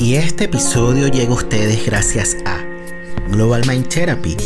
[0.00, 2.64] Y este episodio llega a ustedes gracias a
[3.32, 4.36] Global Mind Therapy,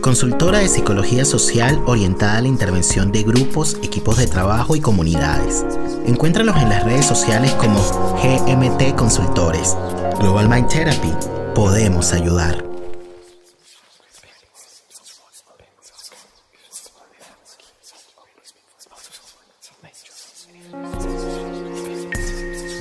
[0.00, 5.66] consultora de psicología social orientada a la intervención de grupos, equipos de trabajo y comunidades.
[6.06, 7.80] Encuéntralos en las redes sociales como
[8.22, 9.76] GMT Consultores.
[10.20, 11.12] Global Mind Therapy,
[11.52, 12.75] podemos ayudar.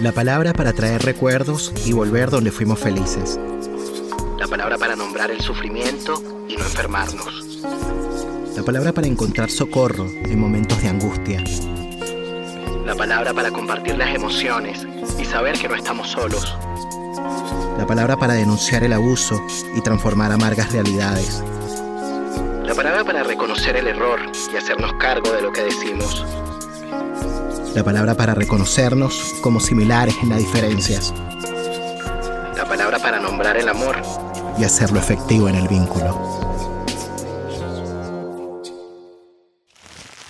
[0.02, 3.39] La palabra para traer recuerdos y volver donde fuimos felices.
[4.38, 7.62] La palabra para nombrar el sufrimiento y no enfermarnos.
[8.58, 11.41] La palabra para encontrar socorro en momentos de angustia.
[12.85, 14.85] La palabra para compartir las emociones
[15.18, 16.57] y saber que no estamos solos.
[17.77, 19.41] La palabra para denunciar el abuso
[19.76, 21.41] y transformar amargas realidades.
[22.66, 24.20] La palabra para reconocer el error
[24.54, 26.26] y hacernos cargo de lo que decimos
[27.75, 31.13] la palabra para reconocernos como similares en las diferencias,
[32.55, 33.98] la palabra para nombrar el amor
[34.57, 36.45] y hacerlo efectivo en el vínculo.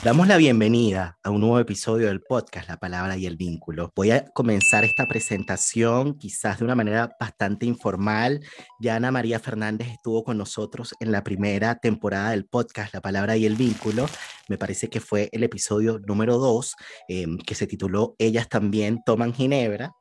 [0.06, 3.92] Damos la bienvenida a un nuevo episodio del podcast La Palabra y el Vínculo.
[3.96, 8.40] Voy a comenzar esta presentación quizás de una manera bastante informal.
[8.80, 13.36] Ya Ana María Fernández estuvo con nosotros en la primera temporada del podcast La Palabra
[13.36, 14.06] y el Vínculo.
[14.48, 16.76] Me parece que fue el episodio número dos,
[17.08, 19.96] em, que se tituló Ellas también toman Ginebra.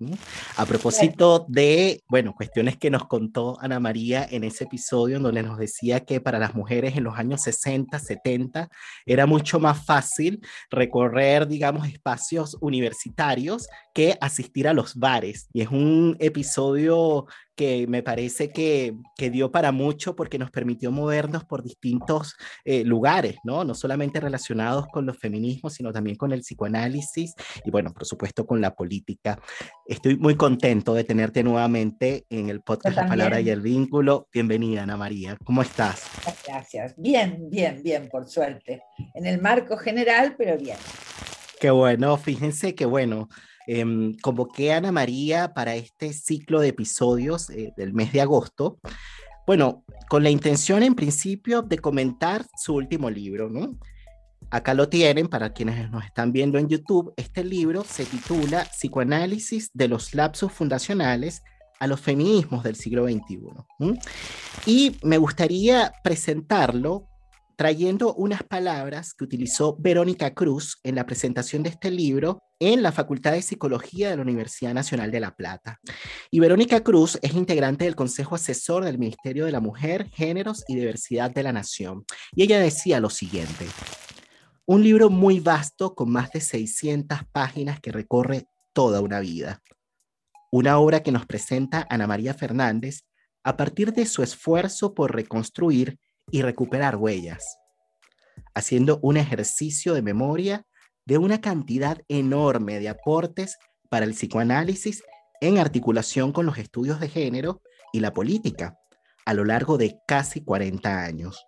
[0.59, 5.57] A propósito de, bueno, cuestiones que nos contó Ana María en ese episodio, donde nos
[5.57, 8.69] decía que para las mujeres en los años 60, 70,
[9.07, 15.49] era mucho más fácil fácil recorrer, digamos, espacios universitarios que asistir a los bares.
[15.53, 20.91] Y es un episodio que me parece que, que dio para mucho porque nos permitió
[20.91, 23.65] movernos por distintos eh, lugares, ¿no?
[23.65, 28.47] No solamente relacionados con los feminismos, sino también con el psicoanálisis y, bueno, por supuesto,
[28.47, 29.39] con la política.
[29.87, 34.29] Estoy muy contento de tenerte nuevamente en el podcast La Palabra y el Vínculo.
[34.33, 35.37] Bienvenida, Ana María.
[35.45, 36.11] ¿Cómo estás?
[36.47, 36.95] Gracias.
[36.97, 38.83] Bien, bien, bien, por suerte.
[39.15, 40.77] En el marco general, pero bien.
[41.61, 42.17] Qué bueno.
[42.17, 43.29] Fíjense que, bueno,
[43.67, 48.79] Em, convoqué a Ana María para este ciclo de episodios eh, del mes de agosto.
[49.47, 53.79] Bueno, con la intención en principio de comentar su último libro, ¿no?
[54.51, 57.13] Acá lo tienen para quienes nos están viendo en YouTube.
[57.17, 61.43] Este libro se titula Psicoanálisis de los lapsos fundacionales
[61.81, 63.41] a los feminismos del siglo XXI.
[64.67, 67.09] Y me gustaría presentarlo
[67.57, 72.93] trayendo unas palabras que utilizó Verónica Cruz en la presentación de este libro en la
[72.93, 75.81] Facultad de Psicología de la Universidad Nacional de La Plata.
[76.31, 80.77] Y Verónica Cruz es integrante del Consejo Asesor del Ministerio de la Mujer, Géneros y
[80.77, 82.05] Diversidad de la Nación.
[82.33, 83.67] Y ella decía lo siguiente,
[84.67, 89.63] un libro muy vasto con más de 600 páginas que recorre toda una vida.
[90.51, 93.03] Una obra que nos presenta Ana María Fernández
[93.43, 95.99] a partir de su esfuerzo por reconstruir
[96.31, 97.59] y recuperar huellas,
[98.55, 100.67] haciendo un ejercicio de memoria
[101.07, 103.59] de una cantidad enorme de aportes
[103.91, 105.03] para el psicoanálisis
[105.41, 107.61] en articulación con los estudios de género
[107.93, 108.79] y la política
[109.27, 111.45] a lo largo de casi 40 años.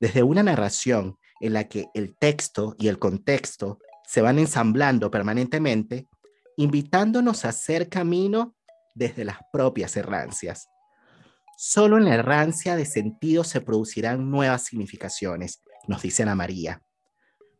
[0.00, 6.08] Desde una narración en la que el texto y el contexto se van ensamblando permanentemente,
[6.56, 8.54] invitándonos a hacer camino
[8.94, 10.68] desde las propias errancias.
[11.60, 16.84] Solo en la errancia de sentido se producirán nuevas significaciones, nos dice Ana María.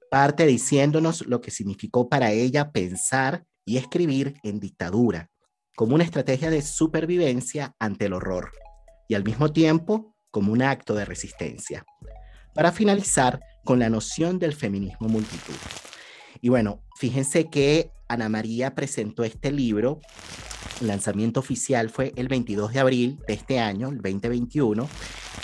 [0.08, 5.30] Parte diciéndonos lo que significó para ella pensar y escribir en dictadura,
[5.74, 8.52] como una estrategia de supervivencia ante el horror,
[9.08, 11.84] y al mismo tiempo como un acto de resistencia.
[12.54, 15.56] Para finalizar con la noción del feminismo multitud.
[16.40, 20.00] Y bueno, fíjense que Ana María presentó este libro
[20.80, 24.88] el lanzamiento oficial fue el 22 de abril de este año, el 2021,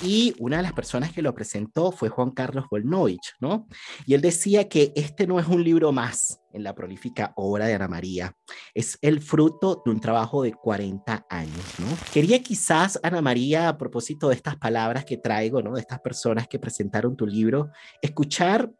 [0.02, 3.66] y una de las personas que lo presentó fue Juan Carlos Volnovich, ¿no?
[4.06, 7.74] Y él decía que este no es un libro más en la prolífica obra de
[7.74, 8.36] Ana María,
[8.74, 11.86] es el fruto de un trabajo de 40 años, ¿no?
[12.12, 15.74] Quería quizás, Ana María, a propósito de estas palabras que traigo, ¿no?
[15.74, 17.70] De estas personas que presentaron tu libro,
[18.02, 18.70] escuchar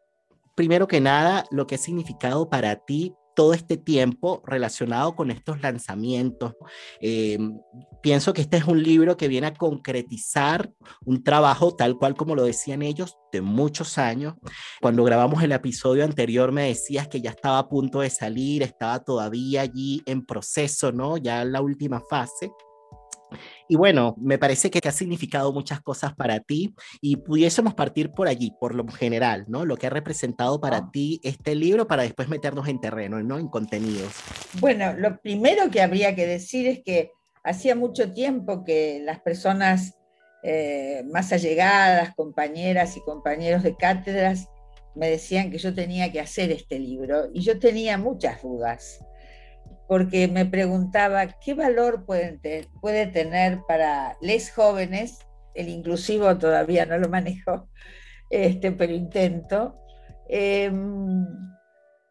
[0.55, 5.61] primero que nada lo que ha significado para ti todo este tiempo relacionado con estos
[5.61, 6.53] lanzamientos.
[7.01, 7.37] Eh,
[8.01, 10.71] pienso que este es un libro que viene a concretizar
[11.05, 14.35] un trabajo tal cual como lo decían ellos de muchos años.
[14.81, 19.03] Cuando grabamos el episodio anterior me decías que ya estaba a punto de salir, estaba
[19.03, 21.17] todavía allí en proceso, ¿no?
[21.17, 22.51] Ya en la última fase.
[23.67, 28.27] Y bueno, me parece que ha significado muchas cosas para ti y pudiésemos partir por
[28.27, 29.65] allí, por lo general, ¿no?
[29.65, 30.89] Lo que ha representado para ah.
[30.91, 33.39] ti este libro para después meternos en terreno, ¿no?
[33.39, 34.13] En contenidos.
[34.59, 37.11] Bueno, lo primero que habría que decir es que
[37.43, 39.97] hacía mucho tiempo que las personas
[40.43, 44.47] eh, más allegadas, compañeras y compañeros de cátedras,
[44.95, 48.99] me decían que yo tenía que hacer este libro y yo tenía muchas dudas,
[49.87, 55.19] porque me preguntaba qué valor puede tener para les jóvenes,
[55.53, 57.69] el inclusivo todavía no lo manejo,
[58.29, 59.75] este, pero intento,
[60.27, 61.25] em,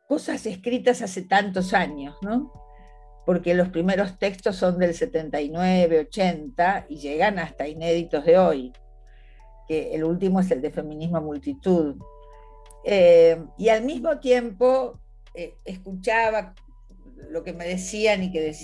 [0.09, 2.53] cosas escritas hace tantos años, ¿no?
[3.27, 8.73] Porque los primeros textos son del 79, 80 y llegan hasta inéditos de hoy,
[9.67, 11.97] que el último es el de Feminismo Multitud.
[12.85, 15.01] Eh, y al mismo tiempo
[15.35, 16.55] eh, escuchaba
[17.31, 18.55] lo que me decían y que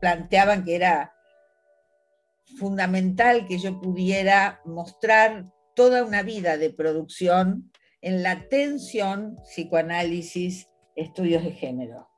[0.00, 1.14] planteaban que era
[2.58, 7.70] fundamental que yo pudiera mostrar toda una vida de producción
[8.00, 12.08] en la tensión, psicoanálisis, estudios de género.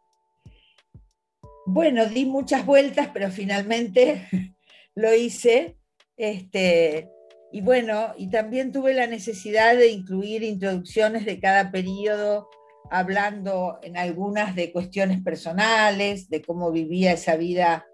[1.67, 4.27] Bueno, di muchas vueltas, pero finalmente
[4.95, 5.77] lo hice.
[6.17, 7.11] Este,
[7.53, 12.49] y bueno, y también tuve la necesidad de incluir introducciones de cada periodo,
[12.91, 17.87] hablando en algunas de cuestiones personales, de cómo vivía esa vida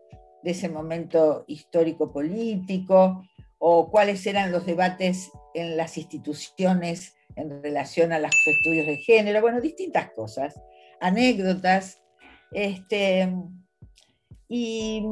[0.42, 3.22] de ese momento histórico-político,
[3.58, 9.40] o cuáles eran los debates en las instituciones en relación a los estudios de género,
[9.40, 10.54] bueno, distintas cosas,
[11.00, 12.02] anécdotas.
[12.52, 13.28] Este,
[14.48, 15.02] y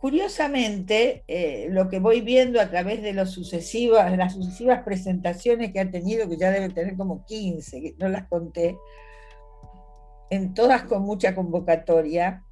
[0.00, 5.80] Curiosamente, eh, lo que voy viendo a través de los sucesivas, las sucesivas presentaciones que
[5.80, 8.76] ha tenido, que ya debe tener como 15, que no las conté,
[10.30, 12.44] en todas con mucha convocatoria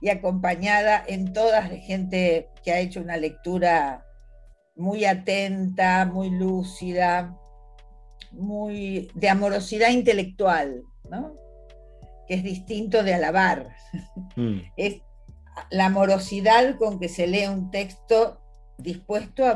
[0.00, 4.06] y acompañada en todas de gente que ha hecho una lectura
[4.74, 7.36] muy atenta, muy lúcida,
[8.32, 11.34] muy de amorosidad intelectual, ¿no?
[12.26, 13.68] que es distinto de alabar.
[14.36, 14.60] Mm.
[14.76, 15.02] Es
[15.70, 18.40] la morosidad con que se lee un texto
[18.78, 19.46] dispuesto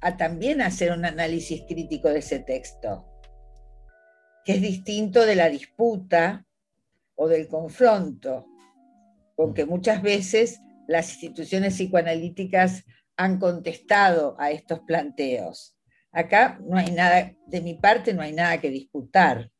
[0.00, 3.06] a, también hacer un análisis crítico de ese texto,
[4.44, 6.44] que es distinto de la disputa
[7.14, 8.46] o del confronto,
[9.36, 12.84] con que muchas veces las instituciones psicoanalíticas
[13.16, 15.76] han contestado a estos planteos.
[16.10, 19.50] Acá no hay nada, de mi parte no hay nada que disputar.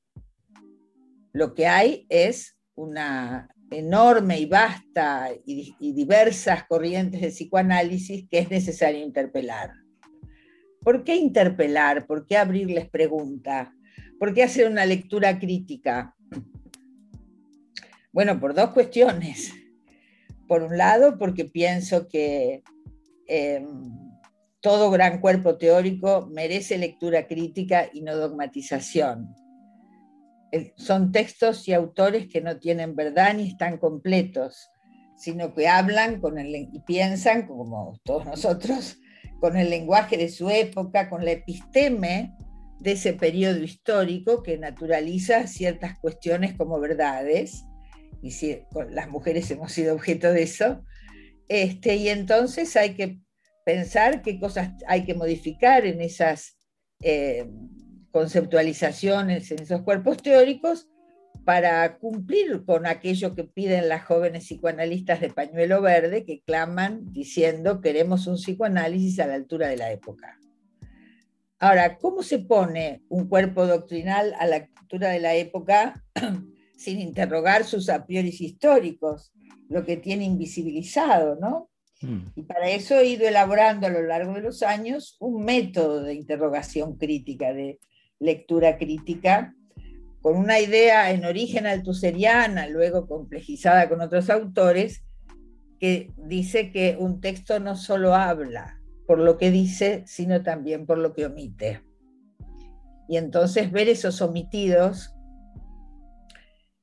[1.32, 8.50] Lo que hay es una enorme y vasta y, diversas corrientes de psicoanálisis que es
[8.50, 9.70] necesario interpelar.
[10.80, 12.06] ¿Por qué interpelar?
[12.06, 13.74] ¿Por qué abrirles pregunta?
[14.18, 16.14] ¿Por qué hacer una lectura crítica?
[18.12, 19.52] Bueno, por dos cuestiones.
[20.48, 22.62] Por un lado, porque pienso que
[23.26, 23.66] em,
[24.60, 29.34] todo gran cuerpo teórico merece lectura crítica y no dogmatización
[30.76, 34.68] son textos y autores que no tienen verdad ni están completos,
[35.16, 38.98] sino que hablan con el, y piensan, como todos nosotros,
[39.40, 42.34] con el lenguaje de su época, con la episteme
[42.80, 47.64] de ese periodo histórico que naturaliza ciertas cuestiones como verdades,
[48.22, 48.58] y si
[48.90, 50.84] las mujeres hemos sido objeto de eso,
[51.48, 53.18] este, y entonces hay que
[53.64, 56.56] pensar qué cosas hay que modificar en esas
[57.02, 57.46] eh,
[58.12, 60.88] conceptualizaciones en esos cuerpos teóricos
[61.44, 67.80] para cumplir con aquello que piden las jóvenes psicoanalistas de pañuelo verde que claman diciendo
[67.80, 70.38] queremos un psicoanálisis a la altura de la época.
[71.58, 76.04] Ahora, ¿cómo se pone un cuerpo doctrinal a la altura de la época
[76.76, 79.32] sin interrogar sus a priori históricos,
[79.68, 81.70] lo que tiene invisibilizado, ¿no?
[82.00, 82.24] Hmm.
[82.34, 86.14] Y para eso he ido elaborando a lo largo de los años un método de
[86.14, 87.78] interrogación crítica, de
[88.22, 89.54] lectura crítica,
[90.22, 95.04] con una idea en origen altuseriana, luego complejizada con otros autores,
[95.80, 100.96] que dice que un texto no solo habla por lo que dice, sino también por
[100.96, 101.82] lo que omite.
[103.08, 105.12] Y entonces ver esos omitidos,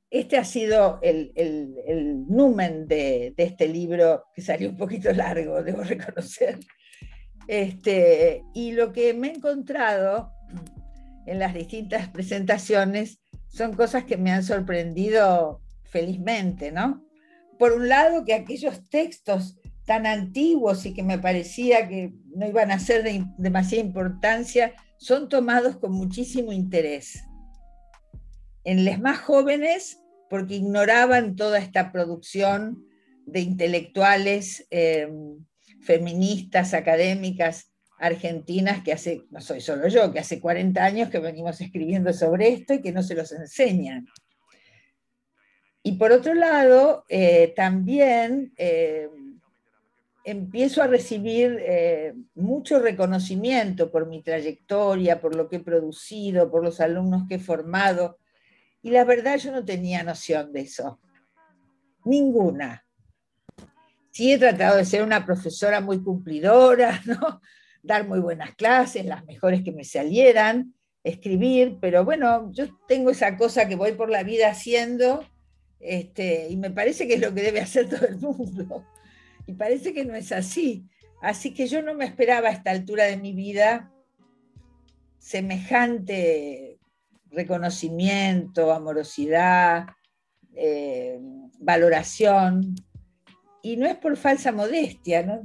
[0.09, 5.81] este ha sido el, el, numen de, este libro, que salió un poquito largo, debo
[5.83, 6.59] reconocer.
[7.47, 10.33] Este, y lo que me he encontrado
[11.25, 17.03] en las distintas presentaciones son cosas que me han sorprendido felizmente, ¿no?
[17.57, 22.71] Por un lado, que aquellos textos tan antiguos y que me parecía que no iban
[22.71, 27.23] a ser de demasiada importancia, son tomados con muchísimo interés.
[28.63, 29.99] En los más jóvenes,
[30.29, 32.85] porque ignoraban toda esta producción
[33.25, 35.09] de intelectuales eh,
[35.81, 37.68] feministas, académicas,
[37.99, 42.49] argentinas que hace, no soy solo yo, que hace 40 años que venimos escribiendo sobre
[42.49, 44.07] esto y que no se los enseñan.
[45.83, 49.09] Y por otro lado, eh, también eh,
[50.23, 56.63] empiezo a recibir eh, mucho reconocimiento por mi trayectoria, por lo que he producido, por
[56.63, 58.17] los alumnos que he formado.
[58.81, 60.99] Y la verdad yo no tenía noción de eso.
[62.05, 62.85] Ninguna.
[64.11, 67.41] Sí he tratado de ser una profesora muy cumplidora, ¿no?
[67.89, 73.35] Dar muy buenas clases, las mejores que me salieran, escribir, pero bueno, yo tengo esa
[73.35, 75.25] cosa que voy por la vida haciendo
[75.79, 78.85] este, y me parece que es lo que debe hacer todo el mundo.
[79.47, 80.85] Y parece que no es así.
[81.21, 83.91] Así que yo no me esperaba a esta altura de mi vida
[85.17, 86.79] semejante
[87.31, 89.87] reconocimiento, amorosidad,
[90.53, 91.19] eh,
[91.59, 92.75] valoración.
[93.61, 95.41] Y no es por falsa modestia, ¿no?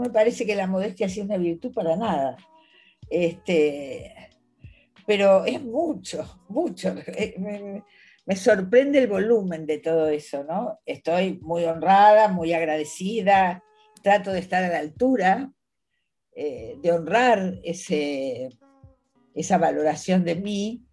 [0.00, 2.36] me parece que la modestia sea una virtud para nada.
[3.08, 4.12] Este,
[5.06, 6.94] pero es mucho, mucho.
[7.06, 7.82] Eh,
[8.26, 10.80] me sorprende el volumen de todo eso, ¿no?
[10.86, 13.62] Estoy muy honrada, muy agradecida,
[14.02, 15.52] trato de estar a la altura,
[16.34, 18.48] eh, de honrar ese,
[19.34, 20.84] esa valoración de mí,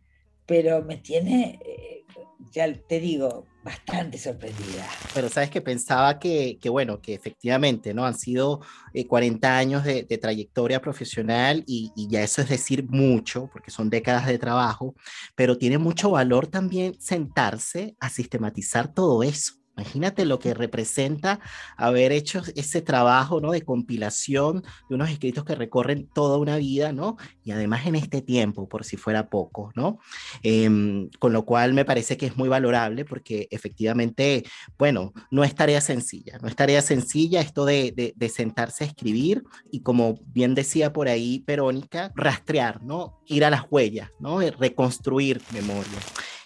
[0.45, 2.03] pero me tiene, eh,
[2.51, 4.87] ya te digo, bastante sorprendida.
[5.13, 8.05] Pero sabes que pensaba que, que, bueno, que efectivamente, ¿no?
[8.05, 8.61] Han sido
[9.07, 13.89] 40 eh, años de, trayectoria profesional y, y, ya eso es decir mucho, porque son
[13.89, 14.95] décadas de trabajo,
[15.35, 19.60] pero tiene mucho valor también sentarse a sistematizar todo eso.
[19.77, 21.39] Imagínate lo que representa
[21.77, 23.51] haber hecho ese trabajo ¿no?
[23.51, 27.17] de compilación de unos escritos que recorren toda una vida, ¿no?
[27.43, 29.99] Y además en este tiempo, por si fuera poco, ¿no?
[30.43, 34.43] Em, con lo cual me parece que es muy valorable porque efectivamente,
[34.77, 39.43] bueno, no es tarea sencilla, no es tarea sencilla esto de, de sentarse a escribir
[39.71, 43.21] y como bien decía por ahí Verónica, rastrear, ¿no?
[43.27, 44.39] Ir a las huellas, ¿no?
[44.41, 45.99] Reconstruir memoria.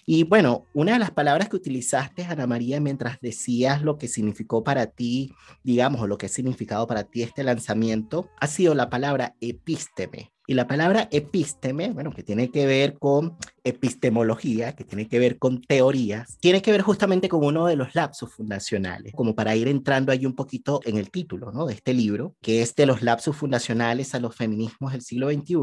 [0.08, 4.62] Y bueno, una de las palabras que utilizaste, Ana María, mientras decías lo que significó
[4.62, 5.32] para ti,
[5.64, 10.30] digamos, o lo que ha significado para ti este lanzamiento, ha sido la palabra epísteme.
[10.46, 15.38] Y la palabra epísteme, bueno, que tiene que ver con epistemología, que tiene que ver
[15.40, 19.66] con teorías, tiene que ver justamente con uno de los lapsos fundacionales, como para ir
[19.66, 21.66] entrando ahí un poquito en el título ¿no?
[21.66, 25.56] de este libro, que es de los lapsos fundacionales a los feminismos del siglo XXI,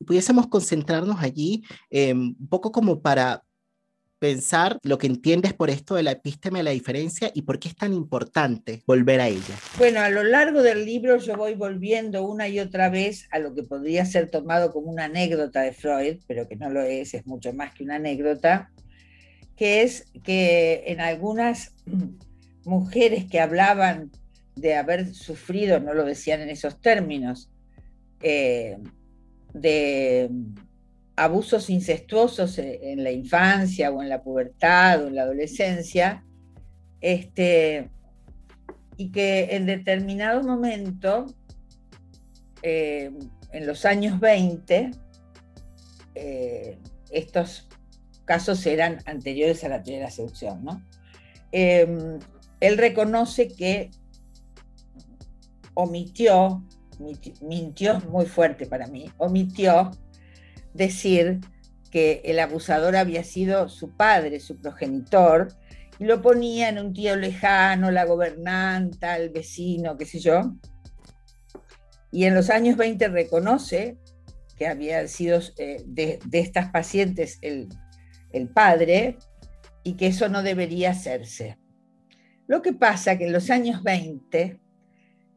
[0.00, 3.42] y pudiésemos concentrarnos allí eh, un poco como para
[4.18, 7.76] pensar lo que entiendes por esto de la epísteme, la diferencia y por qué es
[7.76, 9.54] tan importante volver a ella.
[9.78, 13.54] Bueno, a lo largo del libro yo voy volviendo una y otra vez a lo
[13.54, 17.26] que podría ser tomado como una anécdota de Freud, pero que no lo es, es
[17.26, 18.70] mucho más que una anécdota,
[19.56, 21.74] que es que en algunas
[22.64, 24.10] mujeres que hablaban
[24.54, 27.50] de haber sufrido, no lo decían en esos términos,
[28.22, 28.78] eh,
[29.52, 30.30] de
[31.16, 36.24] abusos incestuosos en la infancia o en la pubertad o en la adolescencia,
[37.00, 37.90] este,
[38.96, 41.26] y que en determinado momento,
[42.62, 43.10] eh,
[43.52, 44.90] en los años 20,
[46.14, 46.78] eh,
[47.10, 47.68] estos
[48.24, 50.82] casos eran anteriores a la teoría de la seducción, ¿no?
[51.52, 52.18] Em,
[52.60, 53.90] él reconoce que
[55.74, 56.64] omitió,
[57.40, 59.90] mintió muy fuerte para mí, omitió
[60.76, 61.40] decir
[61.90, 65.48] que el abusador había sido su padre, su progenitor,
[65.98, 70.56] y lo ponía en un tío lejano, la gobernanta, el vecino, qué sé yo.
[72.12, 73.98] Y en los años 20 reconoce
[74.58, 77.68] que había sido eh, de, estas pacientes el,
[78.32, 79.16] el padre
[79.82, 81.58] y que eso no debería hacerse.
[82.46, 84.60] Lo que pasa que en los años 20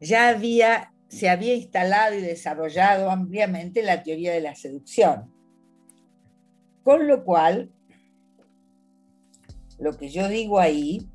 [0.00, 5.34] ya había se había instalado y desarrollado ampliamente la teoría de la seducción.
[6.84, 7.72] Con lo cual,
[9.78, 11.10] lo que yo digo ahí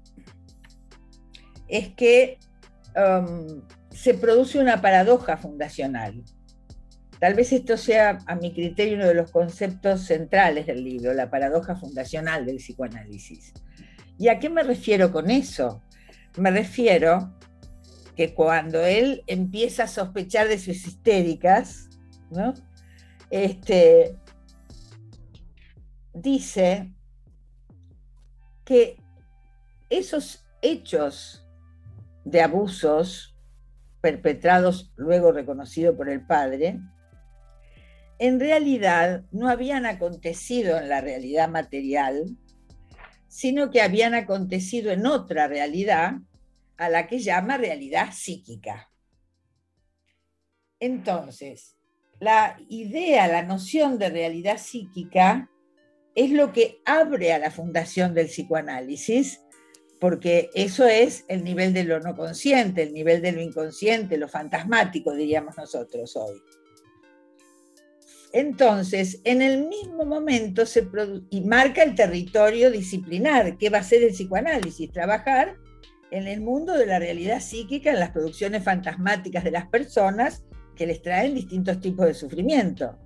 [1.70, 2.38] es que
[2.96, 6.22] um, se produce una paradoja fundacional.
[7.18, 11.30] Tal vez esto sea, a mi criterio, uno de los conceptos centrales del libro, la
[11.30, 13.54] paradoja fundacional del psicoanálisis.
[14.20, 15.82] ¿Y a qué me refiero con eso?
[16.38, 17.34] Me refiero
[18.16, 21.90] que cuando él empieza a sospechar de sus histéricas,
[22.32, 22.54] ¿no?
[23.30, 24.16] este,
[26.14, 26.94] dice
[28.64, 28.98] que
[29.90, 31.46] esos hechos
[32.24, 33.36] de abusos
[34.02, 36.80] perpetrados, luego reconocido por el padre,
[38.18, 42.38] en realidad no habían acontecido en la realidad material,
[43.28, 46.14] sino que habían acontecido en otra realidad
[46.78, 48.92] a la que llama realidad psíquica.
[50.80, 51.78] Entonces,
[52.20, 55.50] la idea, la noción de realidad psíquica
[56.16, 59.42] es lo que abre a la fundación del psicoanálisis,
[60.00, 64.28] porque eso es el nivel de lo no consciente, el nivel de lo inconsciente, lo
[64.28, 66.42] fantasmático, diríamos nosotros hoy.
[68.32, 70.88] Entonces, en el mismo momento se
[71.30, 75.58] y marca el territorio disciplinar, que va a ser el psicoanálisis, trabajar
[76.16, 80.88] en el mundo de la realidad psíquica, en las producciones fantasmáticas de las personas que
[80.88, 82.98] les traen distintos tipos de sufrimiento.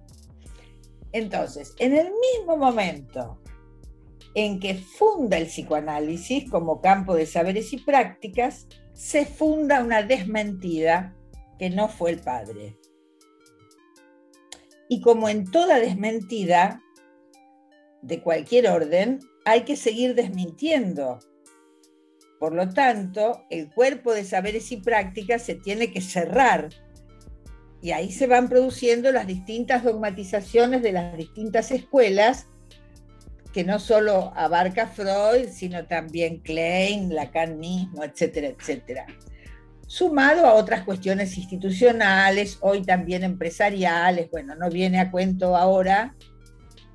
[1.11, 3.41] Entonces, en el mismo momento
[4.35, 11.15] en que funda el psicoanálisis como campo de saberes y prácticas, se funda una desmentida
[11.57, 12.77] que no fue el padre.
[14.87, 16.83] Y como en toda desmentida
[18.03, 21.19] de cualquier orden, hay que seguir desmintiendo.
[22.39, 26.69] Por lo tanto, el cuerpo de saberes y prácticas se tiene que cerrar.
[27.81, 32.47] Y ahí se van produciendo las distintas dogmatizaciones de las distintas escuelas,
[33.53, 39.05] que no solo abarca Freud, sino también Klein, Lacan mismo, etcétera, etcétera
[39.89, 44.29] sumado a otras cuestiones institucionales, hoy también empresariales.
[44.29, 46.15] Bueno, no viene a cuento ahora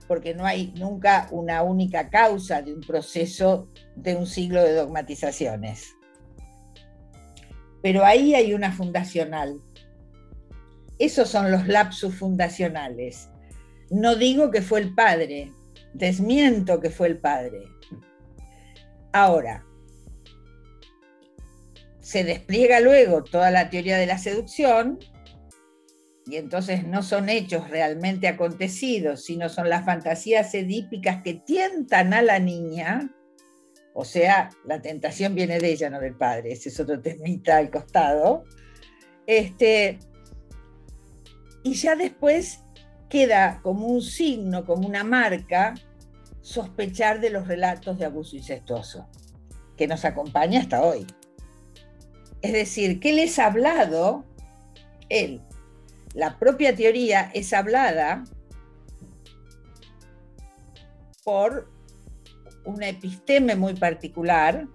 [0.06, 5.94] porque no hay nunca una única causa de un proceso de un siglo de dogmatizaciones.
[7.82, 9.60] Pero ahí hay una fundacional.
[10.98, 13.28] Esos son los lapsus fundacionales.
[13.90, 15.52] No digo que fue el padre,
[15.92, 17.68] desmiento que fue el padre.
[19.12, 19.64] Ahora,
[22.00, 24.98] se despliega luego toda la teoría de la seducción,
[26.26, 32.22] y entonces no son hechos realmente acontecidos, sino son las fantasías edípicas que tientan a
[32.22, 33.10] la niña,
[33.94, 37.70] o sea, la tentación viene de ella, no del padre, ese es otro temita al
[37.70, 38.44] costado,
[39.26, 40.00] este,
[41.62, 42.64] y ya después
[43.08, 45.74] queda como un signo, como una marca,
[46.42, 49.08] sospechar de los relatos de abuso incestuoso,
[49.76, 51.06] que nos acompaña hasta hoy.
[52.42, 54.24] Es decir, ¿qué les ha hablado
[55.08, 55.40] él?
[56.14, 58.24] La propia teoría es hablada
[61.22, 61.73] por
[62.64, 64.66] una episteme muy particular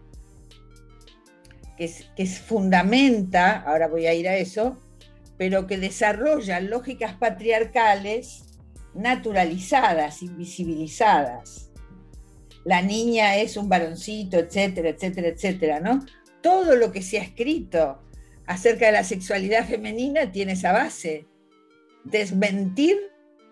[1.78, 4.82] que, que fundamenta, ahora voy a ir a eso,
[5.38, 8.43] pero que desarrolla lógicas patriarcales
[8.93, 11.71] naturalizadas, invisibilizadas.
[12.65, 16.02] La niña es un varoncito, etcétera, etcétera, etcétera, ¿no?
[16.41, 18.02] todo lo que se ha escrito
[18.45, 21.28] acerca de la sexualidad femenina tiene esa base,
[22.04, 22.97] desmentir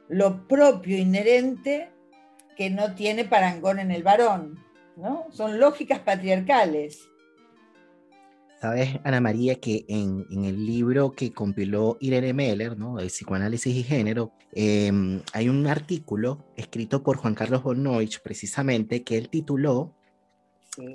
[0.09, 1.89] lo propio inherente
[2.57, 4.59] que no tiene parangón en el varón,
[4.95, 5.27] ¿no?
[5.31, 7.07] Son lógicas patriarcales.
[8.59, 12.95] Sabes, Ana María, que en, el libro que compiló Irene Meller, ¿no?
[12.97, 19.17] de Psicoanálisis y Género, em, hay un artículo escrito por Juan Carlos Bonoich, precisamente, que
[19.17, 19.93] él tituló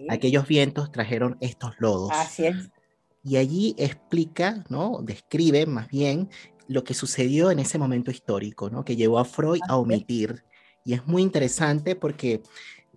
[0.09, 2.11] Aquellos vientos trajeron estos lodos.
[2.13, 2.71] Así es.
[3.25, 5.01] Y allí explica, ¿no?
[5.03, 6.29] Describe más bien
[6.69, 8.85] lo que sucedió en ese momento histórico, ¿no?
[8.85, 10.45] Que llevó a Freud a omitir.
[10.85, 12.43] Y es muy interesante porque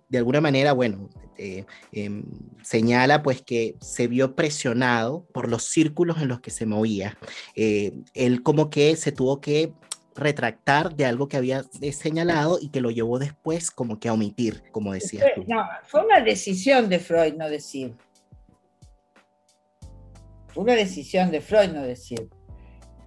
[0.08, 2.24] de alguna manera, bueno, eh, em,
[2.62, 7.18] señala pues que se vio presionado por los círculos en los que se movía.
[7.54, 9.72] Eh, él como que se tuvo que
[10.14, 14.62] retractar de algo que había señalado y que lo llevó después como que a omitir,
[14.72, 15.44] como decías tú.
[15.46, 17.94] No, fue una decisión de Freud no decir.
[20.48, 22.28] Fue una decisión de Freud no decir.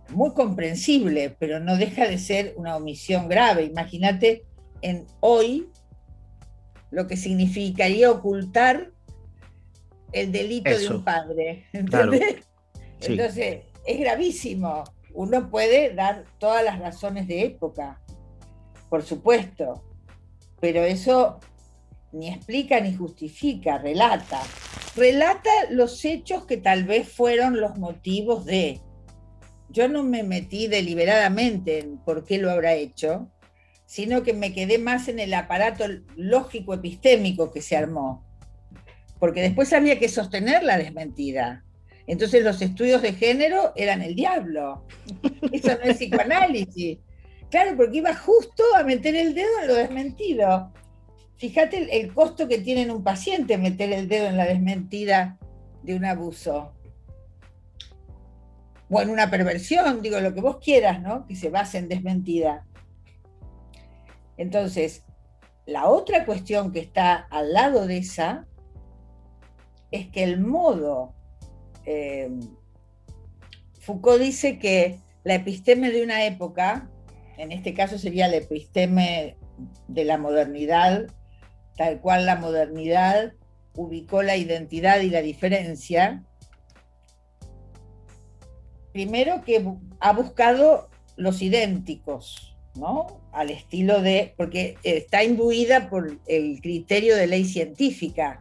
[0.09, 3.63] Muy comprensible, pero no deja de ser una omisión grave.
[3.63, 4.45] Imagínate
[4.81, 5.69] en hoy
[6.91, 8.91] lo que significaría ocultar
[10.11, 11.65] el delito de un padre.
[11.73, 12.47] ¿Entendés?
[13.01, 17.99] Entonces, es gravísimo uno puede dar todas las razones de época,
[18.89, 19.83] por supuesto,
[20.59, 21.39] pero eso
[22.11, 24.41] ni explica ni justifica, relata.
[24.95, 28.79] Relata los hechos que tal vez fueron los motivos de.
[29.69, 33.29] Yo no me metí deliberadamente en por qué lo habrá hecho,
[33.89, 35.83] sino que me quedé más en el aparato
[36.15, 38.23] lógico epistémico que se armó.
[39.17, 41.65] Porque después había que sostener la desmentida.
[42.05, 44.85] Entonces los estudios de género eran el diablo.
[45.51, 46.99] Eso no es psicoanálisis.
[47.49, 50.71] Claro, porque iba justo a meter el dedo en lo desmentido.
[51.37, 55.39] Fíjate el, costo que tiene en un paciente meter el dedo en la desmentida
[55.81, 56.73] de un abuso.
[58.87, 61.25] O en una perversión, digo, lo que vos quieras, ¿no?
[61.25, 62.67] Que se base en desmentida.
[64.39, 65.03] Entonces,
[65.65, 68.47] la otra cuestión que está al lado de esa
[69.91, 71.13] es que el modo
[71.85, 72.31] eh,
[73.81, 76.89] Foucault dice que la episteme de una época,
[77.37, 79.35] en este caso sería la episteme
[79.89, 81.07] de la modernidad,
[81.75, 83.33] tal cual la modernidad
[83.75, 86.23] ubicó la identidad y la diferencia,
[88.93, 89.65] primero que
[89.99, 92.48] ha buscado los idénticos,
[92.79, 93.21] ¿no?
[93.31, 98.39] Al estilo de, porque está imbuida por el criterio de ley científica.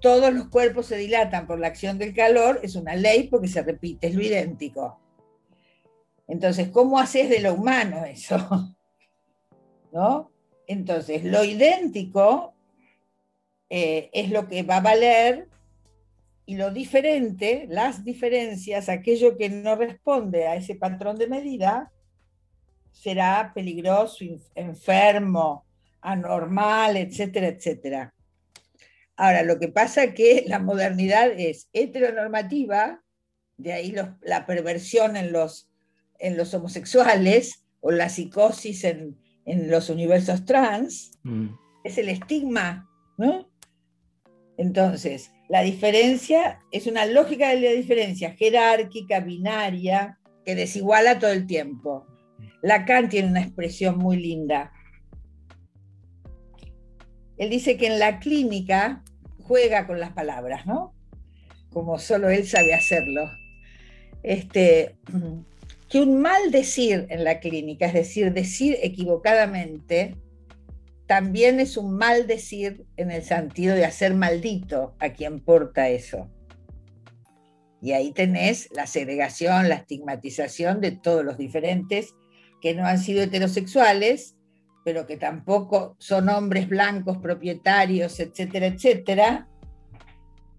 [0.00, 3.62] Todos los cuerpos se dilatan por la acción del calor, es una ley porque se
[3.62, 5.00] repite, es lo idéntico.
[6.28, 8.36] Entonces, ¿cómo haces de lo humano eso?
[9.92, 10.30] ¿No?
[10.66, 12.54] Entonces, lo idéntico
[13.70, 15.48] eh, es lo que va a valer
[16.44, 21.92] y lo diferente, las diferencias, aquello que no responde a ese patrón de medida,
[22.96, 25.64] será peligroso, enfermo,
[26.00, 28.14] anormal, etcétera, etcétera.
[29.16, 33.02] Ahora, lo que pasa es que la modernidad es heteronormativa,
[33.56, 35.68] de ahí la perversión en los,
[36.18, 41.46] en los homosexuales o la psicosis en, los universos trans, mm.
[41.84, 43.48] es el estigma, ¿no?
[44.58, 51.46] Entonces, la diferencia es una lógica de la diferencia jerárquica, binaria, que desiguala todo el
[51.46, 52.06] tiempo.
[52.66, 54.72] Lacan tiene una expresión muy linda.
[57.36, 59.04] Él dice que en la clínica
[59.44, 60.92] juega con las palabras, ¿no?
[61.72, 63.30] Como solo él sabe hacerlo.
[64.24, 64.96] Este,
[65.88, 70.16] que un mal decir en la clínica, es decir, decir equivocadamente,
[71.06, 76.28] también es un mal decir en el sentido de hacer maldito a quien porta eso.
[77.80, 82.12] Y ahí tenés la segregación, la estigmatización de todos los diferentes
[82.60, 84.36] que no han sido heterosexuales,
[84.84, 89.48] pero que tampoco son hombres blancos, propietarios, etcétera, etcétera.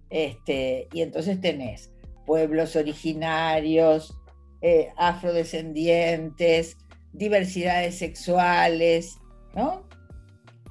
[0.09, 1.91] Este, y entonces tenés
[2.25, 4.13] pueblos originarios,
[4.61, 6.77] eh, afrodescendientes,
[7.13, 9.17] diversidades sexuales,
[9.55, 9.87] ¿no?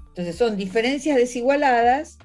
[0.08, 2.18] Entonces son diferencias desigualadas,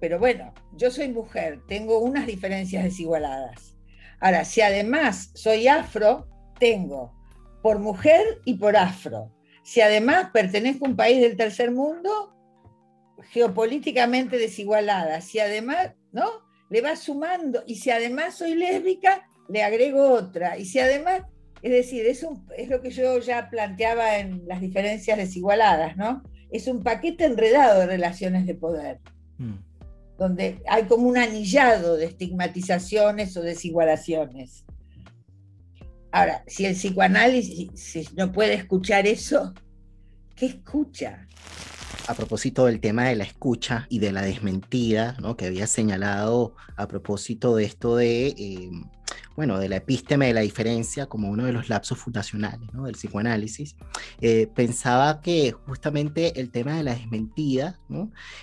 [0.00, 3.76] pero bueno, yo soy mujer, tengo unas diferencias desigualadas.
[4.20, 7.12] Ahora, si además soy afro, tengo
[7.62, 9.32] por mujer y por afro.
[9.62, 12.34] Si además pertenezco a un país del tercer mundo,
[13.30, 15.20] geopolíticamente desigualada.
[15.20, 16.28] Si además, ¿no?
[16.68, 17.62] Le va sumando.
[17.66, 20.58] Y si además soy lésbica, le agrego otra.
[20.58, 21.22] Y si además,
[21.62, 26.22] es decir, es, es lo que yo ya planteaba en las diferencias desigualadas, ¿no?
[26.52, 29.00] es un paquete enredado de relaciones de poder,
[29.38, 29.54] mm.
[30.18, 34.64] donde hay como un anillado de estigmatizaciones o desigualaciones.
[36.12, 39.54] Ahora, si el psicoanálisis no puede escuchar eso,
[40.36, 41.26] ¿qué escucha?
[42.06, 45.36] A propósito del tema de la escucha y de la desmentida, ¿no?
[45.36, 48.70] que había señalado a propósito de esto de eh,
[49.36, 53.76] bueno, de la epísteme de la diferencia como uno de los lapsos fundacionales del psicoanálisis,
[54.20, 57.78] eh, pensaba que justamente el tema de la desmentida,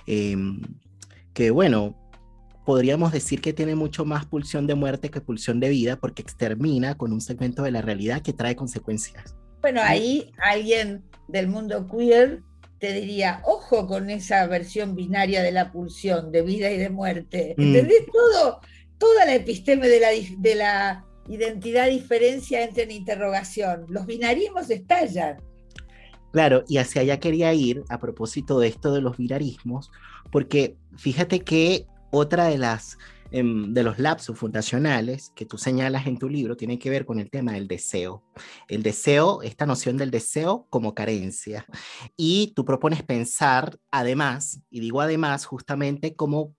[0.08, 0.62] em,
[1.34, 1.96] que bueno,
[2.70, 6.96] podríamos decir que tiene mucho más pulsión de muerte que pulsión de vida porque extermina
[6.96, 9.36] con un segmento de la realidad que trae consecuencias.
[9.60, 12.44] Bueno, ahí alguien del mundo queer
[12.78, 17.56] te diría, ojo con esa versión binaria de la pulsión de vida y de muerte.
[17.58, 17.62] Mm.
[17.64, 18.62] ¿Entendés todo?
[19.00, 23.86] toda la episteme de la, de la identidad diferencia entra en interrogación.
[23.88, 25.42] Los binarismos estallan.
[26.32, 29.90] Claro, y hacia allá quería ir a propósito de esto de los binarismos,
[30.32, 32.98] porque fíjate que otra de las
[33.32, 37.20] em, de los lapsos fundacionales que tú señalas en tu libro tiene que ver con
[37.20, 38.24] el tema del deseo.
[38.68, 41.66] El deseo, esta noción del deseo como carencia.
[42.18, 46.56] Y tú propones pensar, además, y digo además, justamente como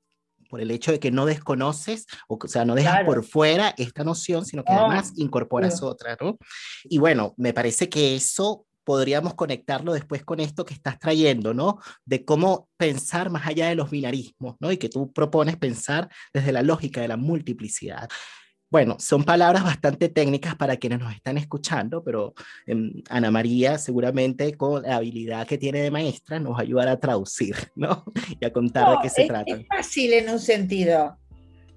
[0.50, 4.44] por el hecho de que no desconoces, o, sea, no dejas por fuera esta noción,
[4.44, 6.36] sino que además incorporas otra, ¿no?
[6.84, 11.78] Y bueno, me parece que eso podríamos conectarlo después con esto que estás trayendo, ¿no?
[12.04, 14.72] De cómo pensar más allá de los binarismos, ¿no?
[14.72, 18.08] Y que tú propones pensar desde la lógica de la multiplicidad.
[18.68, 22.34] Bueno, son palabras bastante técnicas para quienes nos están escuchando, pero
[22.66, 27.54] em, Ana María seguramente con la habilidad que tiene de maestra nos va a traducir,
[27.76, 28.02] ¿no?
[28.40, 29.54] Y a contar de qué se trata.
[29.54, 31.16] Es fácil en un sentido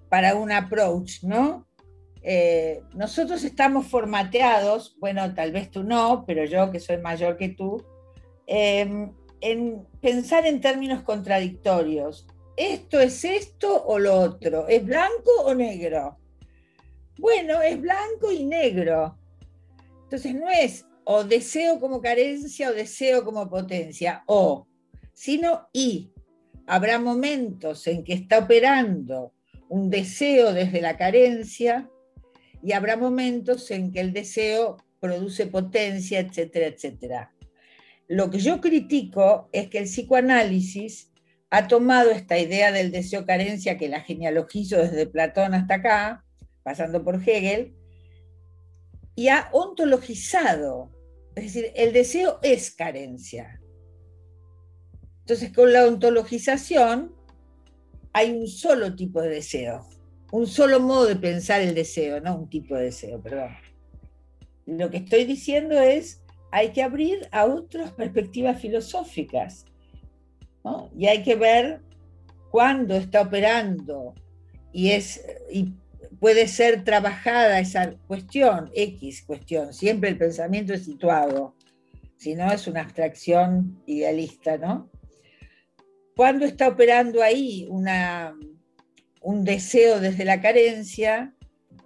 [0.10, 1.68] para un approach, ¿no?
[2.24, 7.50] Eh, nosotros estamos formateados, bueno, tal vez tú no, pero yo que soy mayor que
[7.50, 7.84] tú,
[8.48, 12.26] em, en pensar en términos contradictorios.
[12.56, 14.68] ¿Esto es esto o lo otro?
[14.70, 16.18] ¿Es blanco o negro?
[17.18, 19.18] Bueno, es blanco y negro.
[20.04, 24.68] Entonces no es o deseo como carencia o deseo como potencia, o,
[25.12, 26.12] sino y.
[26.66, 29.34] Habrá momentos en que está operando
[29.68, 31.90] un deseo desde la carencia
[32.64, 37.34] y habrá momentos en que el deseo produce potencia, etcétera, etcétera.
[38.08, 41.12] Lo que yo critico es que el psicoanálisis
[41.50, 46.26] ha tomado esta idea del deseo carencia que la genealogizo desde Platón hasta acá,
[46.64, 47.76] pasando por Hegel,
[49.16, 50.90] y ha ontologizado.
[51.36, 53.60] Es decir, el deseo es carencia.
[55.20, 57.14] Entonces, con la ontologización
[58.14, 59.88] hay un solo tipo de deseo,
[60.34, 63.52] un solo modo de pensar el deseo, no un tipo de deseo, perdón.
[64.66, 69.66] Lo que estoy diciendo es, hay que abrir a otras perspectivas filosóficas,
[70.98, 71.82] y hay que ver
[72.50, 74.16] cuándo está operando
[74.72, 75.74] y, es, y
[76.20, 81.54] puede ser trabajada esa cuestión, X cuestión, siempre el pensamiento es situado,
[82.18, 84.90] si no es una abstracción idealista, ¿no?
[86.16, 88.34] ¿Cuándo está operando ahí una,
[89.24, 91.34] un deseo desde la carencia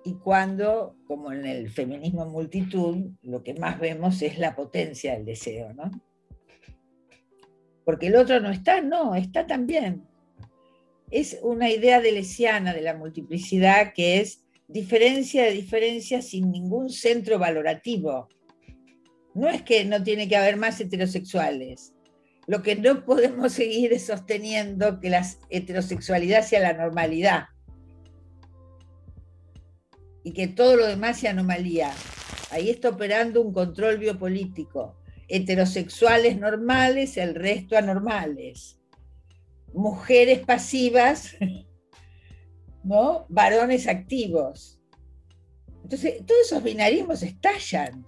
[0.04, 5.26] y cuando, como en el feminismo multitud, lo que más vemos es la potencia del
[5.26, 5.92] deseo, ¿no?
[7.86, 10.04] Porque el otro no está, no, está también.
[11.12, 16.90] Es una idea de lesiana de la multiplicidad que es diferencia de diferencia sin ningún
[16.90, 18.28] centro valorativo.
[19.34, 21.94] No es que no tiene que haber más heterosexuales.
[22.48, 27.46] Lo que no podemos seguir es sosteniendo que la heterosexualidad sea la normalidad
[30.24, 31.94] y que todo lo demás sea anomalía.
[32.52, 34.98] Ahí está operando un control biopolítico.
[35.30, 38.80] Heterosexuales normales, el resto anormales.
[39.74, 41.36] Mujeres pasivas,
[42.84, 43.26] ¿no?
[43.30, 44.80] Varones activos.
[45.84, 48.06] Entonces, todos esos binarismos estallan.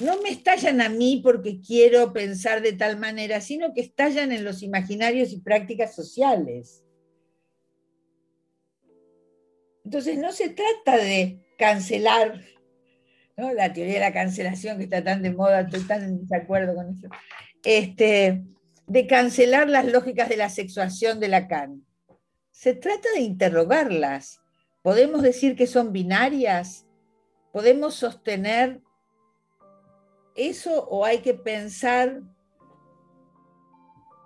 [0.00, 4.44] No me estallan a mí porque quiero pensar de tal manera, sino que estallan en
[4.44, 6.82] los imaginarios y prácticas sociales.
[9.84, 12.40] Entonces no se trata de cancelar,
[13.36, 16.90] la teoría de la cancelación que está tan de moda, estoy tan en desacuerdo con
[16.90, 17.08] eso,
[17.64, 18.42] este,
[18.86, 21.86] de cancelar las lógicas de la sexuación de Lacan.
[22.50, 24.40] Se trata de interrogarlas.
[24.82, 26.86] ¿Podemos decir que son binarias?
[27.52, 28.80] ¿Podemos sostener
[30.34, 32.22] eso o hay que pensar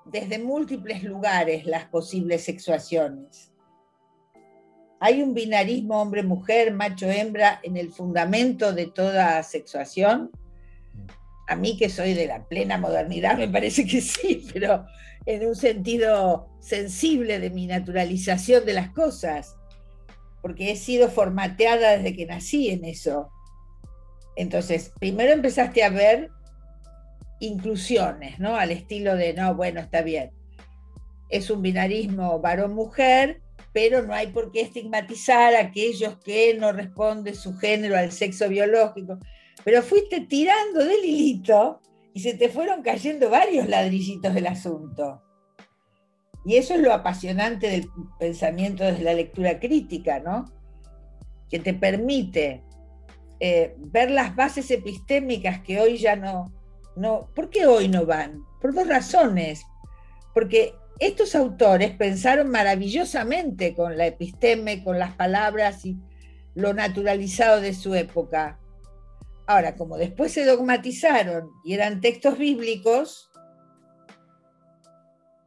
[0.06, 3.52] desde múltiples lugares las posibles sexuaciones?
[5.00, 10.30] ¿Hay un binarismo hombre-mujer, macho-hembra en el fundamento de toda sexuación?
[11.46, 14.86] A mí que soy de la plena modernidad me parece que sí, pero
[15.26, 19.56] en un sentido sensible de mi naturalización de las cosas,
[20.40, 23.30] porque he sido formateada desde que nací en eso.
[24.36, 26.30] Entonces, primero empezaste a ver
[27.40, 28.56] inclusiones, ¿no?
[28.56, 30.30] Al estilo de, no, bueno, está bien.
[31.28, 33.40] Es un binarismo varón-mujer,
[33.72, 38.48] pero no hay por qué estigmatizar a aquellos que no responden su género al sexo
[38.48, 39.18] biológico.
[39.64, 41.80] Pero fuiste tirando del hilito
[42.12, 45.22] y se te fueron cayendo varios ladrillitos del asunto.
[46.44, 50.44] Y eso es lo apasionante del pensamiento desde la lectura crítica, ¿no?
[51.48, 52.62] Que te permite
[53.46, 56.50] eh, ver las bases epistémicas que hoy ya no,
[56.96, 57.28] no...
[57.34, 58.42] ¿Por qué hoy no van?
[58.58, 59.66] Por dos razones.
[60.32, 65.98] Porque estos autores pensaron maravillosamente con la episteme, con las palabras y
[66.54, 68.58] lo naturalizado de su época.
[69.46, 73.30] Ahora, como después se dogmatizaron y eran textos bíblicos,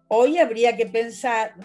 [0.08, 1.56] hoy habría que pensar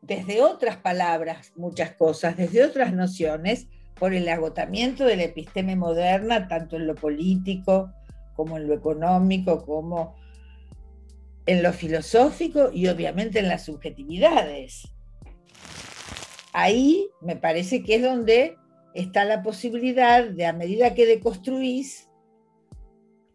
[0.00, 6.48] desde otras palabras muchas cosas, desde otras nociones, por el agotamiento de la episteme moderna,
[6.48, 7.92] tanto en lo político
[8.34, 10.16] como en lo económico, como
[11.46, 14.88] en lo filosófico y obviamente en las subjetividades.
[16.52, 18.56] Ahí me parece que es donde
[18.94, 22.08] está la posibilidad de, a medida que deconstruís,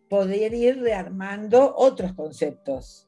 [0.10, 3.08] poder ir rearmando otros conceptos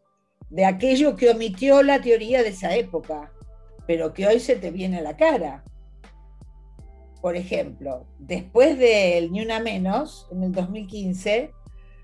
[0.50, 3.32] de aquello que omitió la teoría de esa época,
[3.88, 5.64] pero que hoy se te viene a la cara.
[7.22, 11.52] Por ejemplo, después del Ni Una Menos, en el 2015,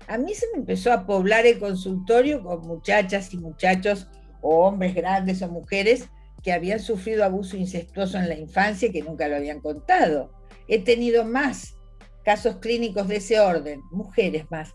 [0.08, 4.08] a mí se me empezó a poblar el consultorio con muchachas y muchachos,
[4.42, 6.08] o hombres grandes o mujeres,
[6.42, 10.30] que habían sufrido abuso incestuoso en la infancia y que nunca lo habían contado.
[10.68, 11.76] He tenido más
[12.24, 14.72] casos clínicos de ese orden, mujeres más,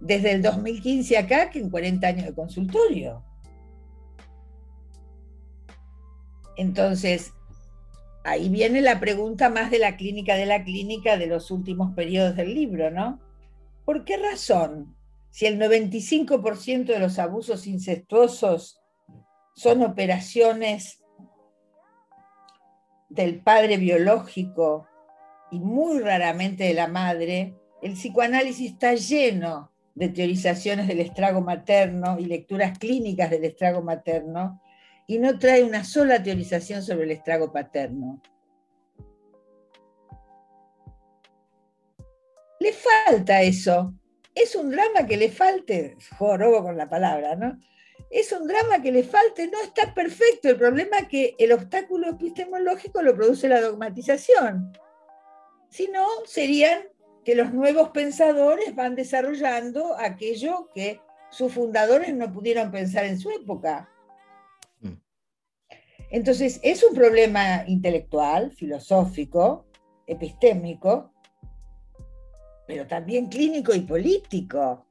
[0.00, 3.22] desde el 2015 acá que en 40 años de consultorio.
[6.56, 7.32] Entonces,
[8.24, 12.34] ahí viene la pregunta más de la clínica de la clínica de los últimos periodos
[12.36, 13.20] del libro, ¿no?
[13.84, 14.96] ¿Por qué razón?
[15.30, 18.80] Si el 95% de los abusos incestuosos
[19.54, 21.02] son operaciones
[23.08, 24.88] del padre biológico
[25.50, 32.18] y muy raramente de la madre, el psicoanálisis está lleno de teorizaciones del estrago materno
[32.18, 34.60] y lecturas clínicas del estrago materno
[35.06, 38.22] y no trae una sola teorización sobre el estrago paterno.
[42.60, 43.94] Le falta eso.
[44.34, 47.58] Es un drama que le falte, jorobo con la palabra, ¿no?
[48.10, 50.48] Es un drama que le falte, no está perfecto.
[50.48, 54.72] El problema es que el obstáculo epistemológico lo produce la dogmatización.
[55.68, 56.84] Si no, serían
[57.24, 63.30] que los nuevos pensadores van desarrollando aquello que sus fundadores no pudieron pensar en su
[63.30, 63.90] época.
[66.14, 69.66] Entonces, es un problema intelectual, filosófico,
[70.06, 71.12] epistémico,
[72.68, 74.86] pero también clínico y político.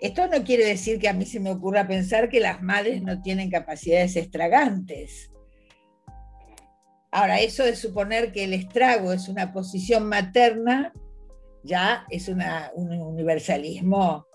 [0.00, 3.22] Esto no quiere decir que a mí se me ocurra pensar que las madres no
[3.22, 5.30] tienen capacidades extragantes.
[7.12, 10.92] Ahora, eso de suponer que el estrago es una posición materna
[11.62, 12.42] ya es un
[12.74, 14.26] universalismo.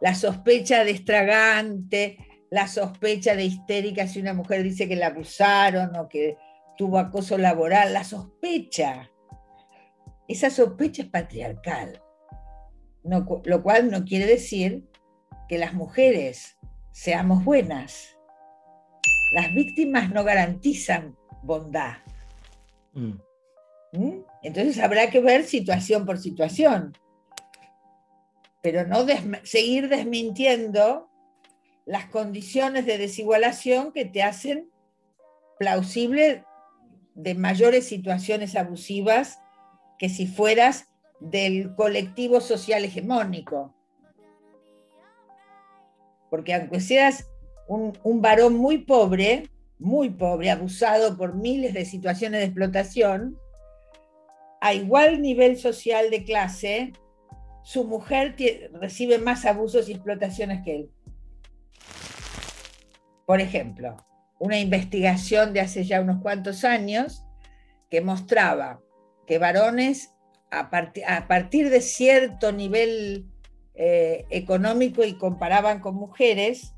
[0.00, 2.18] La sospecha de estragante,
[2.54, 6.36] la sospecha de histérica si una mujer dice que la abusaron o que
[6.78, 9.10] tuvo acoso laboral, la sospecha.
[10.28, 12.00] Esa sospecha es patriarcal,
[13.02, 14.88] lo cual no quiere decir
[15.48, 16.56] que las mujeres
[16.92, 18.16] seamos buenas.
[19.34, 21.96] Las víctimas no garantizan bondad.
[22.92, 23.14] Mm.
[23.94, 24.20] ¿Mm?
[24.44, 26.96] Entonces habrá que ver situación por situación,
[28.62, 29.04] pero no
[29.42, 31.10] seguir desmintiendo
[31.86, 34.70] las condiciones de desigualación que te hacen
[35.58, 36.44] plausible
[37.14, 39.38] de mayores situaciones abusivas
[39.98, 40.88] que si fueras
[41.20, 43.74] del colectivo social hegemónico.
[46.30, 47.28] Porque aunque seas
[47.68, 53.38] un, un varón muy pobre, muy pobre, abusado por miles de situaciones de explotación,
[54.60, 56.92] a igual nivel social de clase,
[57.62, 58.34] su mujer
[58.72, 60.93] recibe más abusos y explotaciones que él.
[63.26, 63.96] Por ejemplo,
[64.38, 67.24] una investigación de hace ya unos cuantos años
[67.90, 68.80] que mostraba
[69.26, 70.10] que varones
[70.50, 70.70] a,
[71.26, 73.26] partir de cierto nivel
[73.74, 76.74] eh, económico y comparaban con mujeres,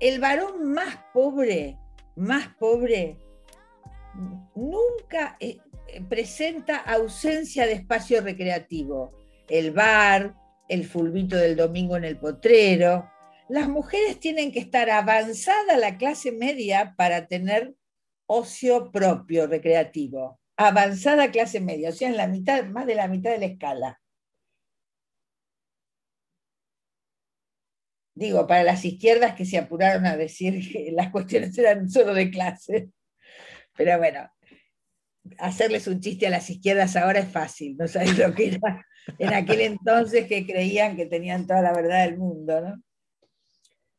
[0.00, 1.78] el varón más pobre,
[2.16, 3.16] más pobre,
[4.54, 5.58] nunca, eh,
[6.08, 9.12] presenta ausencia de espacio recreativo.
[9.48, 10.34] El bar,
[10.68, 13.10] el fulbito del domingo en el potrero.
[13.48, 17.74] Las mujeres tienen que estar avanzada la clase media para tener
[18.26, 20.38] ocio propio recreativo.
[20.56, 24.00] Avanzada clase media, o sea, en la mitad, más de la mitad de la escala.
[28.14, 32.30] Digo, para las izquierdas que se apuraron a decir que las cuestiones eran solo de
[32.30, 32.90] clase.
[33.76, 34.28] Pero bueno,
[35.38, 38.84] hacerles un chiste a las izquierdas ahora es fácil, no sabes lo que era
[39.18, 42.82] en aquel entonces que creían que tenían toda la verdad del mundo, ¿no?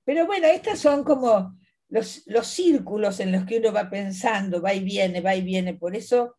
[0.10, 1.56] Pero bueno, estos son como
[1.88, 5.76] los, los círculos en los que uno va pensando, va y viene, va y viene.
[5.76, 6.36] Por eso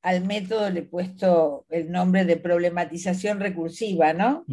[0.00, 4.44] al método le he puesto el nombre de problematización recursiva, ¿no?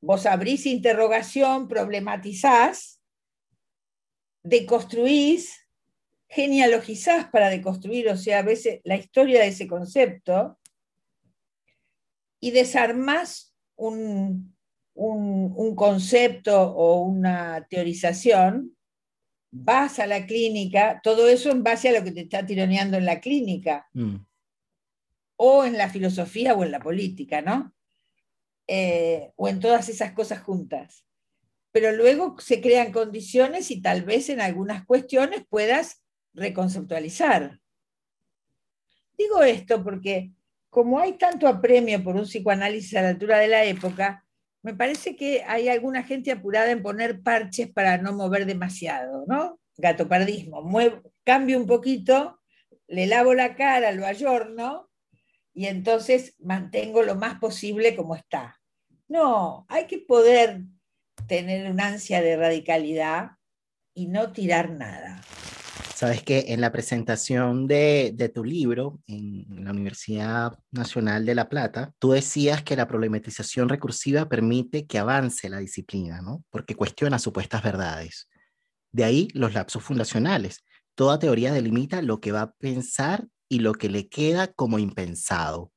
[0.00, 3.02] Vos abrís interrogación, problematizás,
[4.42, 5.68] deconstruís,
[6.28, 10.58] genealogizás para deconstruir, o sea, a veces la historia de ese concepto,
[12.40, 14.53] y desarmás un,
[14.94, 18.76] un, concepto o una teorización,
[19.50, 23.06] vas a la clínica, todo eso en base a lo que te está tironeando en
[23.06, 24.16] la clínica, mm.
[25.36, 27.74] o en la filosofía o en la política, ¿no?
[28.66, 31.04] Eh, o en todas esas cosas juntas.
[31.70, 36.02] Pero luego se crean condiciones y tal vez en algunas cuestiones puedas
[36.32, 37.60] reconceptualizar.
[39.18, 40.32] Digo esto porque
[40.70, 44.23] como hay tanto apremio por un psicoanálisis a la altura de la época,
[44.64, 49.60] me parece que hay alguna gente apurada en poner parches para no mover demasiado, ¿no?
[49.76, 50.62] Gatopardismo.
[50.62, 52.40] Muevo, cambio un poquito,
[52.86, 54.88] le lavo la cara, lo ayorno
[55.52, 58.58] y entonces mantengo lo más posible como está.
[59.06, 60.62] No, hay que poder
[61.28, 63.32] tener una ansia de radicalidad
[63.92, 65.20] y no tirar nada.
[66.04, 71.48] Sabes que en la presentación de, de, tu libro en la Universidad Nacional de La
[71.48, 76.44] Plata, tú decías que la problematización recursiva permite que avance la disciplina, ¿no?
[76.50, 78.28] Porque cuestiona supuestas verdades.
[78.92, 80.62] De ahí los lapsos fundacionales.
[80.94, 85.72] Toda teoría delimita lo que va a pensar y lo que le queda como impensado.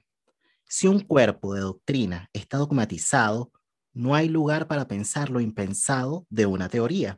[0.66, 3.54] Si un cuerpo de doctrina está dogmatizado,
[3.94, 7.18] no hay lugar para pensar lo impensado de una teoría,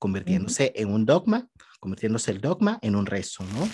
[0.00, 1.48] convirtiéndose en un dogma
[1.78, 3.68] convirtiéndose el dogma en un rezo, ¿no?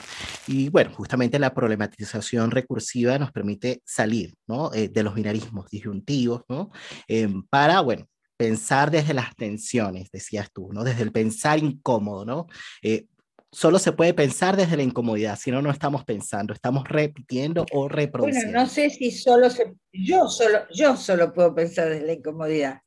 [0.46, 4.72] Y bueno, justamente la problematización recursiva nos permite salir, ¿no?
[4.74, 6.70] Eh, de los binarismos disyuntivos, ¿no?
[7.08, 10.84] Em, para, bueno, pensar desde las tensiones, decías tú, ¿no?
[10.84, 12.46] Desde el pensar incómodo, ¿no?
[12.82, 13.06] Eh,
[13.54, 17.88] solo se puede pensar desde la incomodidad, si no, no estamos pensando, estamos repitiendo o
[17.88, 18.50] reproduciendo.
[18.50, 22.80] Bueno, no sé si solo se, yo solo, yo solo puedo pensar desde la incomodidad.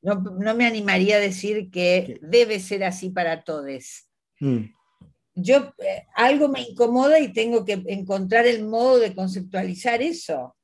[0.00, 4.08] No, no me animaría a decir que debe ser así para todos.
[4.42, 4.74] Mm.
[5.34, 10.56] Yo, eh, algo me incomoda y tengo que encontrar el modo de conceptualizar eso.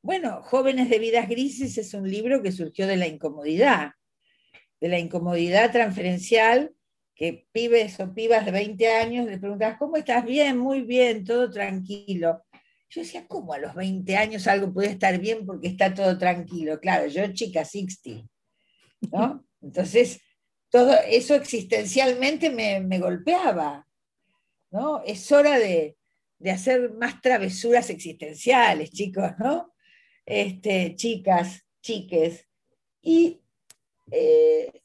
[0.00, 3.90] Bueno, Jóvenes de Vidas Grises es un libro que surgió de la incomodidad,
[4.80, 6.72] de la incomodidad transferencial
[7.16, 10.24] que pibes o pibas de 20 años le preguntas, ¿cómo estás?
[10.24, 12.44] Bien, muy bien, todo tranquilo.
[12.88, 16.78] Yo decía, ¿cómo a los 20 años algo puede estar bien porque está todo tranquilo?
[16.78, 18.28] Claro, yo chica 60,
[19.10, 19.44] ¿no?
[19.60, 20.20] Entonces,
[20.70, 23.86] todo eso existencialmente me, me golpeaba,
[24.70, 25.02] ¿no?
[25.04, 25.96] Es hora de,
[26.38, 29.72] de, hacer más travesuras existenciales, chicos, ¿no?
[30.24, 32.46] Este, chicas, chiques.
[33.00, 33.40] Y
[34.10, 34.82] eh,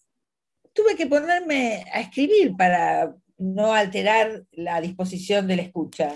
[0.74, 6.14] tuve que ponerme a escribir para no alterar la disposición de la escucha.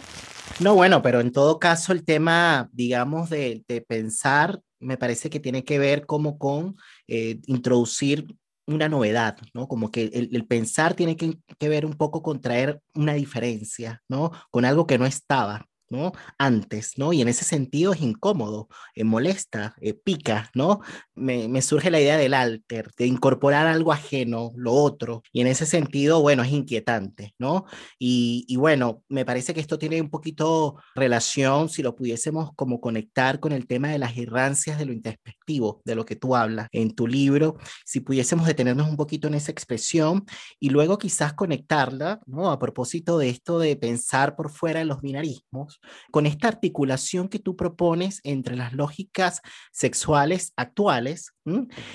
[0.60, 5.66] No, bueno, pero en todo caso el tema, digamos, de, pensar, me parece que tiene
[5.66, 8.28] que ver como con eh, introducir
[8.68, 9.68] una novedad, ¿no?
[9.68, 14.32] Como que el, pensar tiene que, que, ver un poco con traer una diferencia, ¿no?
[14.52, 15.68] Con algo que no estaba.
[15.90, 16.14] ¿No?
[16.38, 17.14] Antes, ¿no?
[17.14, 20.82] Y en ese sentido es incómodo, eh, molesta, eh, pica, ¿no?
[21.14, 25.48] Me, me, surge la idea del alter, de incorporar algo ajeno, lo otro, y en
[25.48, 27.66] ese sentido, bueno, es inquietante, ¿no?
[28.00, 32.82] Y, y, bueno, me parece que esto tiene un poquito relación, si lo pudiésemos como
[32.82, 36.68] conectar con el tema de las errancias de lo introspectivo, de lo que tú hablas
[36.72, 40.26] en tu libro, si pudiésemos detenernos un poquito en esa expresión
[40.60, 42.52] y luego quizás conectarla, ¿no?
[42.52, 45.75] A propósito de esto de pensar por fuera de los binarismos,
[46.12, 51.34] con esta articulación que tú propones entre las lógicas sexuales actuales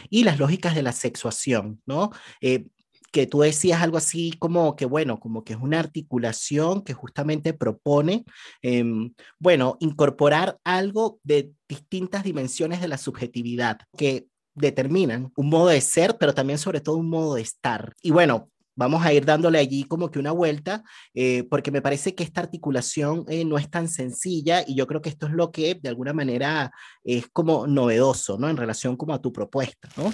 [0.09, 2.11] y las lógicas de la sexuación, ¿no?
[2.41, 2.67] Eh,
[3.13, 7.53] que tú decías algo así como que, bueno, como que es una articulación que justamente
[7.53, 8.25] propone,
[8.63, 15.81] em, bueno, incorporar algo de distintas dimensiones de la subjetividad que determinan un modo de
[15.81, 17.95] ser, pero también sobre todo un modo de estar.
[18.03, 20.83] Y bueno, vamos a ir dándole allí como que una vuelta,
[21.15, 25.03] eh, porque me parece que esta articulación eh, no es tan sencilla y yo creo
[25.03, 26.71] que esto es lo que de alguna manera
[27.05, 28.49] es como novedoso, ¿no?
[28.49, 30.13] En relación como a tu propuesta, ¿no?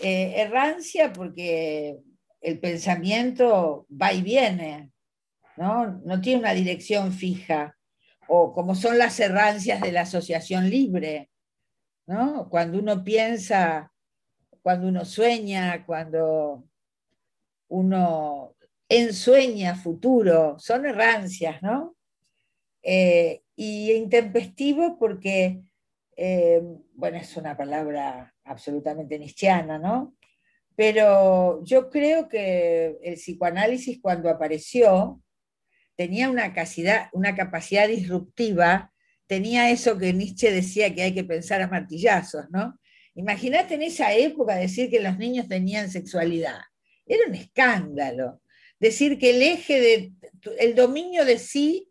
[0.00, 1.98] Eh, errancia porque
[2.40, 4.90] el pensamiento va y viene,
[5.56, 6.00] ¿no?
[6.04, 7.76] No tiene una dirección fija,
[8.28, 11.30] o como son las errancias de la asociación libre,
[12.06, 12.48] ¿no?
[12.48, 13.90] Cuando uno piensa,
[14.62, 16.67] cuando uno sueña, cuando
[17.68, 18.54] uno
[18.88, 21.96] ensueña futuro, son errancias, ¿no?
[22.82, 25.60] Eh, y intempestivo porque,
[26.16, 26.62] eh,
[26.94, 30.16] bueno, es una palabra absolutamente nichiana, ¿no?
[30.74, 35.20] Pero yo creo que el psicoanálisis cuando apareció
[35.96, 36.54] tenía una,
[37.12, 38.92] una capacidad disruptiva,
[39.26, 42.78] tenía eso que Nietzsche decía que hay que pensar a martillazos, ¿no?
[43.14, 46.60] Imagínate en esa época decir que los niños tenían sexualidad.
[47.08, 48.42] Era un escándalo.
[48.78, 50.12] Decir que el eje de,
[50.58, 51.90] el dominio de sí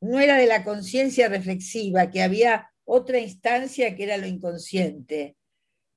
[0.00, 5.36] no era de la conciencia reflexiva, que había otra instancia que era lo inconsciente.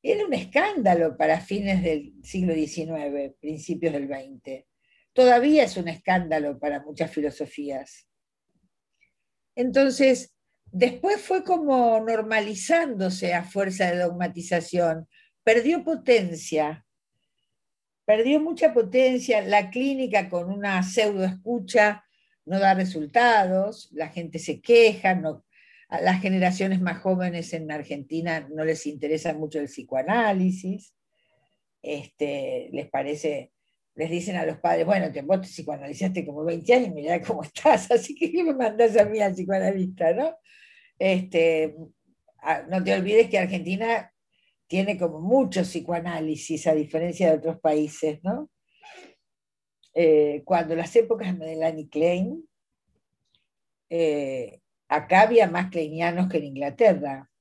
[0.02, 4.66] Era un escándalo para fines del siglo XIX, principios del XX.
[5.14, 8.08] Todavía es un escándalo para muchas filosofías.
[9.56, 10.36] Entonces,
[10.72, 15.08] después fue como normalizándose a fuerza de dogmatización,
[15.44, 16.86] perdió potencia,
[18.08, 22.06] perdió mucha potencia, la clínica con una pseudo escucha
[22.46, 25.22] no da resultados, la gente se queja,
[25.90, 30.96] a las generaciones más jóvenes en Argentina no les interesa mucho el psicoanálisis,
[31.82, 33.52] este, les parece,
[33.96, 37.44] les dicen a los padres, bueno, te, vos te psicoanalizaste como 20 años, mirá cómo
[37.44, 40.34] estás, así que ¿qué me mandás a mí al psicoanalista, no?
[40.98, 41.76] Este,
[42.70, 44.14] no te olvides que Argentina
[44.68, 48.50] tiene como mucho psicoanálisis a diferencia de otros países, ¿no?
[49.94, 52.48] Eh, cuando las épocas de Melanie Klein,
[53.90, 57.32] eh, acá había más kleinianos que en Inglaterra,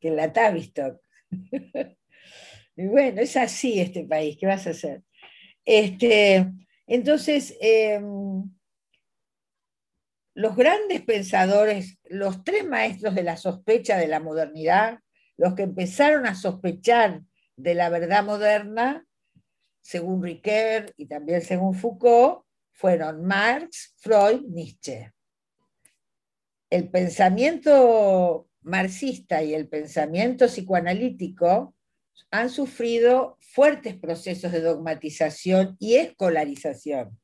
[0.00, 1.00] que en la Tavistock.
[2.76, 5.02] y bueno, es así este país, ¿qué vas a hacer?
[5.64, 6.46] Este,
[6.86, 8.50] entonces, em,
[10.34, 15.00] los grandes pensadores, los tres maestros de la sospecha de la modernidad,
[15.36, 17.22] los que empezaron a sospechar
[17.56, 19.06] de la verdad moderna
[19.86, 25.12] según Ricoeur y también según Foucault, fueron Marx, Freud, Nietzsche.
[26.68, 31.76] El pensamiento marxista y el pensamiento psicoanalítico
[32.32, 37.16] han sufrido fuertes procesos de dogmatización y escolarización.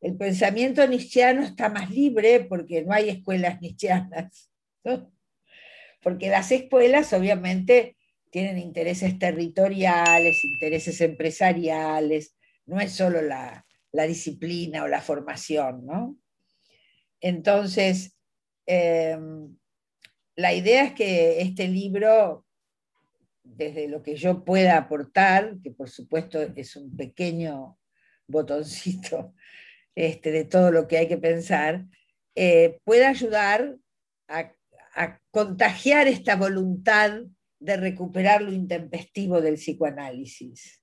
[0.00, 4.50] El pensamiento nietzscheano está más libre porque no hay escuelas nietzscheanas,
[6.06, 7.96] porque las escuelas obviamente
[8.30, 16.16] tienen intereses territoriales, intereses empresariales, no es solo la, disciplina o la formación, ¿no?
[17.20, 18.16] Entonces,
[18.66, 19.56] em,
[20.36, 22.46] la idea es que este libro,
[23.42, 27.80] desde lo que yo pueda aportar, que por supuesto es un pequeño
[28.28, 29.34] botoncito
[29.96, 31.84] este, de todo lo que hay que pensar,
[32.36, 33.76] eh, pueda ayudar
[34.28, 34.55] a,
[34.96, 37.20] a contagiar esta voluntad
[37.60, 40.82] de recuperar lo intempestivo del psicoanálisis.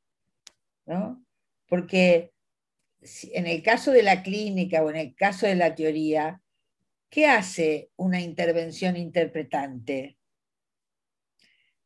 [0.85, 1.25] ¿no?
[1.67, 2.31] Porque
[3.33, 6.41] en el caso de la clínica o en el caso de la teoría,
[7.09, 10.17] ¿qué hace una intervención interpretante?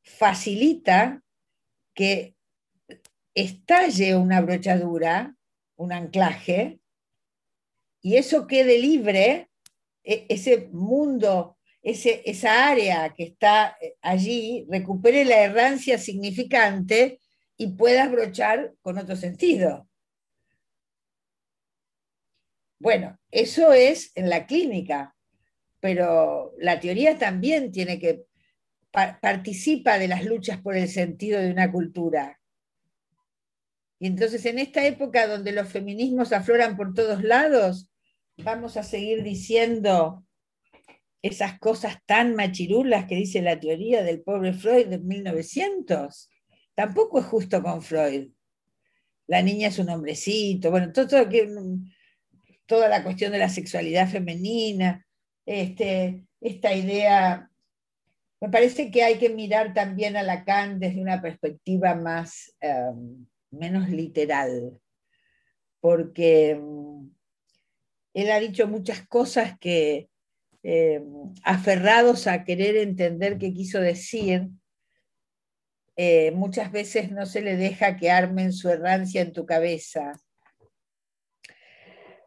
[0.01, 1.23] Facilita
[1.93, 2.36] que
[3.34, 5.36] estalle una brochadura,
[5.75, 6.80] un anclaje,
[8.01, 9.49] y eso quede libre,
[10.03, 11.57] e, ese mundo
[11.89, 17.21] esa área que está eh, allí recupere la errancia significante
[17.55, 19.88] y pueda brochar con otro sentido.
[22.79, 25.15] Bueno, eso es en la clínica,
[25.79, 28.25] pero la teoría también tiene que
[28.91, 32.39] participa de las luchas por el sentido de una cultura.
[33.99, 37.89] Y entonces en esta época donde los feminismos afloran por todos lados,
[38.38, 40.26] vamos a seguir diciendo
[41.22, 46.30] esas cosas tan machirulas que dice la teoría del pobre Freud de 1900.
[46.76, 48.30] Tampoco es justo con Freud.
[49.28, 51.07] La niña es un hombrecito, bueno, todo,
[52.65, 55.05] toda la cuestión de la sexualidad femenina,
[55.45, 57.49] este, esta idea,
[58.39, 63.89] me parece que hay que mirar también a Lacan desde una perspectiva más, em, menos
[63.89, 64.80] literal,
[65.82, 67.11] porque em,
[68.13, 70.09] él ha dicho muchas cosas que
[70.70, 71.01] eh,
[71.43, 74.49] aferrados a querer entender qué quiso decir,
[75.95, 80.20] eh, muchas veces no se le deja que armen su errancia en tu cabeza.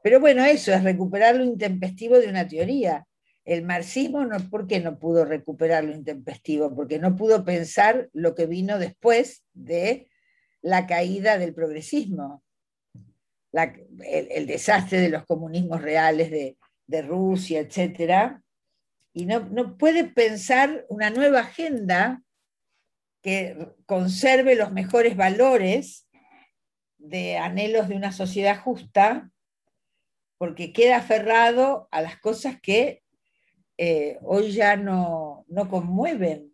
[0.02, 3.06] Pero bueno, eso es recuperar lo intempestivo de una teoría.
[3.44, 6.74] El marxismo, no, ¿por qué no pudo recuperar lo intempestivo?
[6.74, 10.08] Porque no pudo pensar lo que vino después de
[10.62, 12.42] la caída del progresismo,
[13.52, 16.56] el, desastre de los comunismos reales de,
[16.90, 18.42] de Rusia, etcétera,
[19.12, 22.22] y no, puede pensar una nueva agenda
[23.22, 26.08] que conserve los mejores valores
[26.98, 29.30] de anhelos de una sociedad justa,
[30.36, 33.02] porque queda aferrado a las cosas que
[33.78, 36.52] eh, hoy ya no, no conmueven.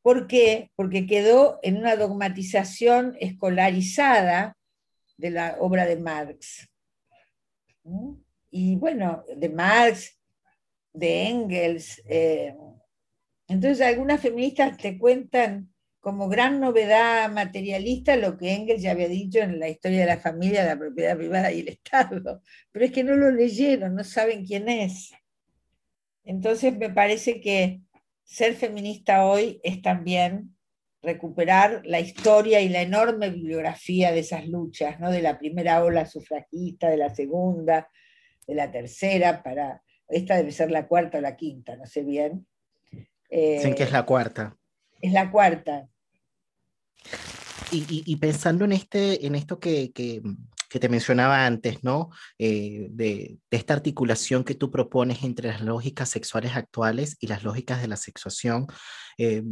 [0.00, 0.70] ¿Por qué?
[0.74, 4.56] Porque quedó en una dogmatización escolarizada
[5.16, 6.71] de la obra de Marx.
[8.50, 10.18] Y bueno, de Marx,
[10.92, 12.02] de Engels.
[12.06, 12.54] Eh,
[13.48, 19.38] entonces algunas feministas te cuentan como gran novedad materialista lo que Engels ya había dicho
[19.38, 23.04] en la historia de la familia, la propiedad privada y el Estado, pero es que
[23.04, 25.12] no lo leyeron, no saben quién es.
[26.24, 27.82] Entonces me parece que
[28.24, 30.51] ser feminista hoy es también
[31.02, 35.10] recuperar la historia y la enorme bibliografía de esas luchas, ¿no?
[35.10, 37.88] de la primera ola sufragista, de la segunda,
[38.46, 42.46] de la tercera, para, esta debe ser la cuarta o la quinta, no sé bien.
[43.28, 44.56] Dicen que es la cuarta.
[45.00, 45.88] Es la cuarta.
[47.74, 52.10] Y, pensando en, este, en esto que, te mencionaba antes, ¿no?
[52.38, 57.80] Eh, de, esta articulación que tú propones entre las lógicas sexuales actuales y las lógicas
[57.80, 58.66] de la sexuación,
[59.16, 59.42] eh,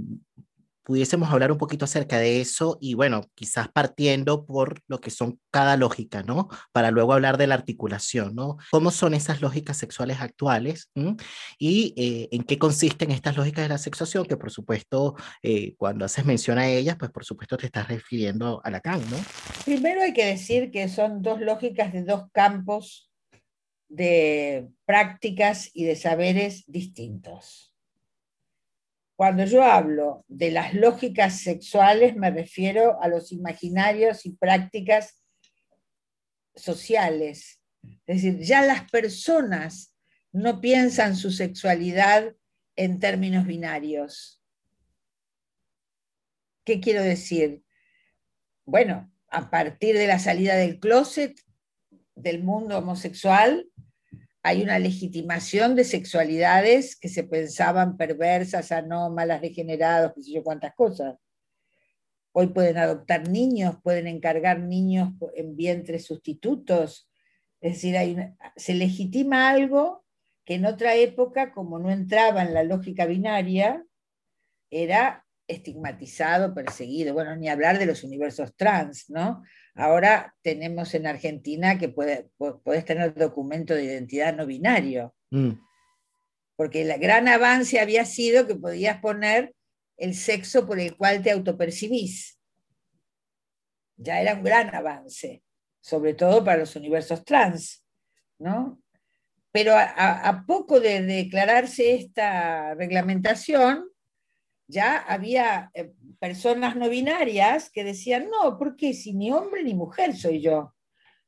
[0.83, 5.41] pudiésemos hablar un poquito acerca de eso y bueno, quizás partiendo por lo que son
[5.51, 6.49] cada lógica, ¿no?
[6.73, 8.57] Para luego hablar de la articulación, ¿no?
[8.71, 10.91] ¿Cómo son esas lógicas sexuales actuales
[11.59, 14.27] y eh, en qué consisten estas lógicas de la sexuación?
[14.27, 18.61] Que por supuesto, eh, cuando haces mención a ellas, pues por supuesto te estás refiriendo
[18.65, 19.17] a Lacan, ¿no?
[19.65, 23.11] Primero hay que decir que son dos lógicas de dos campos
[23.89, 27.70] de prácticas y de saberes distintos.
[29.21, 35.23] Cuando yo hablo de las lógicas sexuales, me refiero a los imaginarios y prácticas
[36.55, 37.61] sociales.
[38.07, 39.95] Es decir, ya las personas
[40.33, 42.35] no piensan su sexualidad
[42.77, 44.43] en términos binarios.
[46.65, 47.63] ¿Qué quiero decir?
[48.65, 51.39] bueno, a partir de la salida del closet
[52.15, 53.70] del mundo homosexual,
[54.43, 60.75] hay una legitimación de sexualidades que se pensaban perversas, anómalas, degeneradas, qué sé yo cuántas
[60.75, 61.17] cosas.
[62.33, 67.11] Hoy pueden adoptar niños, pueden encargar niños en vientres sustitutos.
[67.61, 67.97] Es decir,
[68.57, 70.05] se legitima algo
[70.45, 73.85] que en otra época, como no entraba en la lógica binaria,
[74.71, 77.13] era estigmatizado, perseguido.
[77.13, 79.43] Bueno, ni hablar de los universos trans, ¿no?
[79.81, 85.15] Ahora tenemos en Argentina que puede, puedes tener documento de identidad no binario.
[85.31, 85.53] Mm.
[86.57, 89.55] Porque el gran avance había sido que podías poner
[89.97, 92.39] el sexo por el cual te autopercibís.
[93.97, 95.43] Ya era un gran avance,
[95.81, 97.83] sobre todo para los universos trans,
[98.39, 98.83] ¿no?
[99.53, 103.90] Pero a poco de declararse esta reglamentación,
[104.71, 110.17] ya había eh, personas no binarias que decían, no, porque si ni hombre ni mujer
[110.17, 110.75] soy yo.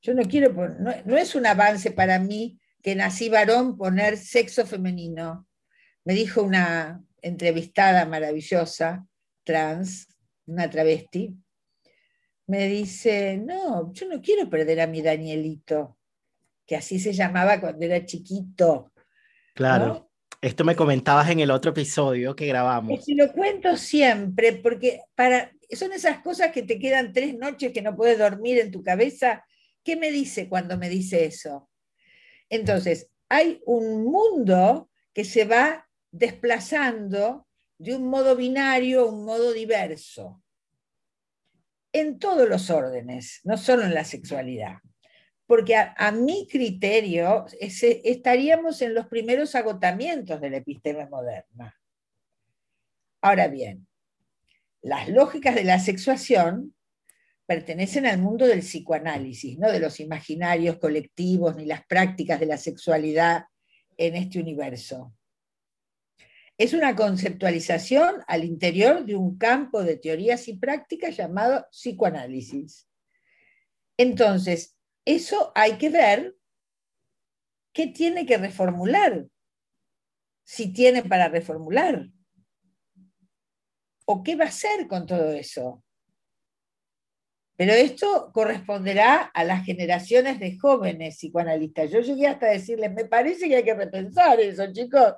[0.01, 5.47] Yo no quiero, no, es un avance para mí que nací varón poner sexo femenino.
[6.05, 9.07] Me dijo una entrevistada maravillosa,
[9.45, 10.09] trans,
[10.47, 11.37] una travesti,
[12.47, 15.99] me dice, no, yo no quiero perder a mi Danielito,
[16.67, 18.93] que así se llamaba cuando era chiquito.
[19.55, 20.12] Claro.
[20.43, 23.01] Esto me comentabas en el otro episodio que grabamos.
[23.07, 27.95] Lo cuento siempre, porque para, son esas cosas que te quedan tres noches que no
[27.95, 29.47] puedes dormir en tu cabeza.
[29.85, 31.71] ¿Qué me dice cuando me dice eso?
[32.49, 37.47] Entonces, hay un mundo que se va desplazando
[37.79, 40.43] de un modo binario a un modo diverso,
[41.93, 44.79] en todos los órdenes, no solo en la sexualidad
[45.53, 51.79] porque a, mi criterio estaríamos en los primeros agotamientos de la episteme moderna.
[53.21, 53.87] Ahora bien,
[54.81, 56.75] las lógicas de la sexuación
[57.45, 62.57] pertenecen al mundo del psicoanálisis, no de los imaginarios colectivos ni las prácticas de la
[62.57, 63.45] sexualidad
[63.99, 65.15] en este universo.
[66.57, 72.89] Es una conceptualización al interior de un campo de teorías y prácticas llamado psicoanálisis.
[73.99, 76.37] Entonces, eso hay que ver
[77.73, 79.27] qué tiene que reformular,
[80.45, 82.09] si tiene para reformular,
[84.05, 85.83] o qué va a hacer con todo eso.
[87.57, 91.91] Pero esto corresponderá a las generaciones de jóvenes psicoanalistas.
[91.91, 95.15] Yo llegué hasta decirles, me parece que hay que repensar eso, chicos,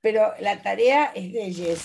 [0.00, 1.80] pero la tarea es de ellos.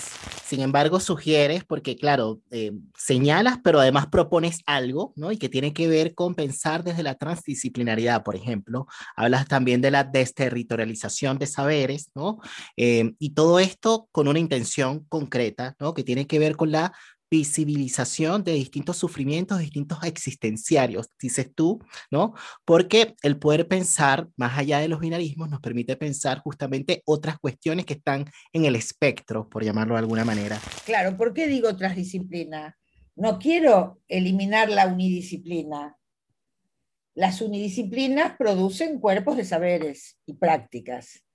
[0.46, 5.32] Sin embargo, sugieres, porque claro, eh, señalas, pero además propones algo, ¿no?
[5.32, 8.86] Y que tiene que ver con pensar desde la transdisciplinaridad, por ejemplo.
[9.16, 12.40] Hablas también de la desterritorialización de saberes, ¿no?
[12.78, 15.96] Eh, y todo esto con una intención concreta, ¿no?
[15.96, 16.94] Que tiene que ver con la
[17.36, 22.34] visibilización de distintos sufrimientos, distintos existenciarios, dices tú, ¿no?
[22.64, 27.86] Porque el poder pensar más allá de los binarismos nos permite pensar justamente otras cuestiones
[27.86, 30.62] que están en el espectro, por llamarlo de alguna manera.
[30.86, 32.74] Claro, ¿por qué digo otras disciplinas?
[33.18, 35.98] No quiero eliminar la unidisciplina.
[37.16, 41.26] Las unidisciplinas producen cuerpos de saberes y prácticas.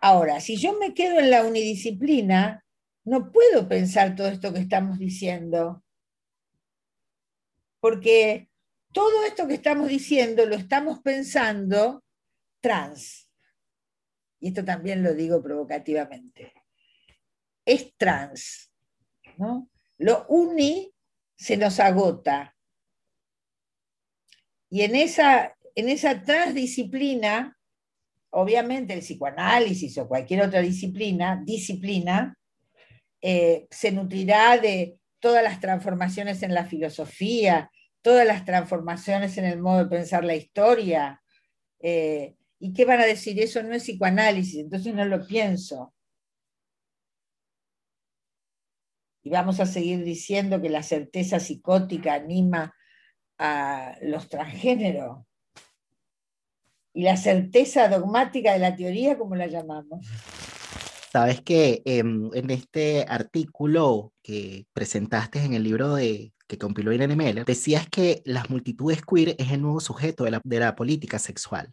[0.00, 2.63] Ahora, si yo me quedo en la unidisciplina,
[3.04, 5.84] no puedo pensar todo esto que estamos diciendo,
[7.80, 8.48] porque
[8.92, 12.02] todo esto que estamos diciendo lo estamos pensando
[12.60, 13.30] trans.
[14.40, 16.54] Y esto también lo digo provocativamente.
[17.66, 18.70] Es trans.
[19.36, 19.68] ¿no?
[19.98, 20.92] Lo uni
[21.36, 22.56] se nos agota.
[24.70, 27.58] Y en esa, en esa transdisciplina,
[28.30, 32.36] obviamente el psicoanálisis o cualquier otra disciplina, disciplina,
[33.26, 37.70] eh, se nutrirá de todas las transformaciones en la filosofía,
[38.02, 41.22] todas las transformaciones en el modo de pensar la historia.
[41.80, 43.40] Eh, ¿Y qué van a decir?
[43.40, 45.94] Eso no es psicoanálisis, entonces no lo pienso.
[49.22, 52.74] Y vamos a seguir diciendo que la certeza psicótica anima
[53.38, 55.24] a los transgéneros.
[56.92, 60.06] Y la certeza dogmática de la teoría, ¿cómo la llamamos?
[61.14, 67.14] Sabes que em, en este artículo que presentaste en el libro de, que compiló Irene
[67.14, 71.20] Meller, decías que las multitudes queer es el nuevo sujeto de la, de la política
[71.20, 71.72] sexual.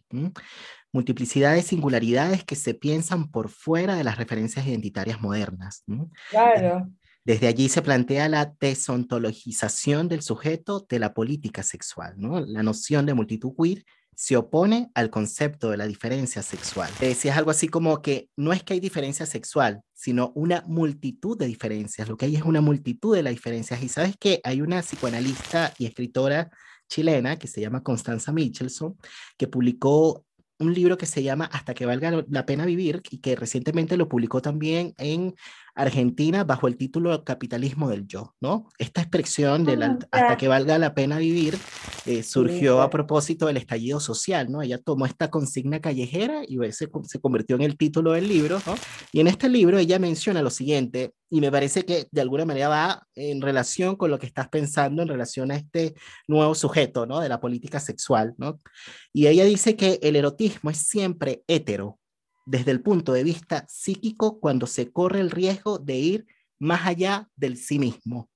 [0.92, 5.82] Multiplicidades, singularidades que se piensan por fuera de las referencias identitarias modernas.
[6.30, 6.88] Claro.
[7.24, 12.38] Desde allí se plantea la desontologización del sujeto de la política sexual, ¿no?
[12.38, 13.84] La noción de multitud queer
[14.22, 16.88] se opone al concepto de la diferencia sexual.
[17.00, 21.46] Decías algo así como que no es que hay diferencia sexual, sino una multitud de
[21.46, 22.08] diferencias.
[22.08, 23.82] Lo que hay es una multitud de las diferencias.
[23.82, 26.52] Y sabes que hay una psicoanalista y escritora
[26.88, 28.96] chilena que se llama Constanza Michelson,
[29.36, 30.24] que publicó
[30.60, 34.08] un libro que se llama Hasta que valga la pena vivir y que recientemente lo
[34.08, 35.34] publicó también en
[35.74, 38.68] Argentina bajo el título Capitalismo del Yo, ¿no?
[38.78, 41.58] Esta expresión de ah, hasta que valga la pena vivir
[42.06, 44.62] eh, surgió a propósito del estallido social, ¿no?
[44.62, 48.74] Ella tomó esta consigna callejera y se, se convirtió en el título del libro, ¿no?
[49.12, 52.68] Y en este libro ella menciona lo siguiente, y me parece que de alguna manera
[52.68, 55.94] va en relación con lo que estás pensando en relación a este
[56.28, 57.20] nuevo sujeto, ¿no?
[57.20, 58.60] De la política sexual, ¿no?
[59.14, 61.98] Y ella dice que el erotismo es siempre hetero,
[62.44, 66.26] desde el punto de vista psíquico cuando se corre el riesgo de ir
[66.58, 68.28] más allá del sí mismo.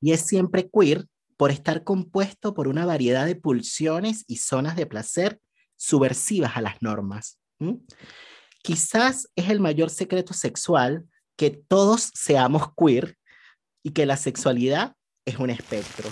[0.00, 1.06] Y es siempre queer
[1.36, 5.40] por estar compuesto por una variedad de pulsiones y zonas de placer
[5.76, 7.38] subversivas a las normas.
[8.62, 11.06] Quizás es el mayor secreto sexual
[11.36, 13.16] que todos seamos queer
[13.82, 16.10] y que la sexualidad es un espectro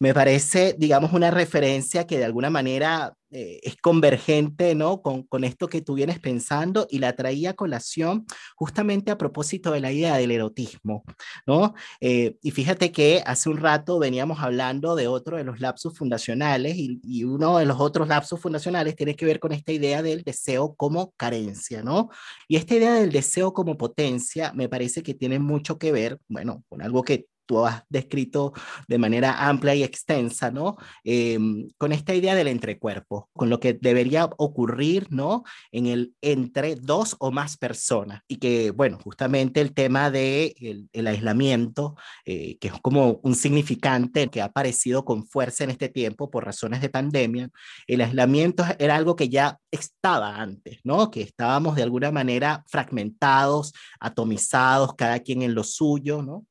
[0.00, 5.02] me parece, digamos, una referencia que de alguna manera eh, es convergente, ¿no?
[5.02, 8.26] Con, con, esto que tú vienes pensando y la traía a colación
[8.56, 11.04] justamente a propósito de la idea del erotismo,
[11.46, 11.74] ¿no?
[12.00, 16.76] Eh, y fíjate que hace un rato veníamos hablando de otro de los lapsos fundacionales
[16.76, 20.22] y, y, uno de los otros lapsos fundacionales tiene que ver con esta idea del
[20.22, 22.10] deseo como carencia, ¿no?
[22.48, 26.64] Y esta idea del deseo como potencia me parece que tiene mucho que ver, bueno,
[26.68, 28.52] con algo que tú has descrito
[28.86, 30.76] de manera amplia y extensa, ¿no?
[31.02, 35.42] Em, con esta idea del entrecuerpo, con lo que debería ocurrir, ¿no?
[35.72, 38.22] En el entre dos o más personas.
[38.28, 43.34] Y que, bueno, justamente el tema del de el, aislamiento, eh, que es como un
[43.34, 47.50] significante que ha aparecido con fuerza en este tiempo por razones de pandemia,
[47.88, 51.10] el aislamiento era algo que ya estaba antes, ¿no?
[51.10, 56.46] Que estábamos de alguna manera fragmentados, atomizados, cada quien en lo suyo, ¿no?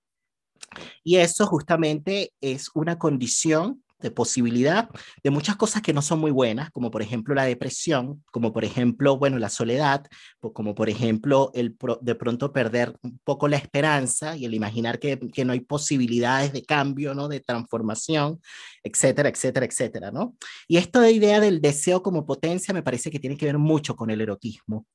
[1.03, 4.89] Y eso justamente es una condición de posibilidad
[5.23, 8.63] de muchas cosas que no son muy buenas, como por ejemplo la depresión, como por
[8.63, 10.05] ejemplo, bueno, la soledad,
[10.53, 15.19] como por ejemplo el de pronto perder un poco la esperanza y el imaginar que,
[15.33, 17.27] que no hay posibilidades de cambio, ¿no?
[17.27, 18.39] De transformación,
[18.83, 20.35] etcétera, etcétera, etcétera, ¿no?
[20.67, 24.09] Y esta idea del deseo como potencia me parece que tiene que ver mucho con
[24.09, 24.85] el erotismo.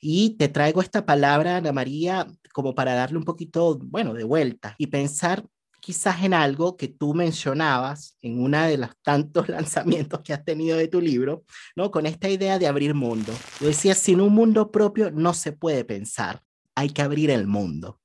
[0.00, 4.74] Y te traigo esta palabra, Ana María, como para darle un poquito, bueno, de vuelta
[4.78, 5.44] y pensar
[5.86, 10.76] quizás en algo que tú mencionabas en uno de los tantos lanzamientos que has tenido
[10.76, 11.44] de tu libro,
[11.76, 11.92] ¿no?
[11.92, 13.32] Con esta idea de abrir mundo.
[13.60, 16.42] Yo decía, sin un mundo propio no se puede pensar,
[16.74, 18.00] hay que abrir el mundo.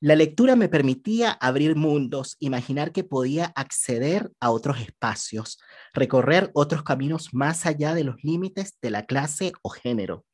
[0.00, 5.58] La lectura me permitía abrir mundos, imaginar que podía acceder a otros espacios,
[5.94, 10.26] recorrer otros caminos más allá de los límites de la clase o género.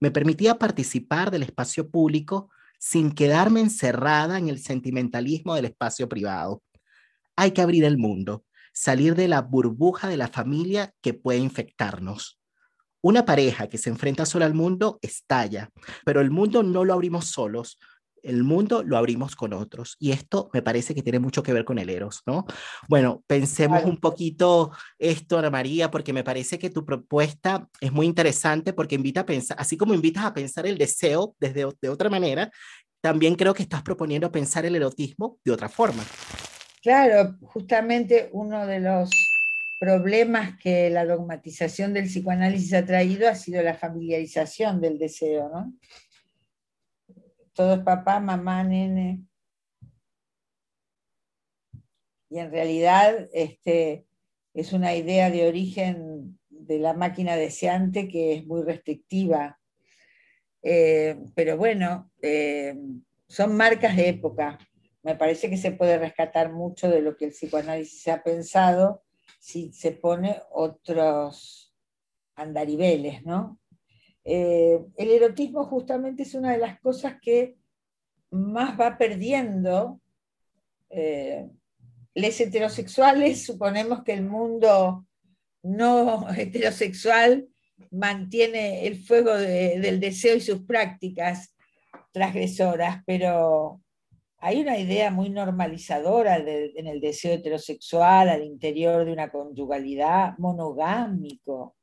[0.00, 2.48] Me permitía participar del espacio público
[2.84, 6.62] sin quedarme encerrada en el sentimentalismo del espacio privado.
[7.34, 12.38] Hay que abrir el mundo, salir de la burbuja de la familia que puede infectarnos.
[13.00, 15.70] Una pareja que se enfrenta sola al mundo estalla,
[16.04, 17.78] pero el mundo no lo abrimos solos,
[18.24, 19.96] el mundo lo abrimos con otros.
[20.00, 22.46] Y esto me parece que tiene mucho que ver con el Eros, ¿no?
[22.88, 28.06] Bueno, pensemos un poquito esto, Ana María, porque me parece que tu propuesta es muy
[28.06, 32.10] interesante porque invita a pensar, así como invitas a pensar el deseo desde de otra
[32.10, 32.50] manera,
[33.00, 36.02] también creo que estás proponiendo pensar el erotismo de otra forma.
[36.82, 39.10] Claro, justamente uno de los
[39.78, 45.74] problemas que la dogmatización del psicoanálisis ha traído ha sido la familiarización del deseo, ¿no?
[47.54, 49.24] Todo es papá, mamá, nene.
[52.28, 54.06] Y en realidad este,
[54.52, 59.58] es una idea de origen de la máquina deseante que es muy restrictiva.
[60.62, 62.74] Eh, pero bueno, eh,
[63.28, 64.58] son marcas de época.
[65.02, 69.04] Me parece que se puede rescatar mucho de lo que el psicoanálisis ha pensado
[69.38, 71.74] si se pone otros
[72.34, 73.60] andariveles, ¿no?
[74.24, 77.56] Eh, el erotismo justamente es una de las cosas que
[78.30, 80.00] más va perdiendo.
[80.90, 81.48] Eh,
[82.14, 85.06] les heterosexuales, suponemos que el mundo
[85.62, 87.48] no heterosexual
[87.90, 91.54] mantiene el fuego del deseo y sus prácticas
[92.12, 93.80] transgresoras, pero
[94.38, 101.74] hay una idea muy normalizadora en el deseo heterosexual al interior de una conyugalidad monogámico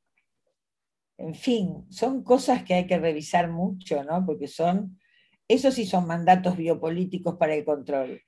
[1.21, 4.25] en fin, son cosas que hay que revisar mucho, ¿no?
[4.25, 4.99] Porque son,
[5.47, 8.21] esos sí son mandatos biopolíticos para el control,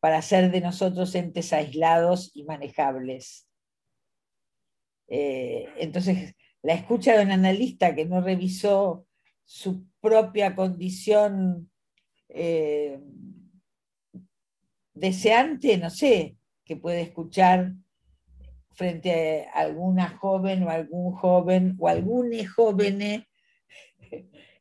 [0.00, 3.48] para hacer de nosotros entes aislados y manejables.
[5.08, 9.06] Eh, entonces, la escucha de un analista que no revisó
[9.44, 11.70] su propia condición
[12.28, 13.00] eh,
[14.92, 17.72] deseante, no sé, que puede escuchar
[18.74, 23.26] frente a alguna joven o algún joven o algún joven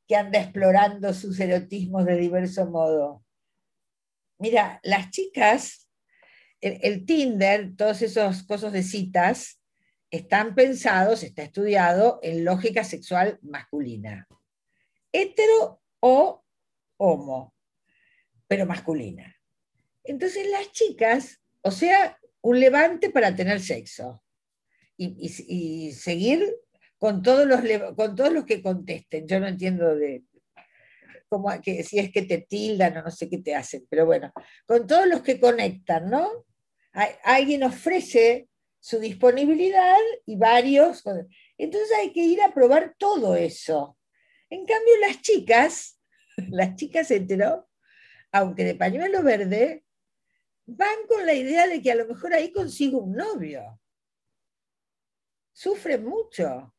[0.07, 3.23] que anda explorando sus erotismos de diverso modo.
[4.39, 5.89] Mira, las chicas,
[6.59, 9.59] el, Tinder, todos esos cosas de citas,
[10.11, 14.27] están pensados, está estudiado en lógica sexual masculina.
[15.11, 16.43] Hetero o
[16.97, 17.55] homo,
[18.47, 19.35] pero masculina.
[20.03, 24.23] Entonces las chicas, o sea, un levante para tener sexo
[24.97, 26.55] y, seguir
[26.97, 27.61] con todos, los,
[27.95, 29.27] con todos los que contesten.
[29.27, 30.23] Yo no entiendo de
[31.27, 34.31] cómo, que, si es que te tildan o no sé qué te hacen, pero bueno,
[34.65, 36.45] con todos los que conectan, ¿no?
[37.23, 38.47] alguien ofrece
[38.79, 41.01] su disponibilidad y varios.
[41.57, 43.97] Entonces hay que ir a probar todo eso.
[44.49, 45.99] En cambio, las chicas,
[46.49, 47.67] las chicas hetero,
[48.31, 49.83] aunque de pañuelo verde,
[50.65, 53.79] van con la idea de que a lo mejor ahí consigo un novio.
[55.51, 56.73] Sufren mucho.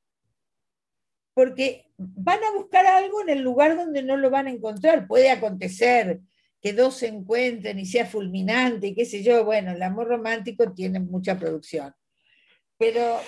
[1.35, 5.07] Porque van a buscar algo en el lugar donde no lo van a encontrar.
[5.07, 6.21] Puede acontecer
[6.61, 9.45] que dos se encuentren y sea fulminante y qué sé yo.
[9.45, 11.93] Bueno, el amor romántico tiene mucha producción.
[12.79, 13.21] Pero,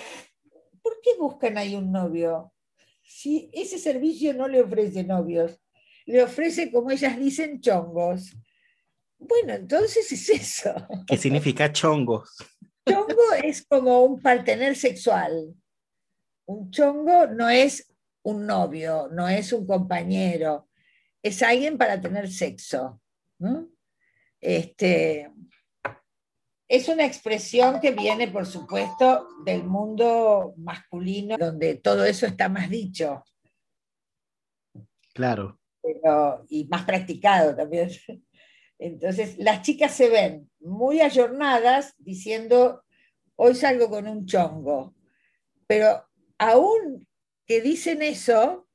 [0.81, 2.53] ¿por qué buscan ahí un novio?
[3.03, 5.59] Si ese servicio no le ofrece novios,
[6.05, 8.33] le ofrece, como ellas dicen, chongos.
[9.19, 10.73] Bueno, entonces es eso.
[11.07, 12.37] ¿Qué significa chongos?
[12.87, 15.53] Chongo es como un partener sexual.
[16.45, 17.93] Un chongo no es
[18.23, 20.67] un novio, no es un compañero,
[21.21, 23.01] es alguien para tener sexo.
[24.39, 25.31] Este,
[26.67, 32.69] es una expresión que viene, por supuesto, del mundo masculino, donde todo eso está más
[32.69, 33.23] dicho.
[35.13, 35.59] Claro.
[36.49, 37.89] y más practicado también.
[38.79, 42.83] Entonces, las chicas se ven muy ayornadas diciendo,
[43.35, 44.95] hoy salgo con un chongo,
[45.65, 46.07] pero
[46.37, 47.07] aún
[47.45, 48.67] que dicen eso,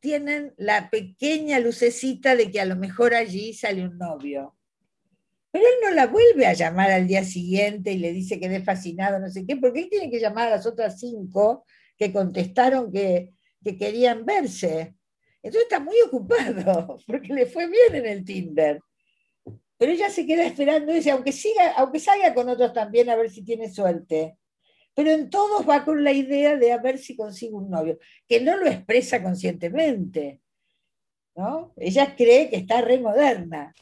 [0.00, 4.56] tienen la pequeña lucecita de que a lo mejor allí sale un novio.
[5.52, 8.62] Pero él no la vuelve a llamar al día siguiente y le dice que de
[8.62, 11.64] fascinado, no sé qué, porque él tiene que llamar a las otras cinco
[11.96, 13.32] que contestaron que,
[13.62, 14.94] que querían verse.
[15.42, 18.80] Entonces está muy ocupado, porque le fue bien en el Tinder
[19.80, 23.30] pero ella se queda esperando ese, aunque, siga, aunque salga con otros también a ver
[23.30, 24.36] si tiene suerte.
[24.94, 28.42] Pero en todos va con la idea de a ver si consigue un novio, que
[28.42, 30.42] no lo expresa conscientemente.
[31.34, 31.72] ¿no?
[31.78, 33.74] Ella cree que está re moderna.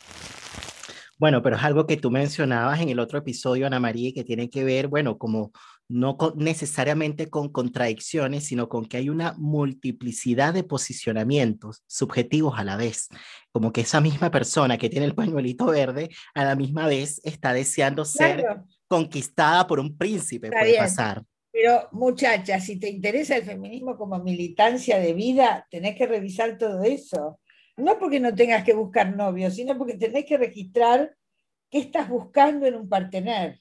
[1.19, 4.49] Bueno, pero es algo que tú mencionabas en el otro episodio, Ana María, que tiene
[4.49, 5.51] que ver, bueno, como
[5.89, 12.77] no necesariamente con contradicciones, sino con que hay una multiplicidad de posicionamientos subjetivos a la
[12.77, 13.09] vez.
[13.53, 17.55] Como que esa misma persona que tiene el pañuelito verde, a la misma vez está
[17.55, 18.45] deseando ser
[18.87, 21.23] conquistada por un príncipe, puede pasar.
[21.51, 26.83] Pero muchacha, si te interesa el feminismo como militancia de vida, tenés que revisar todo
[26.85, 27.41] eso.
[27.77, 31.17] No porque no tengas que buscar novio, sino porque tenés que registrar
[31.71, 33.61] qué estás buscando en un partener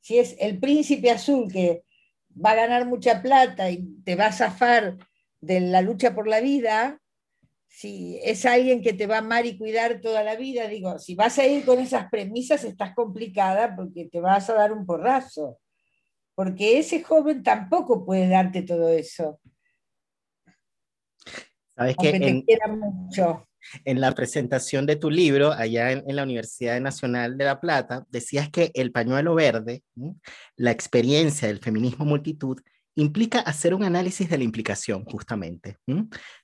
[0.00, 1.84] si es el príncipe azul que
[2.32, 4.96] va a ganar mucha plata y te va a zafar
[5.40, 7.00] de la lucha por la vida,
[7.68, 11.14] si es alguien que te va a amar y cuidar toda la vida, digo, si
[11.14, 15.58] vas a ir con esas premisas estás complicada porque te vas a dar un porrazo,
[16.34, 19.40] porque ese joven tampoco puede darte todo eso.
[21.74, 23.46] Sabes que te quiera mucho
[23.84, 28.50] en la presentación de tu libro allá en, la Universidad Nacional de La Plata, decías
[28.50, 29.82] que el pañuelo verde,
[30.56, 32.60] la experiencia del feminismo multitud,
[32.94, 35.78] implica hacer un análisis de la implicación, justamente.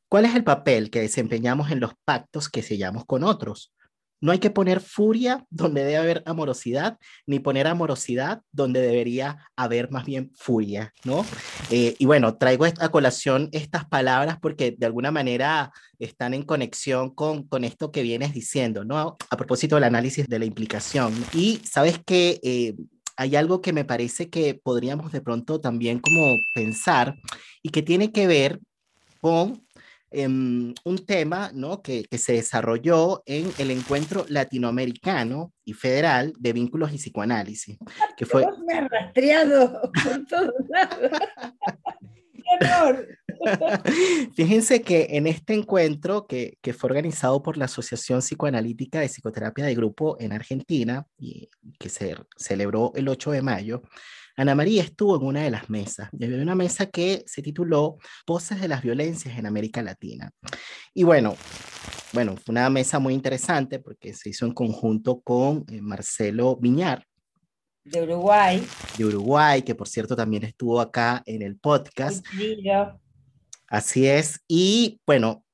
[0.09, 3.73] ¿Cuál es el papel que desempeñamos en los pactos que sellamos con otros?
[4.21, 9.91] No hay que poner furia donde debe haber amorosidad, ni poner amorosidad donde debería haber
[9.91, 11.25] más bien furia, ¿no?
[11.71, 17.15] Eh, y bueno, traigo a colación estas palabras porque de alguna manera están en conexión
[17.15, 19.17] con, con esto que vienes diciendo, ¿no?
[19.31, 21.13] A propósito del análisis de la implicación.
[21.33, 22.75] Y sabes que eh,
[23.17, 27.17] hay algo que me parece que podríamos de pronto también como pensar
[27.63, 28.61] y que tiene que ver
[29.21, 29.66] con
[30.19, 31.83] Em, un tema ¿no?
[31.83, 37.77] que, que, se desarrolló en el encuentro latinoamericano y federal de vínculos y psicoanálisis.
[38.17, 38.47] Que fue...
[38.67, 41.11] me ha rastreado por todos lados.
[44.35, 49.65] Fíjense que en este encuentro que, que, fue organizado por la Asociación Psicoanalítica de Psicoterapia
[49.65, 53.83] de Grupo en Argentina, y que se celebró el 8 de mayo,
[54.37, 57.97] Ana María estuvo en una de las mesas, y había una mesa que se tituló
[58.27, 60.31] Voces de las Violencias en América Latina.
[60.93, 61.35] Y bueno,
[62.13, 67.07] bueno, fue una mesa muy interesante porque se hizo en conjunto con eh, Marcelo Viñar.
[67.83, 68.67] De Uruguay.
[68.99, 72.27] De Uruguay, que por cierto también estuvo acá en el podcast.
[73.69, 74.41] Así es.
[74.49, 75.45] Y bueno,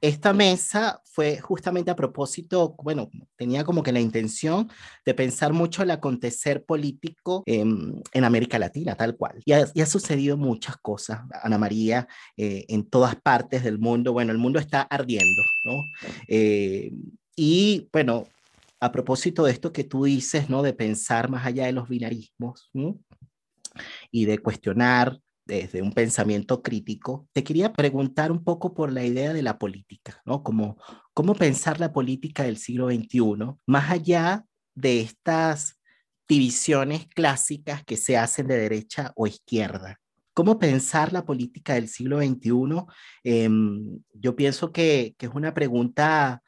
[0.00, 4.68] esta mesa fue justamente a propósito, bueno, tenía como que la intención
[5.06, 9.40] de pensar mucho el acontecer político en América Latina, tal cual.
[9.44, 14.12] Y ha, ha sucedido muchas cosas, Ana María, eh, en todas partes del mundo.
[14.12, 15.84] Bueno, el mundo está ardiendo, ¿no?
[16.26, 16.92] Eh,
[17.36, 18.26] y bueno,
[18.80, 20.62] a propósito de esto que tú dices, ¿no?
[20.62, 22.70] De pensar más allá de los binarismos,
[24.10, 29.32] y de cuestionar desde un pensamiento crítico, te quería preguntar un poco por la idea
[29.32, 30.42] de la política, ¿no?
[30.42, 30.78] Como,
[31.14, 35.78] ¿Cómo pensar la política del siglo XXI más allá de estas
[36.28, 40.00] divisiones clásicas que se hacen de derecha o izquierda?
[40.34, 42.86] ¿Cómo pensar la política del siglo XXI?
[43.22, 46.42] Em, yo pienso que, que es una pregunta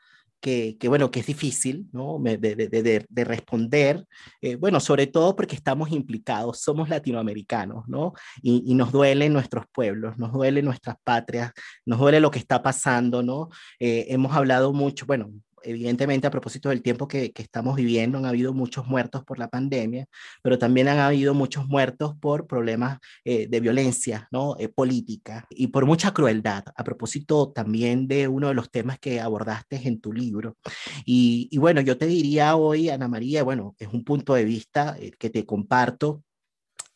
[0.44, 2.18] que, bueno, que es difícil, ¿no?
[2.20, 4.06] De, de, de, responder,
[4.42, 8.12] eh, bueno, sobre todo porque estamos implicados, somos latinoamericanos, ¿no?
[8.42, 11.52] Y, nos duelen nuestros pueblos, nos duele nuestras patrias,
[11.86, 13.48] nos duele lo que está pasando, ¿no?
[13.80, 15.30] Eh, hemos hablado mucho, bueno,
[15.64, 20.06] evidentemente a propósito del tiempo que, estamos viviendo, han habido muchos muertos por la pandemia,
[20.42, 24.56] pero también han habido muchos muertos por problemas eh, de violencia ¿no?
[24.58, 29.20] Eh, política y por mucha crueldad, a propósito también de uno de los temas que
[29.20, 30.56] abordaste en tu libro.
[31.04, 34.96] Y, y bueno, yo te diría hoy, Ana María, bueno, es un punto de vista
[34.98, 36.22] eh, que te comparto,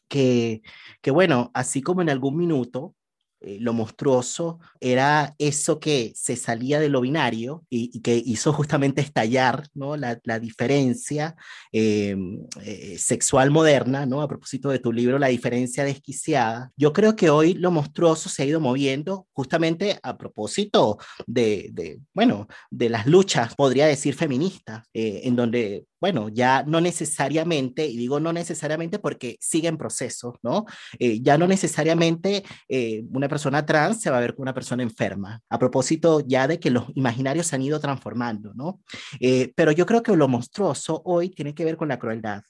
[0.09, 0.62] que,
[1.03, 2.95] que bueno, así como en algún minuto
[3.41, 9.01] eh, lo monstruoso era eso que se salía de lo binario y, que hizo justamente
[9.01, 9.97] estallar ¿no?
[9.97, 11.36] la, la diferencia
[11.72, 12.16] eh,
[12.62, 14.22] eh, sexual moderna, ¿no?
[14.22, 16.72] a propósito de tu libro La diferencia desquiciada.
[16.76, 22.01] Yo creo que hoy lo monstruoso se ha ido moviendo justamente a propósito de, de
[22.12, 28.20] bueno, de las luchas, podría decir, feministas, en donde bueno, ya no necesariamente, y digo
[28.20, 30.64] no necesariamente porque sigue en proceso, ¿no?
[30.99, 34.82] Eh, ya no necesariamente eh, una persona trans se va a ver como una persona
[34.82, 38.80] enferma, a propósito ya de que los imaginarios se han ido transformando, ¿no?
[39.20, 42.42] Eh, pero yo creo que lo monstruoso hoy tiene que ver con la crueldad,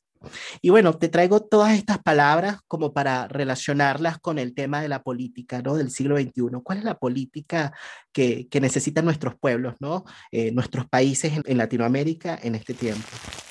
[0.61, 5.03] y bueno, te traigo todas estas palabras como para relacionarlas con el tema de la
[5.03, 5.77] política, ¿no?
[5.77, 6.61] Del siglo XXI.
[6.62, 7.73] ¿Cuál es la política
[8.12, 10.05] que, que necesitan nuestros pueblos, ¿no?
[10.31, 13.07] Eh, nuestros países en, en, Latinoamérica en este tiempo?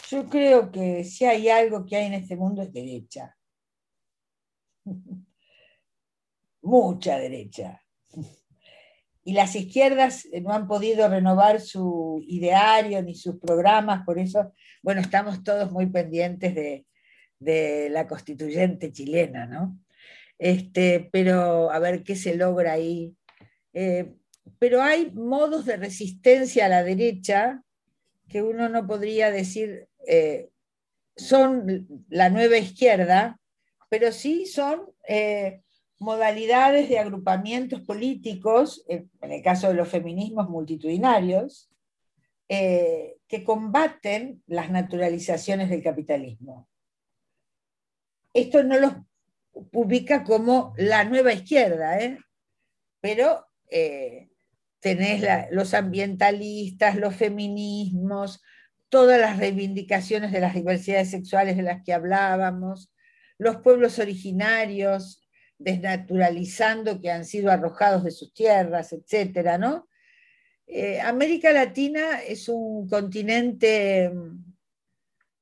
[0.09, 3.36] Yo creo que si hay algo que hay en este mundo es derecha.
[6.61, 7.82] Mucha derecha
[9.28, 14.53] y las izquierdas no han podido renovar su ideario ni sus programas, por eso,
[14.88, 19.77] bueno, estamos todos muy pendientes de, la constituyente chilena, ¿no?
[20.39, 23.13] Este, pero a ver qué se logra ahí.
[23.73, 24.13] Eh,
[24.59, 27.63] pero hay modos de resistencia a la derecha
[28.29, 30.51] que uno no podría decir eh,
[31.17, 33.41] son la nueva izquierda,
[33.89, 35.63] pero sí son eh,
[35.99, 41.69] modalidades de agrupamientos políticos, en el caso de los feminismos multitudinarios,
[42.47, 46.69] eh, que combaten las naturalizaciones del capitalismo.
[48.34, 48.93] Esto no los
[49.73, 52.19] ubica como la nueva izquierda, ¿eh?
[53.01, 54.30] pero eh,
[54.80, 58.41] tenés los ambientalistas, los feminismos,
[58.89, 62.93] todas las reivindicaciones de las diversidades sexuales de las que hablábamos,
[63.38, 69.88] los pueblos originarios, desnaturalizando que han sido arrojados de sus tierras, etcétera, ¿no?
[70.68, 74.53] Eh, América Latina es un continente mm,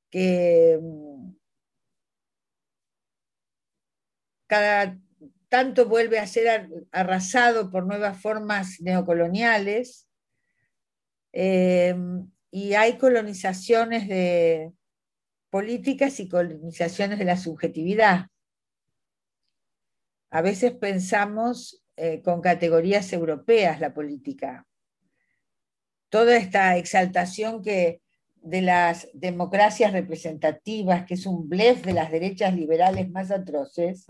[0.08, 1.34] que mm,
[4.46, 4.96] cada
[5.48, 10.08] tanto vuelve a ser arrasado por nuevas formas neocoloniales
[11.32, 11.94] eh,
[12.50, 14.72] y hay colonizaciones de
[15.50, 18.26] políticas y colonizaciones de la subjetividad.
[20.30, 24.66] A veces pensamos eh, con categorías europeas la política.
[26.08, 28.00] Toda esta exaltación que
[28.36, 34.06] de las democracias representativas, que es un blef de las derechas liberales más atroces,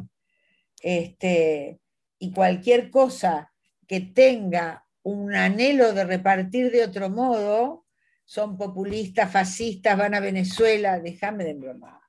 [0.83, 1.81] este,
[2.19, 3.53] y cualquier cosa
[3.87, 7.87] que tenga un anhelo de repartir de otro modo,
[8.25, 12.01] son populistas, fascistas, van a Venezuela, déjame de broma,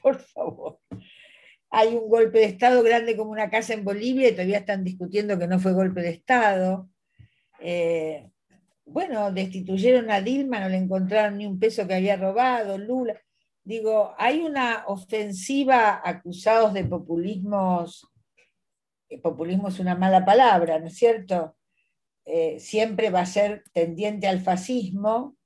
[0.00, 0.80] por favor
[1.70, 5.38] hay un golpe de Estado grande como una casa en Bolivia y todavía están discutiendo
[5.38, 6.88] que no fue golpe de Estado.
[7.60, 8.30] Eh,
[8.86, 13.20] bueno, destituyeron a Dilma, no le encontraron ni un peso que había robado, Lula.
[13.64, 18.08] digo, hay una ofensiva acusados de populismos,
[19.08, 21.56] eh, populismo es una mala palabra, ¿no es cierto?
[22.24, 25.36] Eh, siempre va a ser tendiente al fascismo,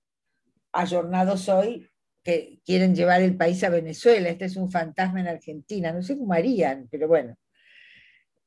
[0.73, 1.89] ayornados hoy,
[2.23, 4.29] que quieren llevar el país a Venezuela.
[4.29, 7.37] Este es un fantasma en Argentina, no sé cómo harían, pero bueno.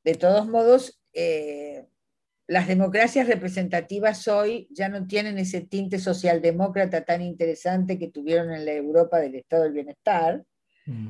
[0.04, 1.88] De todos modos, eh,
[2.48, 8.66] las democracias representativas hoy ya no tienen ese tinte socialdemócrata tan interesante que tuvieron en
[8.66, 10.44] la Europa del Estado del Bienestar,
[10.86, 11.08] mm.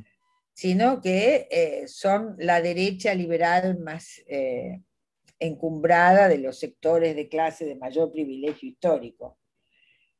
[0.54, 4.82] sino que eh, son la derecha liberal más eh,
[5.40, 9.40] encumbrada de los sectores de clase de mayor privilegio histórico.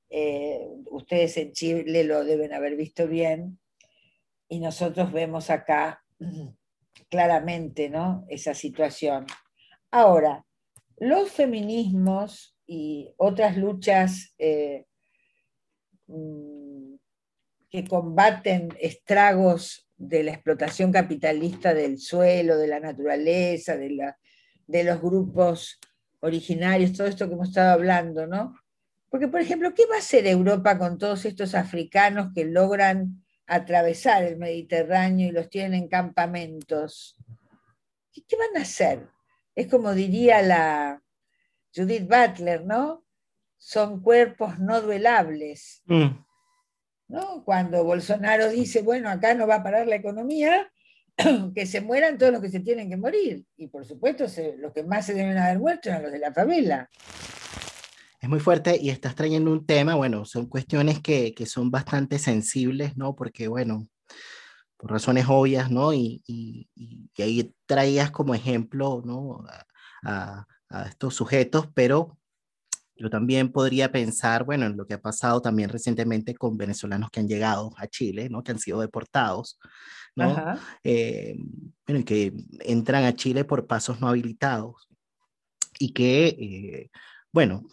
[0.10, 3.60] Eh, ustedes en Chile lo deben haber visto bien
[4.48, 6.04] y nosotros vemos acá
[7.10, 8.26] claramente ¿no?
[8.30, 9.28] esa situación.
[9.92, 10.44] Ahora,
[11.04, 14.86] los feminismos y otras luchas eh,
[16.08, 16.96] mm,
[17.70, 24.14] que combaten estragos de la explotación capitalista del suelo, de la naturaleza, de,
[24.66, 25.80] de los grupos
[26.22, 28.56] originarios, todo esto que hemos estado hablando, ¿no?
[29.10, 34.24] Porque, por ejemplo, ¿qué va a hacer Europa con todos estos africanos que logran atravesar
[34.24, 37.18] el Mediterráneo y los tienen en campamentos?
[38.14, 39.13] ¿Qué van a hacer?
[39.56, 41.02] Es como diría la
[41.76, 43.04] Judith Butler, ¿no?
[43.58, 45.82] Son cuerpos no duelables.
[45.86, 46.24] Mm.
[47.08, 47.44] ¿no?
[47.46, 50.72] Cuando Bolsonaro dice, bueno, acá no va a parar la economía,
[51.56, 53.46] que se mueran todos los que se tienen que morir.
[53.56, 54.26] Y por supuesto,
[54.58, 56.90] los que más se deben haber muerto son los de la favela.
[58.20, 62.18] Es muy fuerte y estás trayendo un tema, bueno, son cuestiones que, que son bastante
[62.20, 63.16] sensibles, ¿no?
[63.16, 63.88] Porque, bueno,
[64.84, 65.94] por razones obvias, ¿no?
[65.94, 69.46] Y, y, y ahí traías como ejemplo, ¿no?
[70.04, 72.18] A, a, estos sujetos, pero
[72.98, 77.22] yo también podría pensar, bueno, en lo que ha pasado también recientemente con venezolanos que
[77.22, 78.44] han llegado a Chile, ¿no?
[78.44, 79.58] Que han sido deportados,
[80.18, 80.36] ¿no?
[80.84, 81.38] Eh,
[81.88, 84.90] bueno, y que entran a Chile por pasos no habilitados
[85.80, 86.90] y que, eh,
[87.32, 87.64] bueno,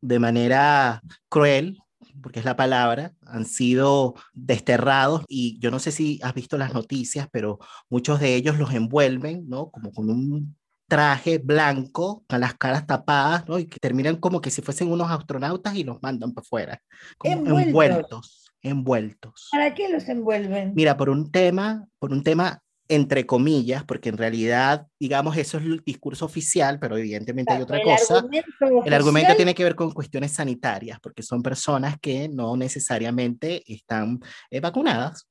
[0.00, 1.78] de manera cruel,
[2.20, 6.74] porque es la palabra, han sido desterrados y yo no sé si has visto las
[6.74, 7.58] noticias, pero
[7.88, 9.70] muchos de ellos los envuelven, ¿no?
[9.70, 10.56] Como con un
[10.88, 13.58] traje blanco, con las caras tapadas, ¿no?
[13.58, 16.82] Y que terminan como que si fuesen unos astronautas y los mandan para afuera,
[17.16, 19.48] como envueltos, envueltos.
[19.50, 20.72] ¿Para qué los envuelven?
[20.74, 22.62] Mira, por un tema, por un tema
[22.94, 27.80] entre comillas, porque en realidad, digamos, eso es el discurso oficial, pero evidentemente hay otra
[27.82, 28.26] cosa.
[28.84, 34.20] el argumento tiene que ver con cuestiones sanitarias, porque son personas que no necesariamente están
[34.50, 35.26] eh, vacunadas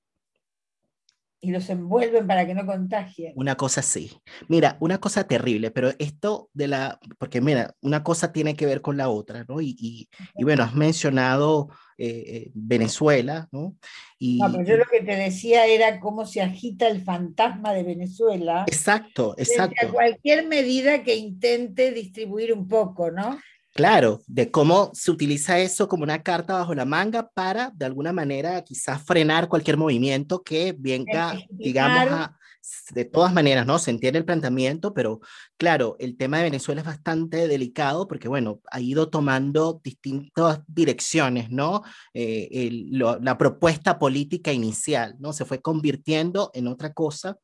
[1.43, 3.33] y los envuelven para que no contagien.
[3.35, 4.11] Una cosa sí.
[4.47, 8.81] Mira, una cosa terrible, pero esto de la, porque mira, una cosa tiene que ver
[8.81, 9.59] con la otra, ¿no?
[9.59, 11.69] Y, y, y bueno, has mencionado
[12.03, 13.75] eh, eh, Venezuela, ¿no?
[14.17, 17.83] Y, no, pero yo lo que te decía era cómo se agita el fantasma de
[17.83, 18.65] Venezuela.
[18.65, 19.87] Exacto, exacto.
[19.87, 23.39] A cualquier medida que intente distribuir un poco, ¿no?
[23.73, 28.11] Claro, de cómo se utiliza eso como una carta bajo la manga para, de alguna
[28.11, 32.29] manera, quizás frenar cualquier movimiento que venga, digamos,
[32.93, 33.79] de todas maneras, ¿no?
[33.79, 35.19] Se entiende el planteamiento, pero
[35.57, 41.49] claro, el tema de Venezuela es bastante delicado porque, bueno, ha ido tomando distintas direcciones,
[41.49, 41.83] ¿no?
[42.13, 45.33] Eh, la propuesta política inicial, ¿no?
[45.33, 47.37] Se fue convirtiendo en otra cosa.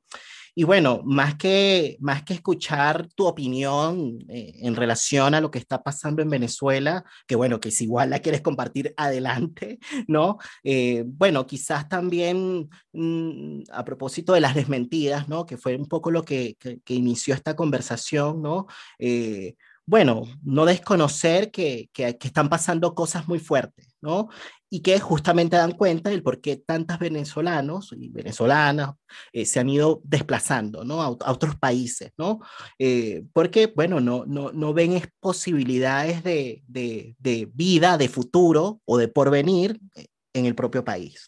[0.59, 5.59] Y bueno, más que, más que escuchar tu opinión eh, en relación a lo que
[5.59, 9.77] está pasando en Venezuela, que bueno, que si igual la quieres compartir adelante,
[10.07, 10.39] ¿no?
[10.63, 15.45] Eh, bueno, quizás también mm, a propósito de las desmentidas, ¿no?
[15.45, 18.65] Que fue un poco lo que, que, inició esta conversación, ¿no?
[18.97, 24.29] Eh, bueno, no desconocer que, que, que, están pasando cosas muy fuertes, ¿no?
[24.69, 28.95] Y que justamente dan cuenta del por qué tantos venezolanos y venezolanas
[29.31, 31.01] eh, se han ido desplazando ¿no?
[31.01, 32.39] a, otros países, ¿no?
[32.77, 38.97] Eh, porque, bueno, no, no, no ven posibilidades de, de, de, vida, de futuro o
[38.97, 41.25] de porvenir eh, en el propio país.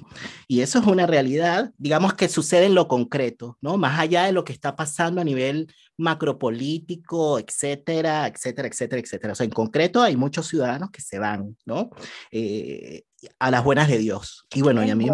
[0.48, 3.78] Y eso es una realidad, digamos que sucede en lo concreto, ¿no?
[3.78, 9.34] Más allá de lo que está pasando a nivel macropolítico, etcétera, etcétera, etcétera, etcétera.
[9.34, 11.90] O sea, en concreto hay muchos ciudadanos que se van, ¿no?
[12.32, 13.04] Eh,
[13.40, 14.46] a las buenas de Dios.
[14.54, 15.10] Y bueno, y a mí...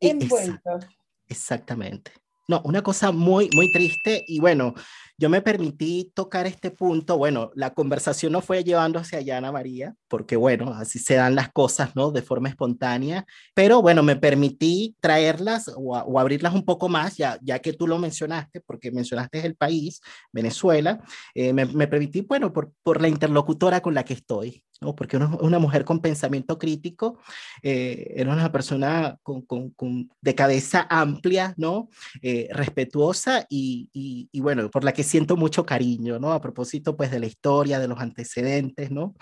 [0.00, 0.86] Envueltos.
[1.28, 2.12] Exactamente.
[2.48, 4.74] No, una cosa muy, muy triste y bueno,
[5.18, 9.50] yo me permití tocar este punto, bueno, la conversación no fue llevando hacia allá, Ana
[9.50, 12.12] María, porque bueno, así se dan las cosas, ¿no?
[12.12, 17.58] De forma espontánea, pero bueno, me permití traerlas o, abrirlas un poco más, ya, ya
[17.58, 20.00] que tú lo mencionaste, porque mencionaste el país,
[20.32, 21.00] Venezuela,
[21.34, 24.94] eh, me, me, permití, bueno, por, por la interlocutora con la que estoy, ¿no?
[24.94, 27.18] porque una, una mujer con pensamiento crítico,
[27.62, 31.88] eh, era una persona con, con, con, de cabeza amplia, ¿no?
[32.22, 36.32] Eh, respetuosa y, y, y, bueno, por la que siento mucho cariño, ¿no?
[36.32, 39.14] A propósito, pues, de la historia, de los antecedentes, ¿no?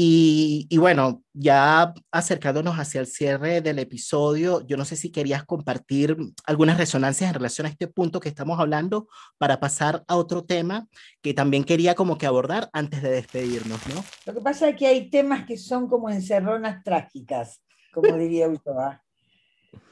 [0.00, 5.42] Y, y, bueno, ya acercándonos hacia el cierre del episodio, yo no sé si querías
[5.42, 6.16] compartir
[6.46, 9.08] algunas resonancias en relación a este punto que estamos hablando
[9.38, 10.86] para pasar a otro tema
[11.20, 14.04] que también quería como que abordar antes de despedirnos, ¿no?
[14.24, 17.60] Lo que pasa es que hay temas que son como encerronas trágicas,
[17.92, 19.02] como diría Ulloa.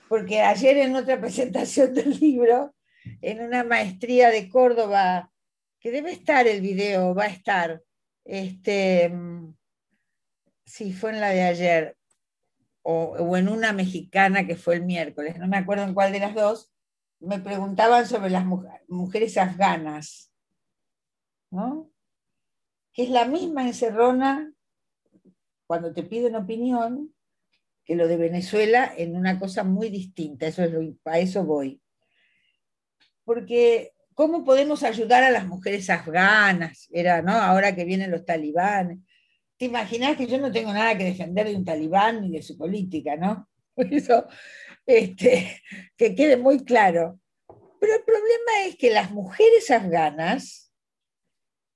[0.09, 2.77] Porque ayer en otra presentación del libro,
[3.23, 5.33] en una maestría de Córdoba,
[5.81, 7.83] que debe estar el video, va a estar,
[8.25, 9.13] este,
[10.67, 11.97] sí, fue en la de ayer,
[12.83, 16.21] o, o, en una mexicana que fue el miércoles, no me acuerdo en cuál de
[16.21, 16.73] las dos,
[17.21, 18.45] me preguntaban sobre las
[18.89, 20.31] mujeres afganas,
[21.51, 21.91] ¿no?
[22.97, 24.51] que es la misma encerrona
[25.67, 27.15] cuando te piden opinión
[27.85, 31.83] que lo de Venezuela en una cosa muy distinta, eso es lo, a eso voy.
[33.23, 36.89] Porque, ¿cómo podemos ayudar a las mujeres afganas?
[36.91, 37.33] Era, ¿no?
[37.33, 39.01] Ahora que vienen los talibanes
[39.59, 42.57] te imaginas que yo no tengo nada que defender de un talibán ni de su
[42.57, 43.49] política, ¿no?
[43.77, 44.27] Eso,
[44.85, 45.63] este,
[45.97, 47.19] que quede muy claro.
[47.81, 50.73] Pero el problema es que las mujeres afganas,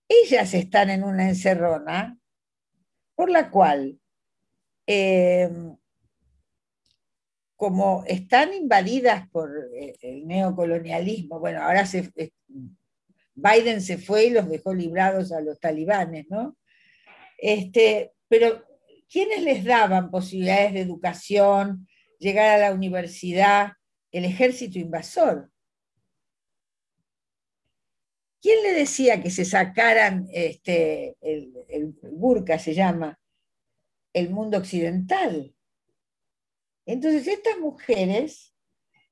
[0.08, 2.18] ellas están en una encerrona
[3.14, 3.98] por la cual,
[4.86, 5.50] eh,
[7.54, 12.30] como están invadidas por eh, el neocolonialismo, bueno, ahora se, eh,
[13.34, 16.56] Biden se fue y los dejó librados a los talibanes, ¿no?
[17.40, 18.64] Este, pero,
[19.10, 21.88] ¿quiénes les daban posibilidades de educación,
[22.18, 23.72] llegar a la universidad?
[24.12, 25.50] El ejército invasor.
[28.42, 33.18] ¿Quién le decía que se sacaran este, el, el burka, se llama,
[34.12, 35.54] el mundo occidental?
[36.86, 38.54] Entonces, estas mujeres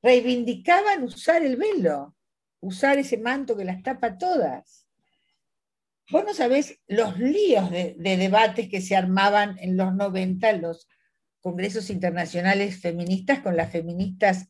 [0.02, 2.16] reivindicaban usar el velo,
[2.60, 4.87] usar ese manto que las tapa todas.
[6.10, 10.62] Vos no sabés los líos de, de, debates que se armaban en los 90 en
[10.62, 10.88] los
[11.40, 14.48] congresos internacionales feministas con las feministas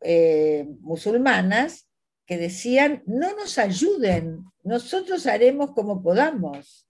[0.00, 1.88] eh, musulmanas
[2.26, 6.88] que decían, no nos ayuden, nosotros haremos como podamos.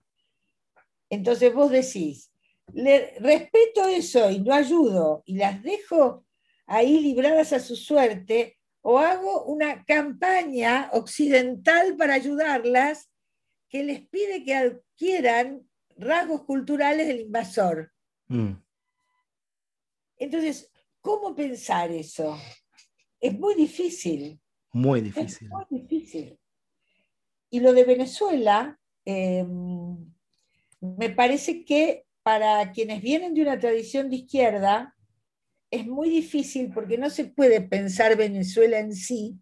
[1.10, 2.32] Entonces vos decís,
[2.72, 6.24] le, respeto eso y no ayudo y las dejo
[6.66, 13.10] ahí libradas a su suerte o hago una campaña occidental para ayudarlas
[13.72, 15.66] que les pide que adquieran
[15.96, 17.90] rasgos culturales del invasor.
[18.28, 18.52] Mm.
[20.18, 20.70] Entonces,
[21.00, 22.38] ¿cómo pensar eso?
[23.18, 24.38] Es muy difícil.
[24.72, 25.48] Muy difícil.
[25.48, 26.38] Es muy difícil.
[27.48, 29.46] Y lo de Venezuela, eh,
[30.80, 34.94] me parece que para quienes vienen de una tradición de izquierda,
[35.70, 39.38] es muy difícil porque no se puede pensar Venezuela en sí,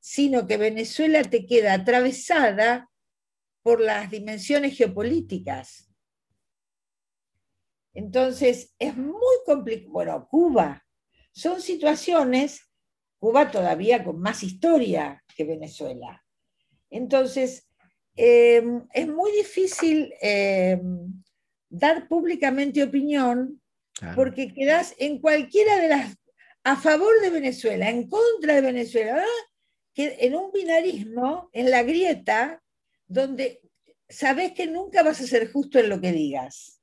[0.00, 2.88] sino que Venezuela te queda atravesada
[3.66, 5.90] por las dimensiones geopolíticas.
[7.92, 9.90] Entonces, es muy complicado.
[9.90, 10.86] Bueno, Cuba,
[11.32, 12.60] son situaciones,
[13.18, 16.24] Cuba todavía con más historia que Venezuela.
[16.90, 17.68] Entonces,
[18.14, 18.62] eh,
[18.94, 20.80] es muy difícil eh,
[21.68, 23.60] dar públicamente opinión
[23.94, 24.14] claro.
[24.14, 26.16] porque quedas en cualquiera de las,
[26.62, 29.26] a favor de Venezuela, en contra de Venezuela, ¿verdad?
[29.92, 32.62] que en un binarismo, en la grieta,
[33.06, 33.60] donde
[34.08, 36.80] sabes que nunca vas a ser justo en lo que digas.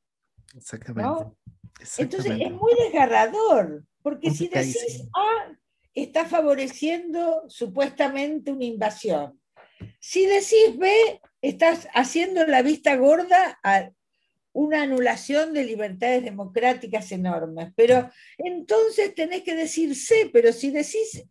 [0.55, 1.09] Exactamente.
[1.09, 1.37] ¿no?
[1.79, 2.17] Exactamente.
[2.17, 5.57] Entonces es muy desgarrador, porque si decís A,
[5.93, 9.39] está favoreciendo supuestamente una invasión.
[9.99, 13.91] Si decís B, estás haciendo la vista gorda a
[14.53, 17.73] una anulación de libertades democráticas enormes.
[17.75, 21.25] Pero entonces tenés que decir C, pero si decís,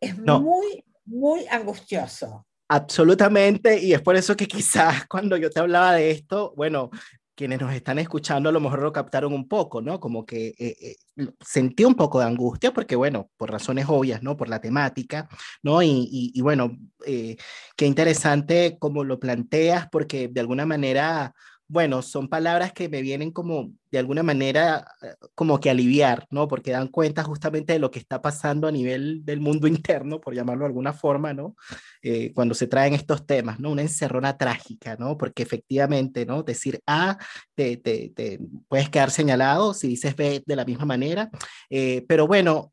[0.00, 0.40] es no.
[0.40, 2.46] muy, muy angustioso.
[2.74, 6.88] Absolutamente, y es por eso que quizás cuando yo te hablaba de esto, bueno,
[7.34, 10.00] quienes nos están escuchando a lo mejor lo captaron un poco, ¿no?
[10.00, 14.38] Como que eh, eh, sentí un poco de angustia porque, bueno, por razones obvias, ¿no?
[14.38, 15.28] Por la temática,
[15.62, 15.82] ¿no?
[15.82, 16.74] Y, y, y bueno,
[17.06, 17.36] eh,
[17.76, 21.34] qué interesante como lo planteas porque de alguna manera
[21.72, 26.46] bueno, son palabras que me vienen como de alguna manera eh, como que aliviar, ¿no?
[26.46, 30.34] Porque dan cuenta justamente de lo que está pasando a nivel del mundo interno, por
[30.34, 31.56] llamarlo de alguna forma, ¿no?
[32.02, 33.70] Eh, cuando se traen estos temas, ¿no?
[33.70, 35.16] Una encerrona trágica, ¿no?
[35.16, 36.42] Porque efectivamente, ¿no?
[36.42, 37.16] Decir A,
[37.54, 38.38] te, te, te
[38.68, 41.30] puedes quedar señalado si dices B de la misma manera,
[41.70, 42.70] eh, pero bueno,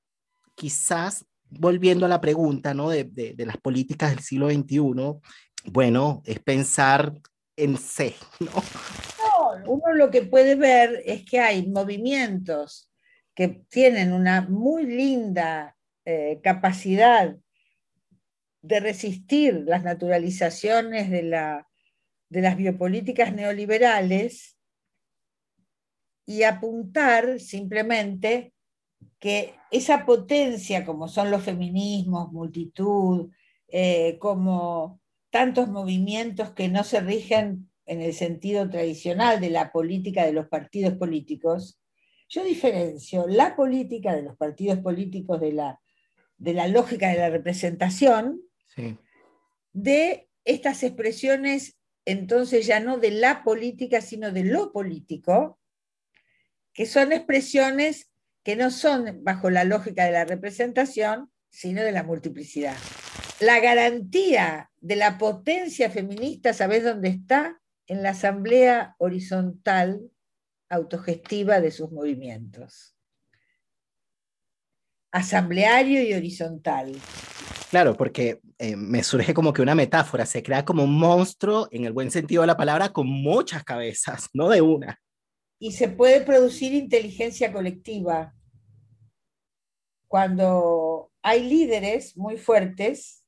[0.56, 2.90] quizás volviendo a la pregunta, ¿no?
[2.90, 4.82] De, de, de las políticas del siglo XXI,
[5.72, 7.14] bueno, es pensar
[7.60, 8.52] en C, ¿no?
[8.52, 12.92] No, uno lo que puede ver es que hay movimientos
[13.36, 17.36] que tienen una muy linda eh, capacidad
[18.62, 21.22] de resistir las naturalizaciones de,
[22.30, 24.58] de las biopolíticas neoliberales
[26.26, 28.54] y apuntar simplemente
[29.20, 33.32] que esa potencia, como son los feminismos, multitud,
[33.68, 40.26] eh, como tantos movimientos que no se rigen en el sentido tradicional de la política
[40.26, 41.80] de los partidos políticos,
[42.30, 45.80] yo diferencio la política de los partidos políticos de la,
[46.38, 48.42] de la lógica de la representación
[49.74, 55.60] de estas expresiones, entonces ya no de la política, sino de lo político,
[56.74, 58.12] que son expresiones
[58.44, 62.78] que no son bajo la lógica de la representación, sino de la multiplicidad.
[63.40, 67.62] La garantía de la potencia feminista, ¿sabes dónde está?
[67.88, 70.12] En la asamblea horizontal
[70.70, 72.96] autogestiva de sus movimientos.
[75.12, 76.96] Asambleario y horizontal.
[77.72, 81.86] Claro, porque eh, me surge como que una metáfora, se crea como un monstruo, en
[81.86, 85.00] el buen sentido de la palabra, con muchas cabezas, no de una
[85.60, 88.34] y se puede producir inteligencia colectiva.
[90.08, 93.19] Cuando hay líderes muy fuertes,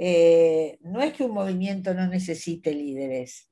[0.00, 3.50] eh, no es que un movimiento no necesite líderes,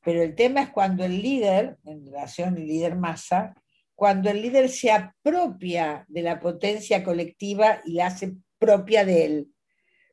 [0.00, 3.52] pero el tema es cuando el líder, en relación líder masa,
[3.96, 9.48] cuando el líder se apropia de la potencia colectiva y la hace propia de él.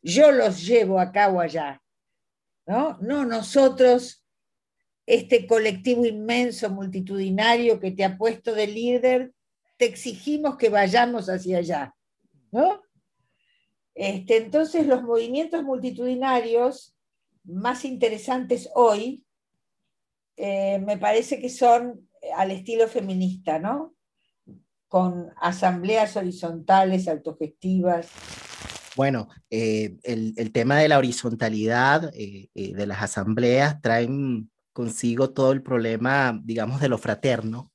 [0.01, 1.79] Yo los llevo acá o allá.
[2.65, 4.25] No, no nosotros
[5.05, 9.33] este colectivo inmenso, multitudinario que te ha puesto de líder,
[9.77, 11.95] te exigimos que vayamos hacia allá.
[12.51, 12.81] ¿no?
[13.95, 16.95] Este, entonces, los movimientos multitudinarios
[17.43, 19.23] más interesantes hoy
[20.37, 23.95] eh, me parece que son al estilo feminista, ¿no?
[24.87, 28.09] Con asambleas horizontales, autogestivas.
[28.95, 35.61] Bueno, eh, el, tema de la horizontalidad eh, de las asambleas traen consigo todo el
[35.61, 37.71] problema, digamos, de lo fraterno.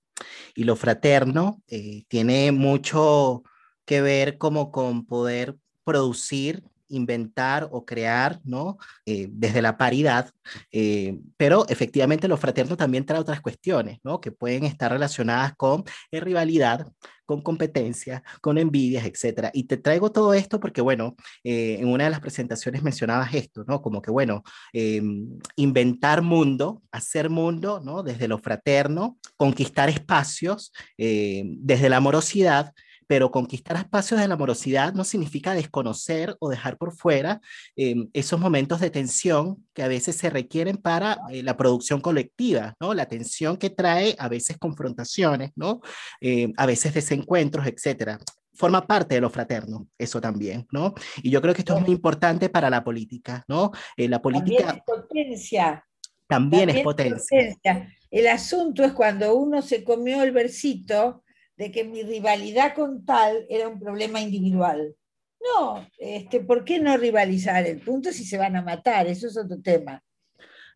[0.54, 3.42] Y lo fraterno eh, tiene mucho
[3.84, 5.56] que ver como con poder
[5.90, 8.78] producir inventar o crear, ¿no?
[9.06, 10.30] Eh, desde la paridad,
[10.72, 14.20] eh, pero efectivamente lo fraterno también trae otras cuestiones, ¿no?
[14.20, 16.86] Que pueden estar relacionadas con rivalidad,
[17.24, 19.50] con competencia, con envidias, etcétera.
[19.54, 21.14] Y te traigo todo esto porque, bueno,
[21.44, 23.80] eh, en una de las presentaciones mencionabas esto, ¿no?
[23.80, 24.42] Como que, bueno,
[24.72, 28.02] em, inventar mundo, hacer mundo, ¿no?
[28.02, 32.72] Desde lo fraterno, conquistar espacios, desde la amorosidad,
[33.10, 37.40] pero conquistar espacios de la amorosidad no significa desconocer o dejar por fuera
[37.74, 42.76] em, esos momentos de tensión que a veces se requieren para eh, la producción colectiva,
[42.78, 42.94] ¿no?
[42.94, 45.80] La tensión que trae a veces confrontaciones, ¿no?
[46.20, 48.20] Em, a veces desencuentros, etcétera
[48.52, 50.94] forma parte de lo fraterno, eso también, ¿no?
[51.20, 53.72] Y yo creo que esto es muy importante para la política, ¿no?
[53.96, 54.66] Eh, la política...
[54.66, 55.84] También es potencia.
[56.28, 57.88] También, es potencia.
[58.08, 61.24] El asunto es cuando uno se comió el versito
[61.60, 64.96] de que mi rivalidad con tal era un problema individual.
[65.38, 67.66] No, este, ¿por qué no rivalizar?
[67.66, 70.02] El punto es si se van a matar, eso es otro tema.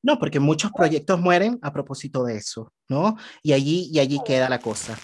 [0.03, 3.17] No, porque muchos proyectos mueren a propósito de eso, ¿no?
[3.43, 4.99] Y allí, y allí queda la cosa.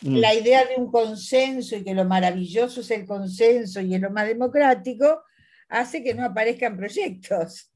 [0.00, 0.16] Mm.
[0.16, 4.10] La idea de un consenso y que lo maravilloso es el consenso y es lo
[4.10, 5.22] más democrático,
[5.68, 7.70] hace que no aparezcan proyectos,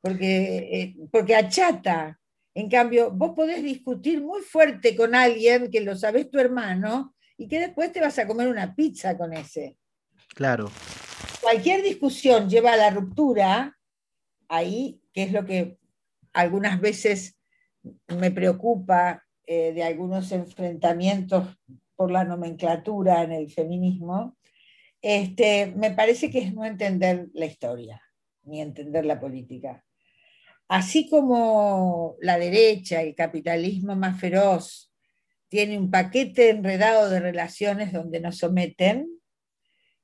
[0.00, 2.18] porque, eh, porque achata.
[2.56, 7.48] En cambio, vos podés discutir muy fuerte con alguien que lo sabes tu hermano y
[7.48, 9.76] que después te vas a comer una pizza con ese.
[10.34, 10.70] Claro.
[11.42, 13.76] Cualquier discusión lleva a la ruptura,
[14.48, 15.76] ahí, que es lo que
[16.32, 17.38] algunas veces
[18.08, 21.58] me preocupa eh, de algunos enfrentamientos
[21.94, 24.38] por la nomenclatura en el feminismo,
[25.02, 28.00] este, me parece que es no entender la historia,
[28.44, 29.85] ni entender la política
[30.68, 34.92] así como la derecha, el capitalismo más feroz,
[35.48, 39.08] tiene un paquete enredado de relaciones donde nos someten,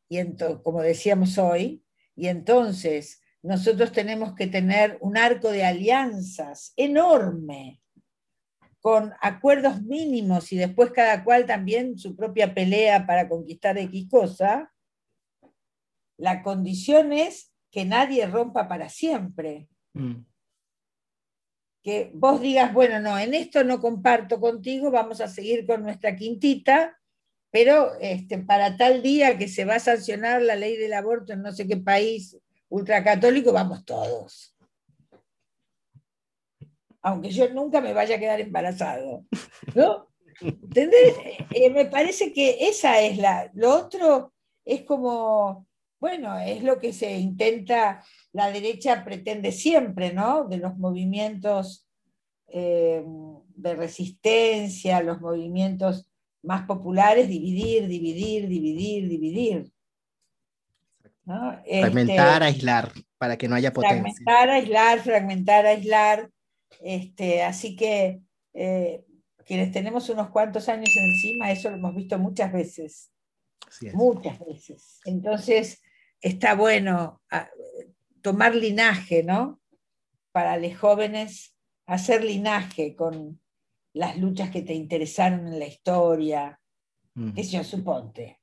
[0.09, 0.19] y
[0.63, 1.83] como decíamos hoy,
[2.15, 7.81] y entonces nosotros tenemos que tener un arco de alianzas enorme,
[8.81, 14.73] con acuerdos mínimos y después cada cual también su propia pelea para conquistar X cosa,
[16.19, 19.69] la condición es que nadie rompa para siempre.
[19.93, 20.32] Mm
[21.83, 26.17] que vos digas, bueno, no, en esto no comparto contigo, vamos a seguir con nuestra
[26.17, 26.99] quintita,
[27.51, 31.43] pero este, para tal día que se va a sancionar la ley del aborto en
[31.43, 32.39] no sé qué país
[32.69, 34.53] ultracatólico, vamos todos.
[37.03, 39.27] aunque yo nunca me vaya a quedar embarazado,
[39.75, 40.09] ¿no?
[40.41, 41.15] ¿Entendés?
[41.51, 44.33] Eh, me parece que esa es la, lo otro
[44.65, 45.67] es como,
[46.01, 50.45] bueno, es lo que se intenta, la derecha pretende siempre, ¿no?
[50.49, 51.87] De los movimientos
[52.49, 53.05] eh,
[53.55, 56.09] de resistencia, los movimientos
[56.43, 59.73] más populares, dividir, dividir, dividir, dividir.
[61.25, 64.03] Fragmentar, este, aislar, para que no haya potencia.
[64.03, 66.31] Fragmentar, aislar, fragmentar, aislar.
[66.81, 68.21] Este, así que
[68.55, 69.05] eh,
[69.45, 73.13] quienes tenemos unos cuantos años encima, eso lo hemos visto muchas veces.
[73.95, 75.01] Muchas veces.
[75.05, 75.81] Entonces,
[76.21, 77.49] está bueno ah,
[78.23, 79.61] tomar linaje, ¿no?
[80.33, 83.41] Para los jóvenes, hacer linaje con
[83.93, 86.59] las luchas que te interesaron en la historia,
[87.37, 88.41] eso suponte,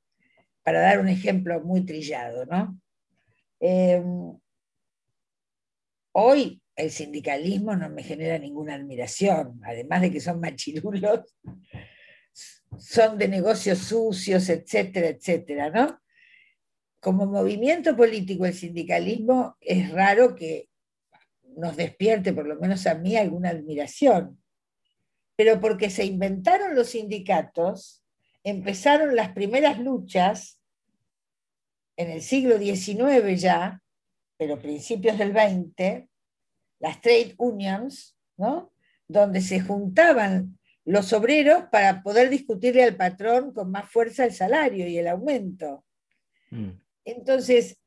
[0.61, 2.79] para dar un ejemplo muy trillado, ¿no?
[3.59, 4.37] Em,
[6.11, 11.35] hoy el sindicalismo no me genera ninguna admiración, además de que son machirulos,
[12.77, 15.99] son de negocios sucios, etcétera, etcétera, ¿no?
[16.99, 20.69] Como movimiento político el sindicalismo es raro que
[21.55, 24.39] nos despierte, por lo menos a mí, alguna admiración
[25.39, 28.03] pero porque se inventaron los sindicatos,
[28.43, 30.59] empezaron las primeras luchas
[31.95, 33.81] en el siglo XIX ya,
[34.35, 36.09] pero principios del XX,
[36.79, 38.73] las trade unions, ¿no?
[39.07, 44.89] donde se juntaban los obreros para poder discutirle al patrón con más fuerza el salario
[44.89, 45.85] y el aumento.
[46.51, 46.71] Mm.
[47.11, 47.79] Entonces,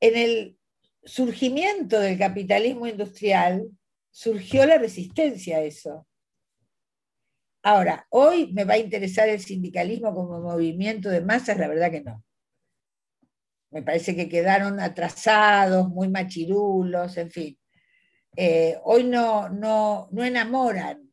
[0.00, 0.58] en el
[1.04, 3.70] surgimiento del capitalismo industrial
[4.10, 6.06] surgió la resistencia a eso.
[7.62, 12.02] Ahora, hoy me va a interesar el sindicalismo como movimiento de masas, la verdad que
[12.02, 12.24] no.
[13.70, 17.58] Me parece que quedaron atrasados, muy machirulos, en fin.
[18.36, 21.12] Eh, hoy no, no, no enamoran.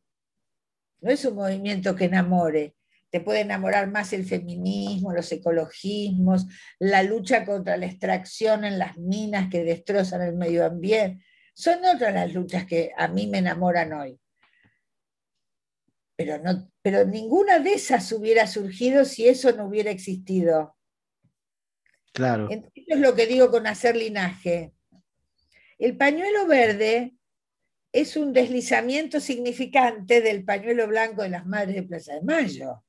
[1.00, 2.74] No es un movimiento que enamore.
[3.10, 6.46] Te puede enamorar más el feminismo, los ecologismos,
[6.78, 11.24] la lucha contra la extracción en las minas que destrozan el medio ambiente.
[11.54, 14.20] Son otras las luchas que a mí me enamoran hoy
[16.18, 20.76] pero, no, pero ninguna de esas hubiera surgido si eso no hubiera existido.
[22.12, 22.48] Claro.
[22.50, 24.72] Eso es lo que digo con hacer linaje.
[25.78, 27.14] El pañuelo verde
[27.92, 32.82] es un deslizamiento significante del pañuelo blanco de las Madres de Plaza de Mayo.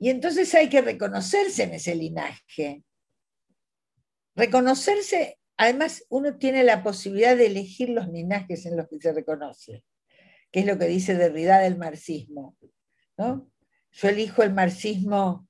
[0.00, 2.82] Y entonces hay que reconocerse en ese linaje.
[4.34, 9.84] Reconocerse, además uno tiene la posibilidad de elegir los linajes en los que se reconoce
[10.50, 12.56] que es lo que dice Derrida del marxismo.
[13.16, 13.50] ¿no?
[13.92, 15.48] Yo elijo el marxismo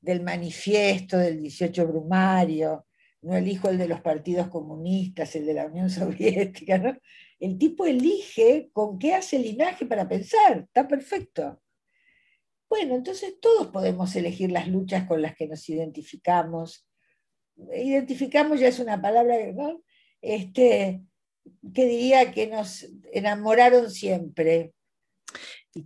[0.00, 2.86] del manifiesto, del 18 Brumario,
[3.22, 6.98] no elijo el de los partidos comunistas, el de la Unión Soviética.
[7.38, 11.60] El tipo elige con qué hace linaje para pensar, está perfecto.
[12.70, 16.88] Bueno, entonces todos podemos elegir las luchas con las que nos identificamos.
[17.74, 19.82] Identificamos ya es una palabra, ¿no?
[20.22, 21.02] Este,
[21.74, 24.72] que diría que nos enamoraron siempre.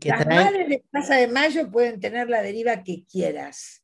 [0.05, 3.83] Las madres de Plaza de Mayo pueden tener la deriva que quieras,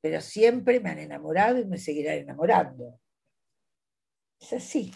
[0.00, 3.00] pero siempre me han enamorado y me seguirán enamorando.
[4.40, 4.92] Es así.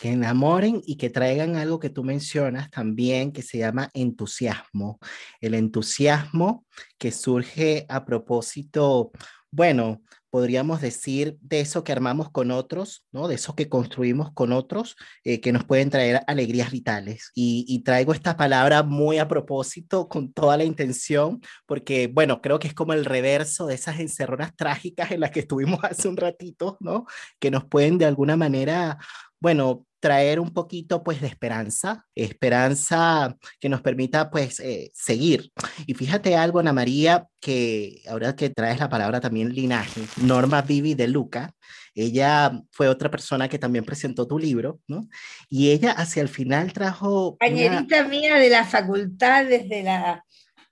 [0.00, 4.98] Que enamoren y que traigan algo que tú mencionas también, que se llama entusiasmo.
[5.40, 6.64] El entusiasmo
[6.98, 9.10] que surge a propósito,
[9.50, 13.28] bueno, podríamos decir, de eso que armamos con otros, ¿no?
[13.28, 17.30] De eso que construimos con otros, eh, que nos pueden traer alegrías vitales.
[17.34, 22.68] Y, traigo esta palabra muy a propósito, con toda la intención, porque, bueno, creo que
[22.68, 26.76] es como el reverso de esas encerronas trágicas en las que estuvimos hace un ratito,
[26.80, 27.06] ¿no?
[27.38, 28.98] Que nos pueden de alguna manera,
[29.40, 35.50] bueno, traer un poquito pues de esperanza, esperanza que nos permita pues eh, seguir.
[35.86, 40.94] Y fíjate algo, Ana María, que ahora que traes la palabra también linaje, Norma Vivi
[40.94, 41.52] de Luca,
[41.94, 45.08] ella fue otra persona que también presentó tu libro, ¿no?
[45.48, 47.36] Y ella hacia el final trajo...
[47.38, 50.24] Compañerita mía de la facultad desde la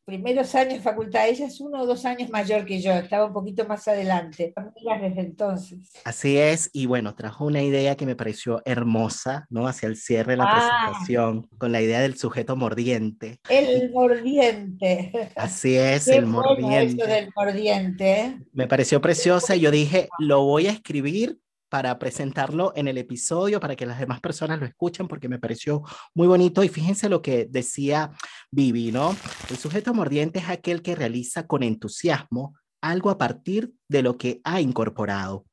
[0.07, 1.29] primeros años de facultad.
[1.29, 4.55] Ella es uno o dos años mayor que yo, estaba un poquito más adelante.
[4.55, 5.93] desde entonces.
[6.05, 9.67] Así es, y bueno, trajo una idea que me pareció hermosa, ¿no?
[9.67, 10.87] Hacia el cierre de la ah.
[10.87, 13.41] presentación, con la idea del sujeto mordiente.
[13.51, 15.31] El mordiente.
[15.35, 17.03] Así es, el mordiente.
[17.03, 18.39] Eso del mordiente.
[18.53, 23.61] Me pareció preciosa y yo dije, lo voy a escribir para presentarlo en el episodio,
[23.61, 25.83] para que las demás personas lo escuchen, porque me pareció
[26.15, 26.63] muy bonito.
[26.63, 28.13] Y fíjense lo que decía
[28.51, 29.17] Vivi, ¿no?
[29.51, 34.41] El sujeto mordiente es aquel que realiza con entusiasmo algo a partir de lo que
[34.45, 35.45] ha incorporado.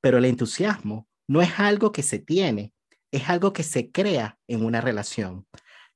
[0.00, 2.72] Pero el entusiasmo no es algo que se tiene,
[3.10, 5.46] es algo que se crea en una relación,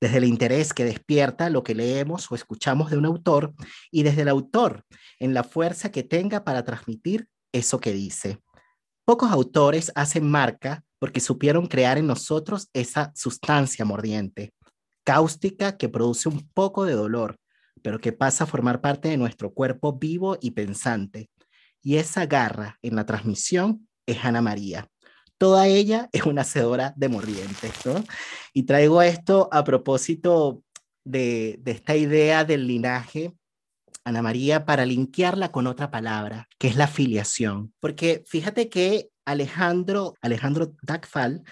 [0.01, 3.55] desde el interés que despierta lo que leemos o escuchamos de un autor
[3.91, 4.85] y desde el autor
[5.19, 8.41] en la fuerza que tenga para transmitir eso que dice.
[9.09, 14.53] Pocos autores hacen marca porque supieron crear en nosotros esa sustancia mordiente,
[15.03, 17.39] cáustica que produce un poco de dolor,
[17.81, 21.31] pero que pasa a formar parte de nuestro cuerpo vivo y pensante.
[21.83, 24.91] Y esa garra en la transmisión es Ana María.
[25.39, 28.05] Toda ella es una hacedora de mordientes, ¿no?
[28.53, 30.63] Y traigo esto a propósito
[31.03, 33.33] de, de esta idea del linaje
[34.09, 37.73] Ana María, para linkearla con otra palabra, que es la filiación.
[37.81, 41.43] Porque fíjate que Alejandro, Alejandro Dagfal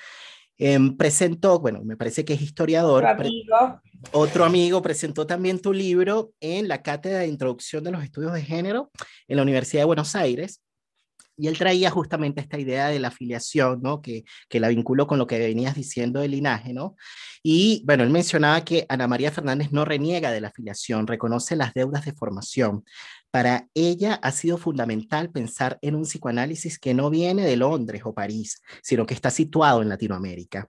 [0.58, 3.04] em, presentó, bueno, me parece que es historiador.
[3.04, 3.80] Otro amigo.
[4.12, 8.42] otro amigo presentó también tu libro en la cátedra de introducción de los estudios de
[8.42, 8.90] género
[9.28, 10.62] en la Universidad de Buenos Aires.
[11.36, 14.00] Y él traía justamente esta idea de la afiliación, ¿no?
[14.00, 16.96] Que, que la vinculó con lo que venías diciendo del linaje, ¿no?
[17.42, 21.74] Y bueno, él mencionaba que Ana María Fernández no reniega de la afiliación, reconoce las
[21.74, 22.84] deudas de formación,
[23.30, 28.14] para ella ha sido fundamental pensar en un psicoanálisis que no viene de Londres o
[28.14, 30.68] París, sino que está situado en Latinoamérica,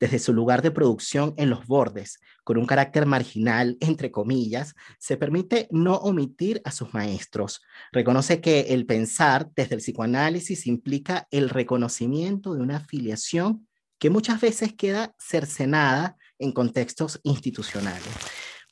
[0.00, 5.16] desde su lugar de producción en los bordes, con un carácter marginal, entre comillas, se
[5.16, 7.60] permite no omitir a sus maestros.
[7.92, 13.68] Reconoce que el pensar desde el psicoanálisis implica el reconocimiento de una afiliación
[13.98, 18.08] que muchas veces queda cercenada en contextos institucionales.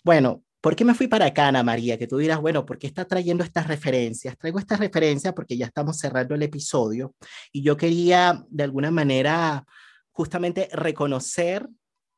[0.04, 1.96] Bueno, ¿Por qué me fui para acá, Ana María?
[1.96, 4.36] Que tú dirás, bueno, ¿por qué está trayendo estas referencias?
[4.36, 7.14] Traigo estas referencias porque ya estamos cerrando el episodio
[7.52, 9.64] y yo quería de alguna manera
[10.10, 11.68] justamente reconocer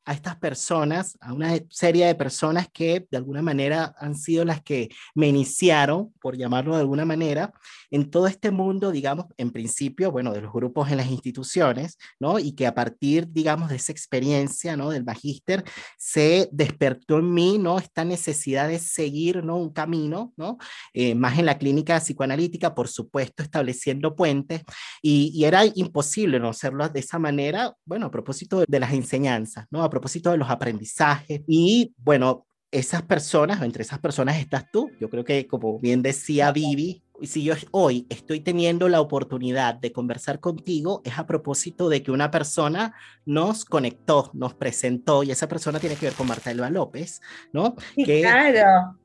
[0.03, 4.63] a estas personas, a una serie de personas que de alguna manera han sido las
[4.63, 7.53] que me iniciaron, por llamarlo de alguna manera,
[7.91, 12.39] en todo este mundo, digamos, en principio, bueno, de los grupos en las instituciones, ¿no?
[12.39, 14.89] Y que a partir, digamos, de esa experiencia, ¿no?
[14.89, 15.63] Del magíster,
[15.97, 17.79] se despertó en mí, ¿no?
[17.79, 19.57] Esta necesidad de seguir, ¿no?
[19.57, 20.57] Un camino, ¿no?
[20.93, 24.63] Eh, más en la clínica psicoanalítica, por supuesto, estableciendo puentes,
[25.01, 29.65] y, y, era imposible no hacerlo de esa manera, bueno, a propósito de las enseñanzas,
[29.71, 29.83] ¿no?
[29.83, 34.91] A propósito de los aprendizajes y bueno, esas personas, entre esas personas estás tú.
[34.99, 39.91] Yo creo que, como bien decía Vivi, si yo hoy estoy teniendo la oportunidad de
[39.91, 42.93] conversar contigo, es a propósito de que una persona
[43.25, 47.21] nos conectó, nos presentó, y esa persona tiene que ver con Marta Elba López,
[47.51, 47.75] ¿no?
[47.95, 48.97] que, claro.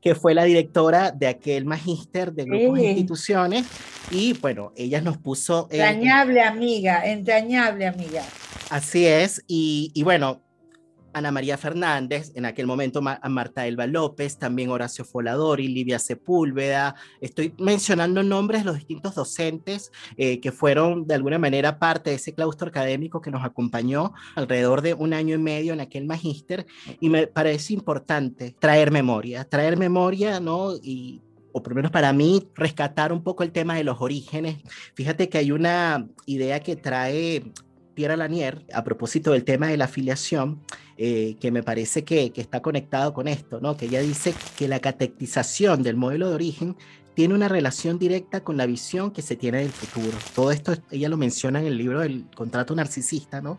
[0.00, 3.66] Que fue la directora de aquel magíster de grupos e instituciones,
[4.10, 5.68] y bueno, ella nos puso.
[5.70, 8.22] Entrañable amiga, entrañable amiga.
[8.70, 10.42] Así es, y, y bueno,
[11.12, 16.94] Ana María Fernández, en aquel momento Marta Elba López, también Horacio Foladori, Livia Sepúlveda.
[17.20, 22.16] Estoy mencionando nombres de los distintos docentes eh, que fueron de alguna manera parte de
[22.16, 26.66] ese claustro académico que nos acompañó alrededor de un año y medio en aquel magíster.
[27.00, 30.74] Y me parece importante traer memoria, traer memoria, ¿no?
[30.82, 31.22] Y
[31.52, 34.58] o por lo menos para mí, rescatar un poco el tema de los orígenes.
[34.94, 37.52] Fíjate que hay una idea que trae
[37.98, 40.60] Pierre Lanier a propósito del tema de la afiliación,
[40.98, 43.76] eh, que me parece que, que, está conectado con esto, ¿no?
[43.76, 46.76] que ella dice que la catectización del modelo de origen
[47.14, 50.16] tiene una relación directa con la visión que se tiene del futuro.
[50.32, 53.58] Todo esto ella lo menciona en el libro del contrato narcisista, ¿no?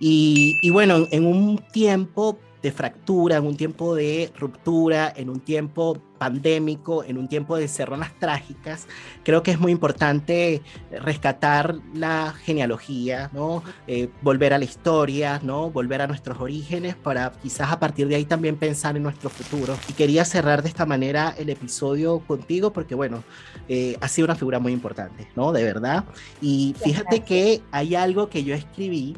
[0.00, 5.38] Y, y bueno, en un tiempo de fractura, en un tiempo de ruptura, en un
[5.38, 8.88] tiempo pandémico, en un tiempo de cerronas trágicas,
[9.22, 13.62] creo que es muy importante rescatar la genealogía, ¿no?
[13.86, 15.70] Eh, volver a la historia, ¿no?
[15.70, 19.76] volver a nuestros orígenes para quizás a partir de ahí también pensar en nuestro futuro.
[19.88, 23.22] Y quería cerrar de esta manera el episodio contigo porque, bueno,
[23.68, 25.52] eh, ha sido una figura muy importante, ¿no?
[25.52, 26.04] De verdad.
[26.40, 29.14] Y fíjate que hay algo que yo escribí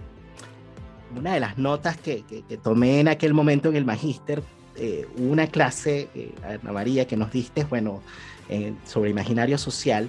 [1.17, 4.43] una de las notas que, que, tomé en aquel momento en el magíster,
[4.77, 8.03] eh, una clase, eh, Ana María, que nos diste, bueno,
[8.85, 10.09] sobre imaginario social.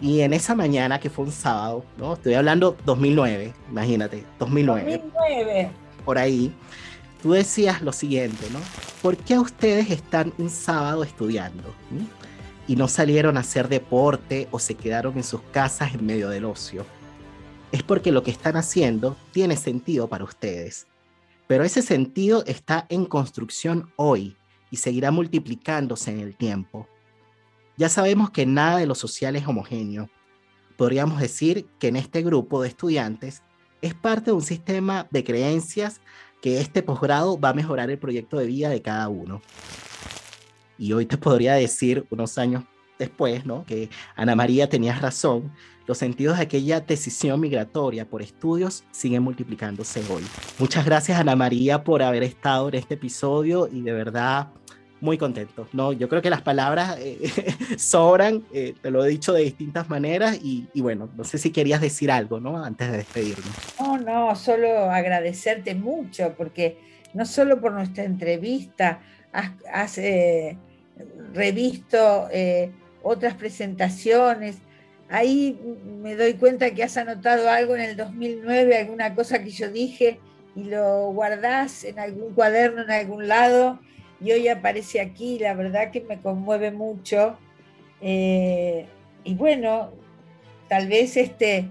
[0.00, 2.14] Y en esa mañana, que fue un sábado, ¿no?
[2.14, 5.02] Estoy hablando 2009, imagínate, 2009.
[5.04, 5.70] 2009.
[6.04, 6.52] Por ahí,
[7.22, 8.58] tú decías lo siguiente, ¿no?
[9.02, 11.74] ¿Por qué ustedes están un sábado estudiando?
[12.66, 16.46] Y no salieron a hacer deporte o se quedaron en sus casas en medio del
[16.46, 16.86] ocio
[17.72, 20.86] es porque lo que están haciendo tiene sentido para ustedes.
[21.46, 24.36] Pero ese sentido está en construcción hoy
[24.70, 26.88] y seguirá multiplicándose en el tiempo.
[27.76, 30.10] Ya sabemos que nada de lo social es homogéneo.
[30.76, 33.42] Podríamos decir que en este grupo de estudiantes
[33.82, 36.00] es parte de un sistema de creencias
[36.40, 39.42] que este posgrado va a mejorar el proyecto de vida de cada uno.
[40.78, 42.64] Y hoy te podría decir, unos años
[42.98, 43.64] después, ¿no?
[43.64, 45.52] que Ana María tenía razón
[45.90, 50.22] los sentidos de aquella decisión migratoria por estudios siguen multiplicándose hoy.
[50.60, 54.50] Muchas gracias Ana María por haber estado en este episodio y de verdad
[55.00, 55.66] muy contento.
[55.72, 57.28] No, yo creo que las palabras eh,
[57.76, 61.80] sobran, eh, te lo he dicho de distintas maneras y, bueno, no sé si querías
[61.80, 62.62] decir algo, ¿no?
[62.62, 63.50] Antes de despedirnos.
[63.80, 66.78] No, no, solo agradecerte mucho porque
[67.14, 69.00] no solo por nuestra entrevista,
[69.32, 70.56] has, eh,
[71.34, 72.28] revisto
[73.02, 74.58] otras presentaciones.
[75.10, 75.58] Ahí
[76.00, 80.20] me doy cuenta que has anotado algo en el 2009, alguna cosa que yo dije
[80.54, 83.80] y lo guardás en algún cuaderno, en algún lado
[84.20, 87.36] y hoy aparece aquí, la verdad que me conmueve mucho.
[88.00, 88.86] Eh,
[89.24, 89.92] y bueno,
[90.68, 91.68] tal vez este,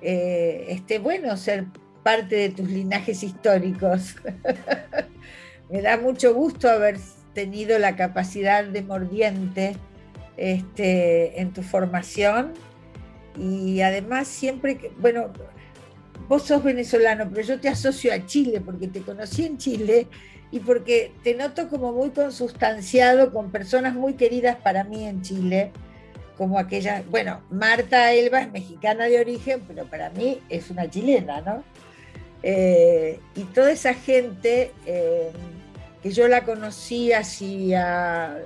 [0.00, 1.64] eh, esté bueno ser
[2.04, 4.14] parte de tus linajes históricos.
[5.70, 6.98] me da mucho gusto haber
[7.32, 9.76] tenido la capacidad de mordiente
[10.36, 12.52] este, en tu formación
[13.38, 15.30] y además siempre que, bueno,
[16.28, 20.06] vos sos venezolano, pero yo te asocio a Chile porque te conocí en Chile
[20.50, 25.72] y porque te noto como muy consustanciado con personas muy queridas para mí en Chile,
[26.36, 31.40] como aquella, bueno, Marta Elba es mexicana de origen, pero para mí es una chilena,
[31.40, 31.64] ¿no?
[32.42, 35.30] Eh, y toda esa gente eh,
[36.02, 38.38] que yo la conocí hacia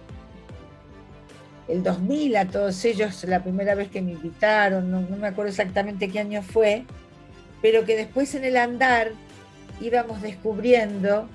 [1.70, 6.08] el 2000, a todos ellos, la primera vez que me invitaron, no me acuerdo exactamente
[6.08, 6.84] qué año fue,
[7.62, 9.12] pero que después en el andar
[9.80, 11.28] íbamos descubriendo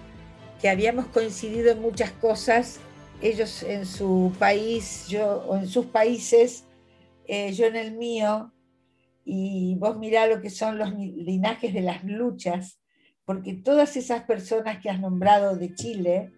[0.61, 2.79] que habíamos coincidido en muchas cosas,
[3.21, 6.65] ellos en su país, yo o en sus países,
[7.27, 8.51] eh, yo en el mío,
[9.23, 12.79] y vos mirá lo que son los linajes de las luchas,
[13.25, 16.31] porque todas esas personas que has nombrado de Chile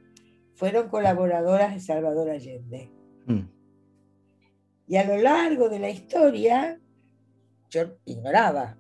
[0.56, 2.90] fueron colaboradoras de Salvador Allende.
[3.26, 3.57] Mm.
[4.88, 6.80] Y a lo largo de la historia,
[7.70, 8.78] yo ignoraba,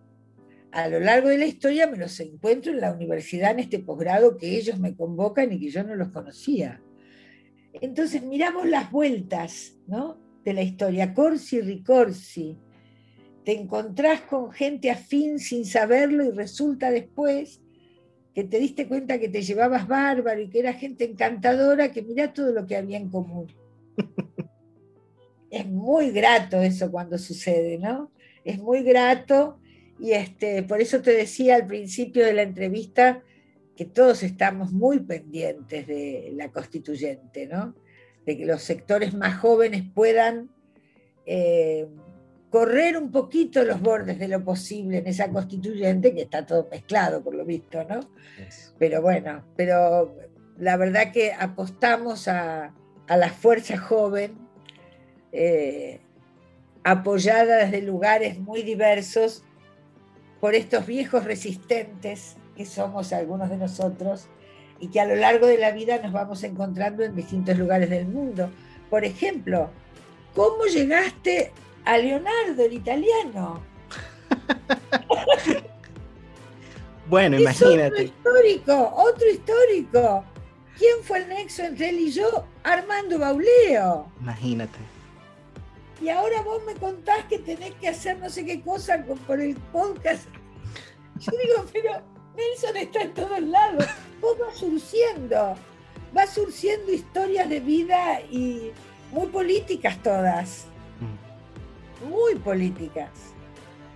[0.71, 4.37] a lo largo de la historia me los encuentro en la universidad en este posgrado
[4.37, 6.81] que ellos me convocan y que yo no los conocía.
[7.73, 10.17] Entonces miramos las vueltas ¿no?
[10.43, 12.57] de la historia, Corsi Ricorsi.
[13.43, 17.61] Te encontrás con gente afín sin saberlo y resulta después
[18.33, 22.33] que te diste cuenta que te llevabas bárbaro y que era gente encantadora, que mira
[22.33, 23.47] todo lo que había en común.
[25.57, 28.11] Es muy grato eso cuando sucede, ¿no?
[28.43, 29.59] Es muy grato
[29.99, 33.23] y este, por eso te decía al principio de la entrevista
[33.75, 37.75] que todos estamos muy pendientes de la constituyente, ¿no?
[38.27, 40.49] de que los sectores más jóvenes puedan
[41.25, 41.87] eh,
[42.49, 47.23] correr un poquito los bordes de lo posible en esa constituyente, que está todo mezclado
[47.23, 48.01] por lo visto, ¿no?
[48.77, 50.13] Pero bueno, pero
[50.57, 52.73] la verdad que apostamos a,
[53.07, 54.37] la fuerza joven,
[55.31, 55.99] eh,
[56.83, 59.43] apoyada desde lugares muy diversos
[60.39, 64.27] por estos viejos resistentes que somos algunos de nosotros
[64.79, 68.07] y que a lo largo de la vida nos vamos encontrando en distintos lugares del
[68.07, 68.49] mundo.
[68.89, 69.69] Por ejemplo,
[70.33, 71.51] ¿cómo llegaste
[71.83, 73.61] a Leonardo, el italiano?
[77.09, 77.85] bueno, imagínate.
[77.85, 80.23] Otro histórico, otro histórico.
[80.77, 82.45] ¿Quién fue el nexo entre él y yo?
[82.63, 84.09] Armando Bauleo.
[84.21, 84.96] Imagínate
[86.01, 89.55] y ahora vos me contás que tenés que hacer no sé qué cosa por el
[89.55, 90.27] podcast.
[91.19, 92.01] Yo digo, pero
[92.35, 93.85] Nelson está en todos lados,
[94.21, 95.55] vos vas surciendo,
[96.13, 98.71] vas surciendo historias de vida y
[99.11, 100.65] muy políticas todas,
[100.99, 102.09] mm.
[102.09, 103.09] muy políticas,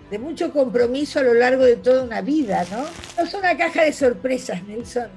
[0.10, 2.86] de mucho compromiso a lo largo de toda una vida, ¿no?
[3.18, 5.10] No son una caja de sorpresas, Nelson.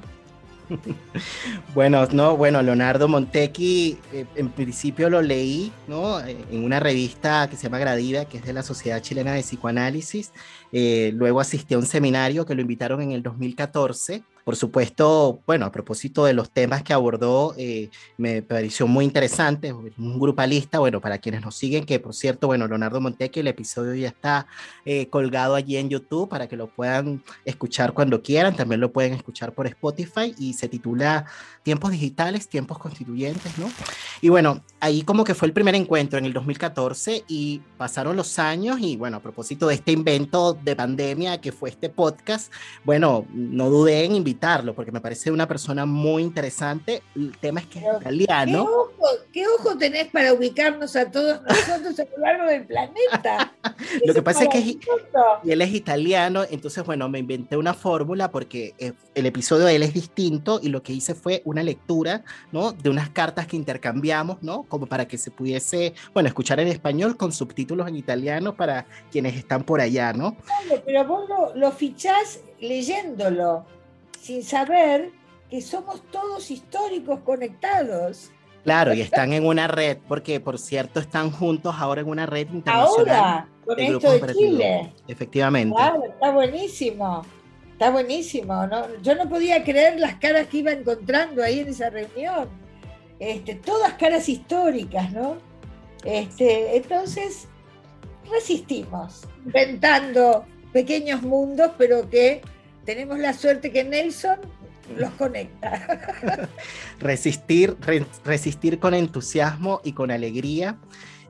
[1.75, 6.21] bueno, no, bueno, Leonardo Montecchi, eh, en principio lo leí, ¿no?
[6.21, 9.43] Eh, en una revista que se llama Gradiva, que es de la Sociedad Chilena de
[9.43, 10.33] Psicoanálisis.
[10.73, 15.65] Eh, luego asistí a un seminario que lo invitaron en el 2014 por supuesto, bueno,
[15.65, 17.89] a propósito de los temas que abordó, eh,
[18.19, 22.69] me pareció muy interesante, un grupalista, bueno, para quienes nos siguen, que por cierto, bueno,
[22.69, 24.47] Leonardo Monteque, el episodio ya está
[24.85, 29.15] eh, colgado allí en YouTube para que lo puedan escuchar cuando quieran, también lo pueden
[29.15, 31.25] escuchar por Spotify y se titula
[31.63, 33.71] Tiempos Digitales, Tiempos Constituyentes, ¿no?
[34.21, 38.39] Y bueno, ahí como que fue el primer encuentro en el 2014 y pasaron los
[38.39, 42.53] años y bueno, a propósito de este invento de pandemia que fue este podcast,
[42.85, 47.03] bueno, no dudé en invitar invitarlo porque me parece una persona muy interesante.
[47.15, 48.69] El tema es que es italiano.
[49.33, 53.53] ¿qué ojo, tenés para ubicarnos a todos nosotros a lo largo del planeta?
[54.05, 54.59] lo que pasa es que
[55.45, 59.77] y él es italiano, entonces, bueno, me inventé una fórmula porque eh, el episodio de
[59.77, 62.73] él es distinto y lo que hice fue una lectura, ¿no?
[62.73, 64.65] De unas cartas que intercambiamos, ¿no?
[64.65, 69.37] Como para que se pudiese, bueno, escuchar en español con subtítulos en italiano para quienes
[69.37, 70.37] están por allá, ¿no?
[70.85, 73.67] pero vos lo, lo fichás leyéndolo,
[74.25, 75.11] sin saber
[75.51, 78.31] que somos todos históricos conectados.
[78.63, 82.49] Claro, y están en una red, porque por cierto están juntos ahora en una red
[82.51, 83.17] internacional.
[83.17, 84.93] Ahora, con esto de Chile.
[85.07, 85.77] Efectivamente.
[85.77, 87.23] Claro, está buenísimo.
[87.73, 88.67] Está buenísimo.
[88.67, 88.87] ¿no?
[89.03, 92.49] Yo no podía creer las caras que iba encontrando ahí en esa reunión.
[93.19, 95.37] Este, todas caras históricas, ¿no?
[96.03, 97.47] Este, entonces,
[98.31, 102.41] resistimos, inventando pequeños mundos, pero que
[102.85, 104.39] tenemos la suerte que Nelson
[104.97, 106.49] los conecta.
[107.01, 107.77] resistir,
[108.25, 110.77] resistir con entusiasmo y con alegría.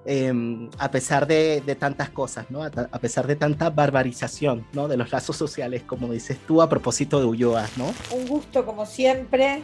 [0.06, 2.62] Em, a pesar de, tantas cosas, ¿no?
[2.62, 4.86] A, pesar de tanta barbarización, ¿no?
[4.86, 7.94] De los lazos sociales, como dices tú, a propósito de Ulloa, ¿no?
[8.10, 9.62] Un gusto como siempre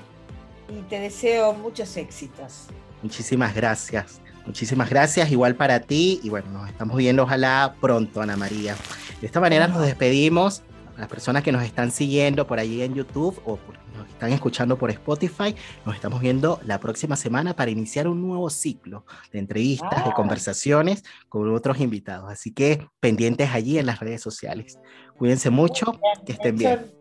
[0.71, 2.69] y te deseo muchos éxitos.
[3.03, 4.21] Muchísimas gracias.
[4.47, 8.75] Muchísimas gracias, igual para ti y bueno, nos estamos viendo ojalá pronto, Ana María.
[9.21, 10.63] De esta manera nos despedimos
[11.01, 13.59] las personas que nos están siguiendo por allí en YouTube o
[13.97, 15.55] nos están escuchando por Spotify,
[15.85, 20.15] nos estamos viendo la próxima semana para iniciar un nuevo ciclo de entrevistas, de ah.
[20.15, 22.31] conversaciones con otros invitados.
[22.31, 24.79] Así que pendientes allí en las redes sociales.
[25.17, 26.93] Cuídense mucho, que estén bien.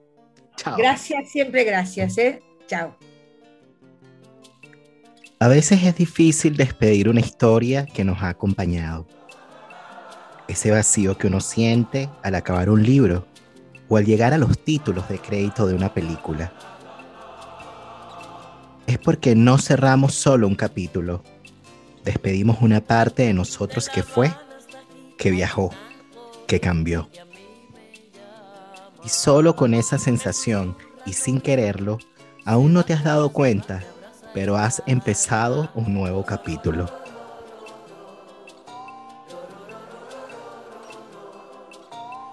[0.56, 0.78] Chao.
[0.78, 2.18] Gracias, siempre gracias.
[2.18, 2.42] ¿eh?
[2.68, 2.98] Chao.
[5.42, 9.08] A veces es difícil despedir una historia que nos ha acompañado.
[10.50, 13.29] Ese vacío que uno siente al acabar un libro
[13.90, 16.54] o al llegar a los títulos de crédito de una película.
[18.88, 21.24] Es porque no cerramos solo un capítulo,
[22.06, 24.34] despedimos una parte de nosotros que fue,
[25.18, 25.72] que viajó,
[26.48, 27.10] que cambió.
[29.04, 30.76] Y solo con esa sensación
[31.06, 32.00] y sin quererlo,
[32.46, 33.84] aún no te has dado cuenta,
[34.34, 36.90] pero has empezado un nuevo capítulo.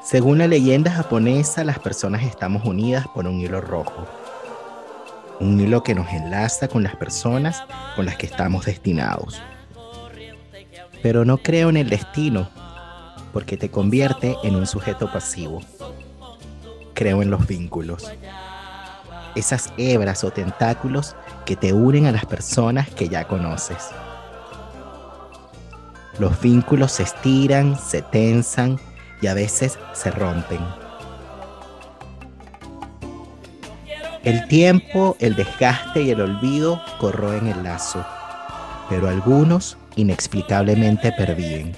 [0.07, 4.07] Según la leyenda japonesa, las personas estamos unidas por un hilo rojo.
[5.41, 7.65] Un hilo que nos enlaza con las personas
[7.97, 9.43] con las que estamos destinados.
[11.03, 12.49] Pero no creo en el destino,
[13.33, 15.61] porque te convierte en un sujeto pasivo.
[16.95, 18.09] Creo en los vínculos.
[19.35, 23.89] Esas hebras o tentáculos que te unen a las personas que ya conoces.
[26.21, 28.79] Los vínculos se estiran, se tensan,
[29.29, 30.61] a veces se rompen.
[34.25, 38.05] El tiempo, el desgaste y el olvido corroen el lazo,
[38.89, 41.75] pero algunos inexplicablemente perviven.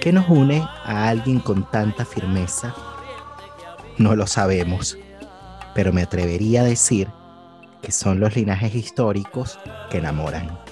[0.00, 2.74] ¿Qué nos une a alguien con tanta firmeza?
[3.98, 4.98] No lo sabemos,
[5.74, 7.08] pero me atrevería a decir
[7.82, 9.58] que son los linajes históricos
[9.90, 10.69] que enamoran.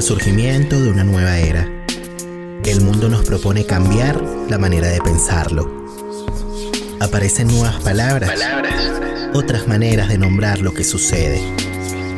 [0.00, 1.68] Al surgimiento de una nueva era.
[2.64, 4.18] El mundo nos propone cambiar
[4.48, 5.70] la manera de pensarlo.
[7.00, 8.32] Aparecen nuevas palabras,
[9.34, 11.42] otras maneras de nombrar lo que sucede.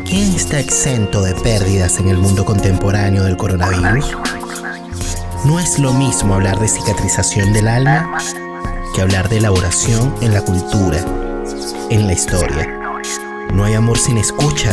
[0.09, 4.17] ¿Quién está exento de pérdidas en el mundo contemporáneo del coronavirus?
[5.45, 8.17] No es lo mismo hablar de cicatrización del alma
[8.95, 11.05] que hablar de elaboración en la cultura,
[11.91, 13.03] en la historia.
[13.53, 14.71] No hay amor sin escucha,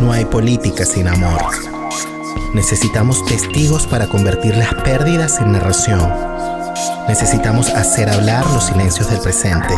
[0.00, 1.73] no hay política sin amor.
[2.54, 6.08] Necesitamos testigos para convertir las pérdidas en narración.
[7.08, 9.74] Necesitamos hacer hablar los silencios del presente.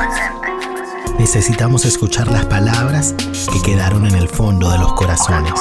[1.18, 3.14] Necesitamos escuchar las palabras
[3.50, 5.54] que quedaron en el fondo de los corazones.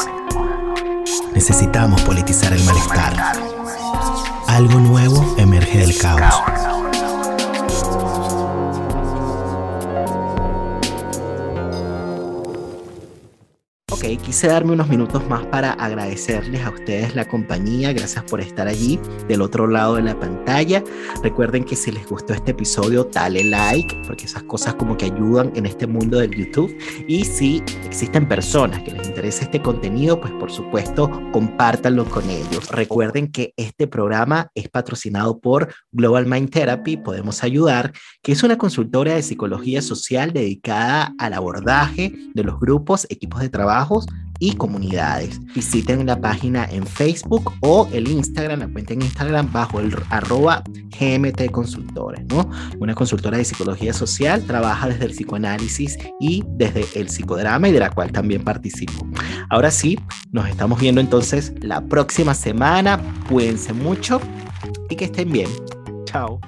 [1.34, 3.14] Necesitamos politizar el malestar.
[4.48, 6.55] Algo nuevo emerge del caos.
[14.18, 17.94] Quise darme unos minutos más para agradecerles a ustedes la compañía.
[17.94, 20.84] Gracias por estar allí del otro lado de la pantalla.
[21.24, 25.52] Recuerden que si les gustó este episodio, dale like, porque esas cosas como que ayudan
[25.56, 26.76] en este mundo del YouTube.
[27.08, 32.70] Y si existen personas que les este contenido, pues por supuesto, compártanlo con ellos.
[32.70, 37.92] Recuerden que este programa es patrocinado por Global Mind Therapy, Podemos Ayudar,
[38.22, 43.50] que es una consultora de psicología social dedicada al abordaje de los grupos, equipos de
[43.50, 44.06] trabajos
[44.40, 45.40] y comunidades.
[45.54, 50.64] Visiten la página en Facebook o el Instagram, la cuenta en Instagram bajo el arroba
[51.00, 52.50] GMT Consultores, ¿no?
[52.80, 57.80] Una consultora de psicología social, trabaja desde el psicoanálisis y desde el psicodrama y de
[57.80, 59.08] la cual también participo.
[59.50, 60.00] Ahora sí,
[60.32, 63.00] nos estamos viendo entonces la próxima semana.
[63.30, 64.20] Cuídense mucho
[64.90, 65.50] y que estén bien.
[66.06, 66.40] Chao.